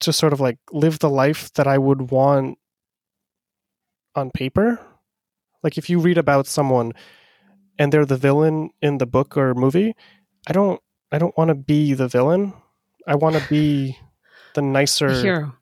to 0.00 0.12
sort 0.12 0.34
of 0.34 0.40
like 0.40 0.58
live 0.72 0.98
the 0.98 1.08
life 1.08 1.50
that 1.54 1.66
I 1.66 1.78
would 1.78 2.10
want 2.10 2.58
on 4.14 4.30
paper. 4.30 4.78
Like 5.62 5.78
if 5.78 5.88
you 5.88 6.00
read 6.00 6.18
about 6.18 6.46
someone 6.46 6.92
and 7.78 7.90
they're 7.90 8.04
the 8.04 8.18
villain 8.18 8.70
in 8.82 8.98
the 8.98 9.06
book 9.06 9.38
or 9.38 9.54
movie, 9.54 9.94
I 10.46 10.52
don't 10.52 10.82
I 11.10 11.16
don't 11.16 11.36
want 11.38 11.48
to 11.48 11.54
be 11.54 11.94
the 11.94 12.08
villain. 12.08 12.52
I 13.06 13.14
want 13.16 13.36
to 13.36 13.48
be 13.48 13.98
the 14.54 14.62
nicer 14.62 15.12
hero. 15.12 15.54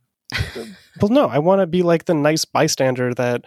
well 1.00 1.10
no, 1.10 1.26
I 1.28 1.38
want 1.38 1.60
to 1.60 1.66
be 1.66 1.82
like 1.82 2.04
the 2.04 2.14
nice 2.14 2.44
bystander 2.44 3.14
that 3.14 3.44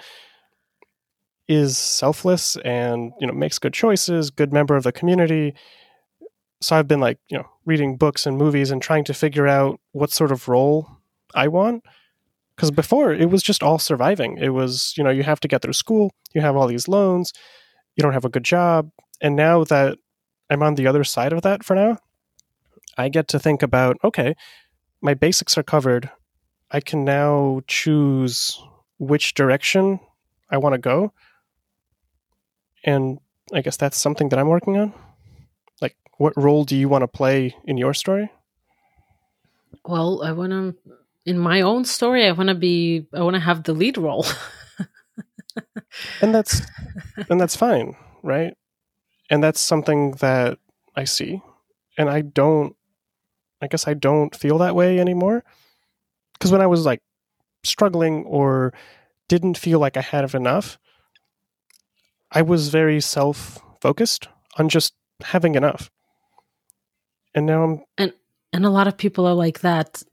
is 1.48 1.78
selfless 1.78 2.56
and 2.64 3.12
you 3.20 3.28
know 3.28 3.34
makes 3.34 3.60
good 3.60 3.74
choices 3.74 4.30
good 4.30 4.54
member 4.54 4.76
of 4.76 4.84
the 4.84 4.92
community. 4.92 5.54
So 6.62 6.78
i've 6.78 6.88
been 6.88 7.02
like 7.02 7.20
you 7.30 7.38
know 7.38 7.50
reading 7.66 7.98
books 7.98 8.26
and 8.26 8.38
movies 8.38 8.72
and 8.72 8.82
trying 8.82 9.04
to 9.06 9.14
figure 9.14 9.48
out 9.48 9.80
what 9.92 10.12
sort 10.12 10.32
of 10.32 10.48
role 10.48 10.88
i 11.36 11.48
want. 11.48 11.84
Because 12.56 12.70
before 12.72 13.12
it 13.14 13.30
was 13.32 13.42
just 13.42 13.64
all 13.64 13.80
surviving. 13.80 14.38
It 14.38 14.50
was 14.50 14.94
you 14.98 15.04
know 15.04 15.10
you 15.10 15.24
have 15.24 15.40
to 15.42 15.48
get 15.48 15.62
through 15.62 15.74
school 15.74 16.12
you 16.34 16.42
have 16.42 16.56
all 16.56 16.68
these 16.68 16.88
loans 16.88 17.34
you 17.96 18.02
don't 18.02 18.14
have 18.14 18.26
a 18.26 18.30
good 18.30 18.44
job 18.44 18.90
and 19.22 19.36
now 19.36 19.64
that 19.66 19.98
i'm 20.50 20.64
on 20.64 20.76
the 20.76 20.88
other 20.88 21.04
side 21.04 21.34
of 21.34 21.42
that 21.44 21.64
for 21.64 21.76
now 21.76 21.98
i 22.98 23.10
get 23.10 23.28
to 23.28 23.40
think 23.40 23.62
about 23.62 23.98
okay 24.04 24.36
my 25.02 25.14
basics 25.14 25.58
are 25.58 25.64
covered 25.64 26.10
i 26.72 26.80
can 26.80 27.04
now 27.04 27.62
choose 27.68 28.62
which 29.00 29.34
direction 29.34 30.00
i 30.50 30.58
want 30.58 30.74
to 30.74 30.80
go 30.80 31.12
and 32.84 33.20
I 33.54 33.62
guess 33.62 33.78
that's 33.78 33.98
something 33.98 34.30
that 34.30 34.40
I'm 34.40 34.48
working 34.48 34.78
on. 34.78 34.94
Like, 35.82 35.96
what 36.18 36.34
role 36.36 36.64
do 36.64 36.76
you 36.76 36.88
want 36.88 37.04
to 37.04 37.08
play 37.08 37.56
in 37.66 37.78
your 37.78 37.94
story? 37.94 38.32
Well, 39.86 40.24
I 40.24 40.32
want 40.32 40.52
to, 40.52 40.76
in 41.26 41.38
my 41.38 41.62
own 41.62 41.86
story, 41.86 42.26
I 42.26 42.32
want 42.32 42.50
to 42.50 42.56
be, 42.56 43.08
I 43.14 43.22
want 43.22 43.36
to 43.36 43.40
have 43.40 43.64
the 43.64 43.74
lead 43.74 43.98
role. 43.98 44.26
and 46.22 46.34
that's, 46.34 46.62
and 47.30 47.40
that's 47.40 47.56
fine, 47.56 47.96
right? 48.22 48.56
And 49.30 49.44
that's 49.44 49.60
something 49.60 50.12
that 50.14 50.58
I 50.96 51.04
see. 51.06 51.42
And 51.98 52.10
I 52.10 52.22
don't, 52.22 52.76
I 53.64 53.68
guess 53.68 53.88
I 53.88 53.94
don't 53.94 54.36
feel 54.36 54.58
that 54.60 54.76
way 54.76 55.00
anymore. 55.00 55.44
Because 56.34 56.52
when 56.52 56.62
I 56.62 56.68
was 56.68 56.86
like 56.86 57.02
struggling 57.64 58.26
or 58.26 58.74
didn't 59.28 59.58
feel 59.58 59.80
like 59.80 59.98
I 59.98 60.02
had 60.02 60.34
enough, 60.34 60.78
I 62.32 62.42
was 62.42 62.70
very 62.70 63.00
self 63.00 63.60
focused 63.82 64.28
on 64.58 64.70
just 64.70 64.94
having 65.22 65.56
enough. 65.56 65.90
And 67.36 67.46
now 67.46 67.64
I'm 67.64 67.82
and 67.98 68.14
and 68.52 68.66
a 68.66 68.70
lot 68.70 68.88
of 68.88 68.98
people 68.98 69.26
are 69.26 69.34
like 69.34 69.62
that 69.62 70.04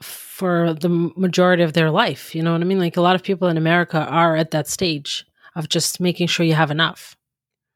for 0.00 0.72
the 0.72 0.88
majority 0.88 1.62
of 1.62 1.74
their 1.74 1.90
life, 1.90 2.34
you 2.34 2.42
know 2.42 2.52
what 2.52 2.62
I 2.62 2.64
mean? 2.64 2.78
Like 2.78 2.96
a 2.96 3.02
lot 3.02 3.14
of 3.14 3.22
people 3.22 3.48
in 3.48 3.58
America 3.58 3.98
are 3.98 4.36
at 4.36 4.52
that 4.52 4.68
stage 4.68 5.26
of 5.54 5.68
just 5.68 6.00
making 6.00 6.28
sure 6.28 6.46
you 6.46 6.54
have 6.54 6.70
enough. 6.70 7.16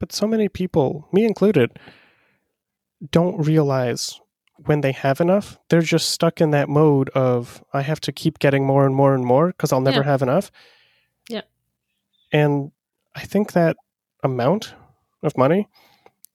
But 0.00 0.12
so 0.12 0.26
many 0.26 0.48
people, 0.48 1.08
me 1.12 1.24
included, 1.24 1.78
don't 3.10 3.38
realize 3.38 4.20
when 4.56 4.80
they 4.80 4.92
have 4.92 5.20
enough, 5.20 5.58
they're 5.68 5.82
just 5.82 6.10
stuck 6.10 6.40
in 6.40 6.50
that 6.52 6.68
mode 6.68 7.10
of 7.10 7.62
I 7.72 7.82
have 7.82 8.00
to 8.02 8.12
keep 8.12 8.38
getting 8.38 8.66
more 8.66 8.86
and 8.86 8.94
more 8.94 9.14
and 9.14 9.24
more 9.24 9.48
because 9.48 9.72
I'll 9.72 9.80
never 9.80 9.98
yeah. 9.98 10.04
have 10.04 10.22
enough. 10.22 10.50
Yeah. 11.28 11.42
And 12.32 12.70
I 13.14 13.20
think 13.20 13.52
that 13.52 13.76
amount 14.22 14.74
of 15.22 15.36
money 15.36 15.68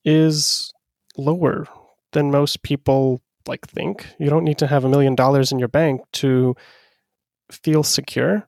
is 0.04 0.74
lower 1.18 1.68
than 2.12 2.32
most 2.32 2.64
people 2.64 3.22
like 3.48 3.68
think. 3.68 4.06
You 4.20 4.30
don't 4.30 4.44
need 4.44 4.58
to 4.60 4.68
have 4.68 4.86
a 4.86 4.90
million 4.90 5.16
dollars 5.16 5.52
in 5.52 5.60
your 5.60 5.68
bank 5.68 6.02
to 6.14 6.56
feel 7.52 7.84
secure. 7.84 8.48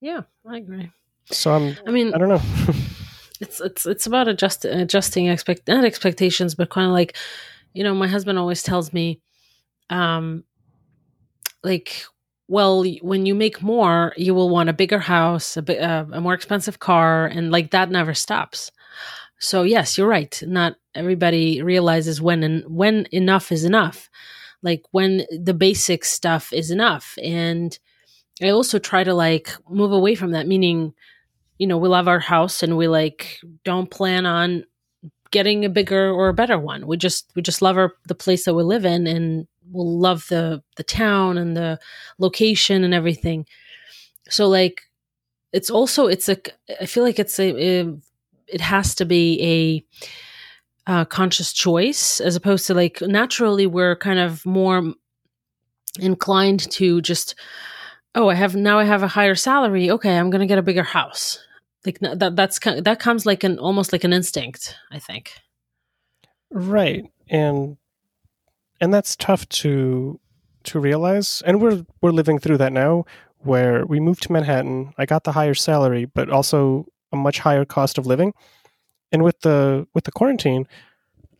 Yeah, 0.00 0.22
I 0.46 0.58
agree. 0.58 0.90
So 1.30 1.52
I'm. 1.52 1.76
I 1.86 1.90
mean, 1.90 2.14
I 2.14 2.18
don't 2.18 2.28
know. 2.28 2.42
it's 3.40 3.60
it's 3.60 3.86
it's 3.86 4.06
about 4.06 4.28
adjust, 4.28 4.64
adjusting 4.64 5.26
expect 5.26 5.68
not 5.68 5.84
expectations, 5.84 6.54
but 6.54 6.70
kind 6.70 6.86
of 6.86 6.92
like, 6.92 7.16
you 7.74 7.84
know, 7.84 7.94
my 7.94 8.08
husband 8.08 8.38
always 8.38 8.62
tells 8.62 8.92
me, 8.92 9.20
um, 9.90 10.44
like 11.62 12.04
well, 12.50 12.82
when 13.02 13.26
you 13.26 13.34
make 13.34 13.60
more, 13.60 14.14
you 14.16 14.34
will 14.34 14.48
want 14.48 14.70
a 14.70 14.72
bigger 14.72 14.98
house, 14.98 15.58
a, 15.58 15.62
bi- 15.62 15.76
uh, 15.76 16.06
a 16.12 16.20
more 16.20 16.32
expensive 16.32 16.78
car, 16.78 17.26
and 17.26 17.50
like 17.50 17.72
that 17.72 17.90
never 17.90 18.14
stops. 18.14 18.70
So 19.38 19.64
yes, 19.64 19.98
you're 19.98 20.08
right. 20.08 20.42
Not 20.46 20.76
everybody 20.94 21.62
realizes 21.62 22.22
when 22.22 22.42
and 22.42 22.64
when 22.68 23.06
enough 23.12 23.52
is 23.52 23.64
enough. 23.64 24.10
Like 24.62 24.82
when 24.92 25.26
the 25.30 25.54
basic 25.54 26.04
stuff 26.04 26.52
is 26.52 26.70
enough. 26.70 27.16
And 27.22 27.78
I 28.42 28.50
also 28.50 28.78
try 28.78 29.04
to 29.04 29.14
like 29.14 29.50
move 29.68 29.92
away 29.92 30.14
from 30.14 30.32
that, 30.32 30.46
meaning, 30.48 30.94
you 31.58 31.66
know, 31.66 31.78
we 31.78 31.88
love 31.88 32.08
our 32.08 32.20
house 32.20 32.62
and 32.62 32.76
we 32.76 32.88
like 32.88 33.40
don't 33.64 33.90
plan 33.90 34.26
on 34.26 34.64
getting 35.30 35.64
a 35.64 35.68
bigger 35.68 36.10
or 36.10 36.28
a 36.28 36.34
better 36.34 36.58
one. 36.58 36.86
We 36.86 36.96
just 36.96 37.30
we 37.34 37.42
just 37.42 37.62
love 37.62 37.76
our 37.76 37.94
the 38.06 38.14
place 38.14 38.44
that 38.44 38.54
we 38.54 38.62
live 38.62 38.84
in 38.84 39.06
and 39.06 39.46
we'll 39.70 39.98
love 39.98 40.26
the 40.28 40.62
the 40.76 40.84
town 40.84 41.38
and 41.38 41.56
the 41.56 41.78
location 42.18 42.84
and 42.84 42.94
everything. 42.94 43.46
So 44.28 44.48
like 44.48 44.82
it's 45.52 45.70
also 45.70 46.06
it's 46.06 46.28
a 46.28 46.36
I 46.80 46.86
feel 46.86 47.04
like 47.04 47.18
it's 47.18 47.38
a, 47.38 47.80
a 47.80 47.94
it 48.46 48.60
has 48.60 48.94
to 48.96 49.04
be 49.04 49.84
a 50.86 50.90
uh, 50.90 51.04
conscious 51.04 51.52
choice 51.52 52.20
as 52.20 52.34
opposed 52.34 52.66
to 52.66 52.74
like 52.74 53.00
naturally 53.02 53.66
we're 53.66 53.96
kind 53.96 54.18
of 54.18 54.44
more 54.46 54.94
inclined 56.00 56.70
to 56.70 57.02
just 57.02 57.34
oh 58.14 58.28
i 58.28 58.34
have 58.34 58.56
now 58.56 58.78
i 58.78 58.84
have 58.84 59.02
a 59.02 59.08
higher 59.08 59.34
salary 59.34 59.90
okay 59.90 60.16
i'm 60.16 60.30
gonna 60.30 60.46
get 60.46 60.58
a 60.58 60.62
bigger 60.62 60.82
house 60.82 61.38
like 61.86 61.98
that 62.00 62.34
that's 62.36 62.58
that 62.58 62.98
comes 63.00 63.26
like 63.26 63.44
an 63.44 63.58
almost 63.58 63.92
like 63.92 64.04
an 64.04 64.12
instinct 64.12 64.76
i 64.90 64.98
think 64.98 65.32
right 66.50 67.04
and 67.28 67.76
and 68.80 68.92
that's 68.92 69.16
tough 69.16 69.48
to 69.48 70.18
to 70.64 70.80
realize 70.80 71.42
and 71.46 71.60
we're 71.60 71.84
we're 72.02 72.10
living 72.10 72.38
through 72.38 72.56
that 72.58 72.72
now 72.72 73.04
where 73.38 73.86
we 73.86 74.00
moved 74.00 74.22
to 74.22 74.32
manhattan 74.32 74.92
i 74.98 75.06
got 75.06 75.24
the 75.24 75.32
higher 75.32 75.54
salary 75.54 76.04
but 76.04 76.28
also 76.28 76.86
a 77.12 77.16
much 77.16 77.38
higher 77.38 77.64
cost 77.64 77.98
of 77.98 78.06
living. 78.06 78.32
And 79.12 79.22
with 79.22 79.40
the 79.40 79.86
with 79.94 80.04
the 80.04 80.12
quarantine, 80.12 80.66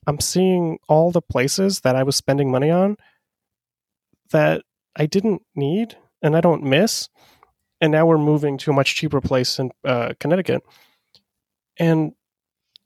I'm 0.06 0.20
seeing 0.20 0.78
all 0.88 1.10
the 1.10 1.22
places 1.22 1.80
that 1.80 1.96
I 1.96 2.02
was 2.02 2.16
spending 2.16 2.50
money 2.50 2.70
on 2.70 2.96
that 4.30 4.62
I 4.96 5.06
didn't 5.06 5.42
need 5.54 5.96
and 6.22 6.36
I 6.36 6.40
don't 6.40 6.62
miss. 6.62 7.08
And 7.80 7.92
now 7.92 8.06
we're 8.06 8.18
moving 8.18 8.58
to 8.58 8.70
a 8.70 8.74
much 8.74 8.96
cheaper 8.96 9.20
place 9.20 9.58
in 9.58 9.70
uh, 9.84 10.14
Connecticut, 10.18 10.62
and 11.78 12.12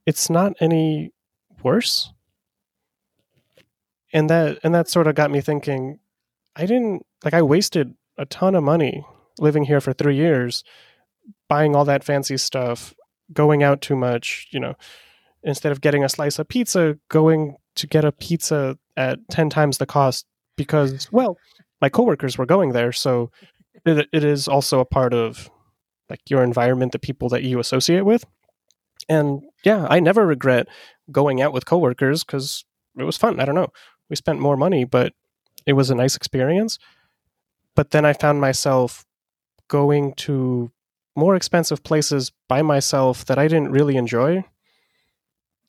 it's 0.05 0.29
not 0.29 0.53
any 0.61 1.13
worse. 1.63 2.13
And 4.13 4.29
that 4.29 4.59
and 4.63 4.75
that 4.75 4.89
sort 4.89 5.07
of 5.07 5.15
got 5.15 5.31
me 5.31 5.41
thinking. 5.41 5.99
I 6.55 6.67
didn't 6.67 7.07
like 7.25 7.33
I 7.33 7.41
wasted 7.41 7.95
a 8.19 8.27
ton 8.27 8.55
of 8.55 8.63
money 8.63 9.07
living 9.39 9.65
here 9.65 9.81
for 9.81 9.95
three 9.95 10.17
years 10.17 10.63
buying 11.49 11.77
all 11.77 11.85
that 11.85 12.05
fancy 12.05 12.37
stuff, 12.37 12.95
going 13.33 13.63
out 13.63 13.81
too 13.81 13.97
much, 13.97 14.49
you 14.51 14.61
know, 14.61 14.75
instead 15.43 15.73
of 15.73 15.81
getting 15.81 16.05
a 16.05 16.09
slice 16.09 16.39
of 16.39 16.49
pizza, 16.49 16.99
going 17.09 17.57
to 17.77 17.87
get 17.87 18.05
a 18.05 18.13
pizza 18.13 18.79
at 18.97 19.19
10 19.31 19.51
times 19.51 19.79
the 19.79 19.87
cost 19.87 20.27
because, 20.57 21.11
well, 21.13 21.39
my 21.81 21.89
coworkers 21.89 22.39
were 22.39 22.47
going 22.47 22.73
there. 22.73 22.93
So 22.93 23.31
it, 23.85 24.09
it 24.13 24.25
is 24.25 24.49
also 24.49 24.81
a 24.81 24.85
part 24.85 25.15
of 25.15 25.51
like 26.09 26.21
your 26.29 26.43
environment, 26.43 26.93
the 26.93 26.99
people 26.99 27.29
that 27.31 27.43
you 27.43 27.59
associate 27.59 28.05
with. 28.05 28.25
And 29.09 29.43
yeah, 29.65 29.87
I 29.89 30.01
never 30.01 30.27
regret 30.27 30.69
going 31.11 31.41
out 31.41 31.53
with 31.53 31.67
coworkers 31.67 32.25
because 32.25 32.65
it 32.99 33.05
was 33.05 33.17
fun. 33.17 33.41
I 33.41 33.45
don't 33.45 33.55
know. 33.55 33.73
We 34.09 34.17
spent 34.17 34.41
more 34.41 34.57
money, 34.57 34.85
but 34.85 35.15
it 35.67 35.73
was 35.73 35.91
a 35.91 35.95
nice 35.95 36.17
experience. 36.17 36.79
But 37.75 37.91
then 37.91 38.05
I 38.05 38.13
found 38.13 38.41
myself 38.41 39.05
going 39.69 40.13
to 40.15 40.71
more 41.17 41.35
expensive 41.35 41.83
places 41.83 42.33
by 42.49 42.63
myself 42.63 43.25
that 43.27 43.39
I 43.39 43.49
didn't 43.49 43.73
really 43.73 43.97
enjoy 43.97 44.45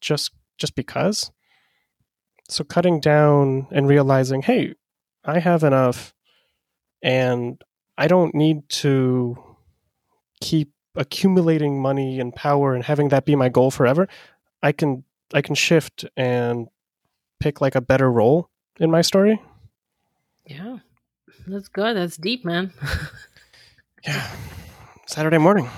just 0.01 0.31
just 0.57 0.75
because. 0.75 1.31
So 2.49 2.63
cutting 2.63 2.99
down 2.99 3.67
and 3.71 3.87
realizing, 3.87 4.41
hey, 4.41 4.75
I 5.23 5.39
have 5.39 5.63
enough 5.63 6.13
and 7.01 7.61
I 7.97 8.07
don't 8.07 8.33
need 8.33 8.67
to 8.69 9.37
keep 10.41 10.71
accumulating 10.95 11.81
money 11.81 12.19
and 12.19 12.35
power 12.35 12.73
and 12.75 12.83
having 12.83 13.09
that 13.09 13.25
be 13.25 13.35
my 13.35 13.49
goal 13.49 13.71
forever. 13.71 14.07
I 14.61 14.71
can 14.71 15.03
I 15.33 15.41
can 15.41 15.55
shift 15.55 16.05
and 16.15 16.67
pick 17.39 17.61
like 17.61 17.75
a 17.75 17.81
better 17.81 18.11
role 18.11 18.49
in 18.79 18.91
my 18.91 19.01
story. 19.01 19.41
Yeah. 20.45 20.77
That's 21.47 21.67
good. 21.67 21.95
That's 21.95 22.17
deep, 22.17 22.45
man. 22.45 22.71
yeah. 24.05 24.29
Saturday 25.07 25.37
morning. 25.37 25.69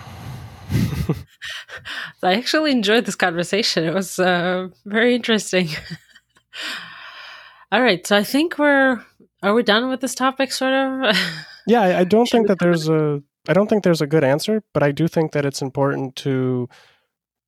I 2.24 2.34
actually 2.34 2.72
enjoyed 2.72 3.06
this 3.06 3.16
conversation. 3.16 3.86
It 3.86 3.94
was 3.94 4.20
uh, 4.20 4.70
very 4.86 5.16
interesting. 5.16 5.70
All 7.72 7.82
right, 7.82 8.06
so 8.06 8.16
I 8.18 8.24
think 8.24 8.58
we're 8.58 9.04
are 9.44 9.54
we 9.54 9.64
done 9.64 9.90
with 9.90 10.02
this 10.02 10.16
topic, 10.16 10.52
sort 10.52 10.74
of? 10.74 11.16
yeah, 11.68 11.82
I, 11.82 12.00
I 12.00 12.04
don't 12.04 12.30
think 12.30 12.48
that 12.48 12.60
there's 12.60 12.90
a 12.90 13.22
I 13.48 13.54
don't 13.54 13.68
think 13.68 13.84
there's 13.84 14.02
a 14.02 14.08
good 14.08 14.24
answer, 14.24 14.64
but 14.74 14.84
I 14.84 14.92
do 14.92 15.08
think 15.08 15.32
that 15.34 15.46
it's 15.46 15.62
important 15.62 16.16
to 16.18 16.68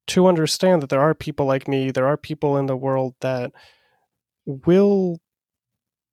to 0.08 0.28
understand 0.28 0.82
that 0.82 0.90
there 0.90 1.02
are 1.02 1.14
people 1.14 1.46
like 1.46 1.68
me, 1.68 1.92
there 1.92 2.08
are 2.08 2.18
people 2.18 2.58
in 2.58 2.68
the 2.68 2.78
world 2.78 3.16
that 3.22 3.52
will 4.46 5.20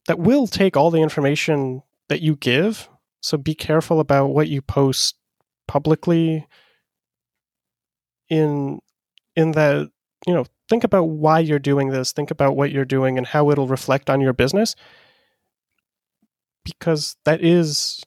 that 0.07 0.19
will 0.19 0.47
take 0.47 0.77
all 0.77 0.91
the 0.91 1.03
information 1.03 1.83
that 2.09 2.21
you 2.21 2.37
give. 2.37 2.89
So 3.21 3.39
be 3.39 3.55
careful 3.55 4.01
about 4.01 4.29
what 4.29 4.49
you 4.49 4.61
post 4.61 5.17
publicly 5.67 6.47
in 8.29 8.81
in 9.37 9.53
that 9.53 9.91
you 10.27 10.35
know 10.35 10.45
think 10.69 10.85
about 10.85 11.05
why 11.05 11.39
you're 11.39 11.59
doing 11.59 11.89
this 11.91 12.13
think 12.13 12.31
about 12.31 12.57
what 12.57 12.71
you're 12.71 12.85
doing 12.85 13.19
and 13.19 13.27
how 13.27 13.51
it'll 13.51 13.69
reflect 13.69 14.09
on 14.09 14.21
your 14.21 14.33
business 14.33 14.75
because 16.65 17.17
that 17.25 17.43
is 17.43 18.03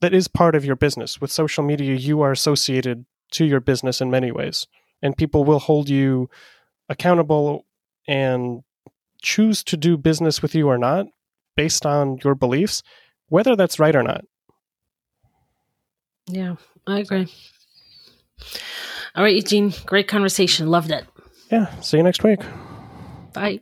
that 0.00 0.14
is 0.14 0.28
part 0.28 0.54
of 0.54 0.64
your 0.64 0.76
business 0.76 1.20
with 1.20 1.30
social 1.32 1.64
media 1.64 1.94
you 1.94 2.20
are 2.20 2.32
associated 2.32 3.04
to 3.30 3.44
your 3.44 3.60
business 3.60 4.00
in 4.00 4.10
many 4.10 4.30
ways 4.30 4.66
and 5.02 5.16
people 5.16 5.44
will 5.44 5.58
hold 5.58 5.88
you 5.88 6.30
accountable 6.88 7.66
and 8.06 8.62
choose 9.20 9.62
to 9.64 9.76
do 9.76 9.96
business 9.96 10.40
with 10.40 10.54
you 10.54 10.68
or 10.68 10.78
not 10.78 11.06
based 11.56 11.84
on 11.84 12.18
your 12.24 12.34
beliefs 12.34 12.82
whether 13.28 13.56
that's 13.56 13.78
right 13.78 13.96
or 13.96 14.02
not 14.02 14.24
yeah 16.26 16.54
I 16.88 17.00
agree. 17.00 17.28
All 19.14 19.22
right, 19.22 19.36
Eugene. 19.36 19.74
Great 19.84 20.08
conversation. 20.08 20.68
Loved 20.68 20.90
it. 20.90 21.04
Yeah. 21.52 21.68
See 21.80 21.98
you 21.98 22.02
next 22.02 22.24
week. 22.24 22.40
Bye. 23.34 23.60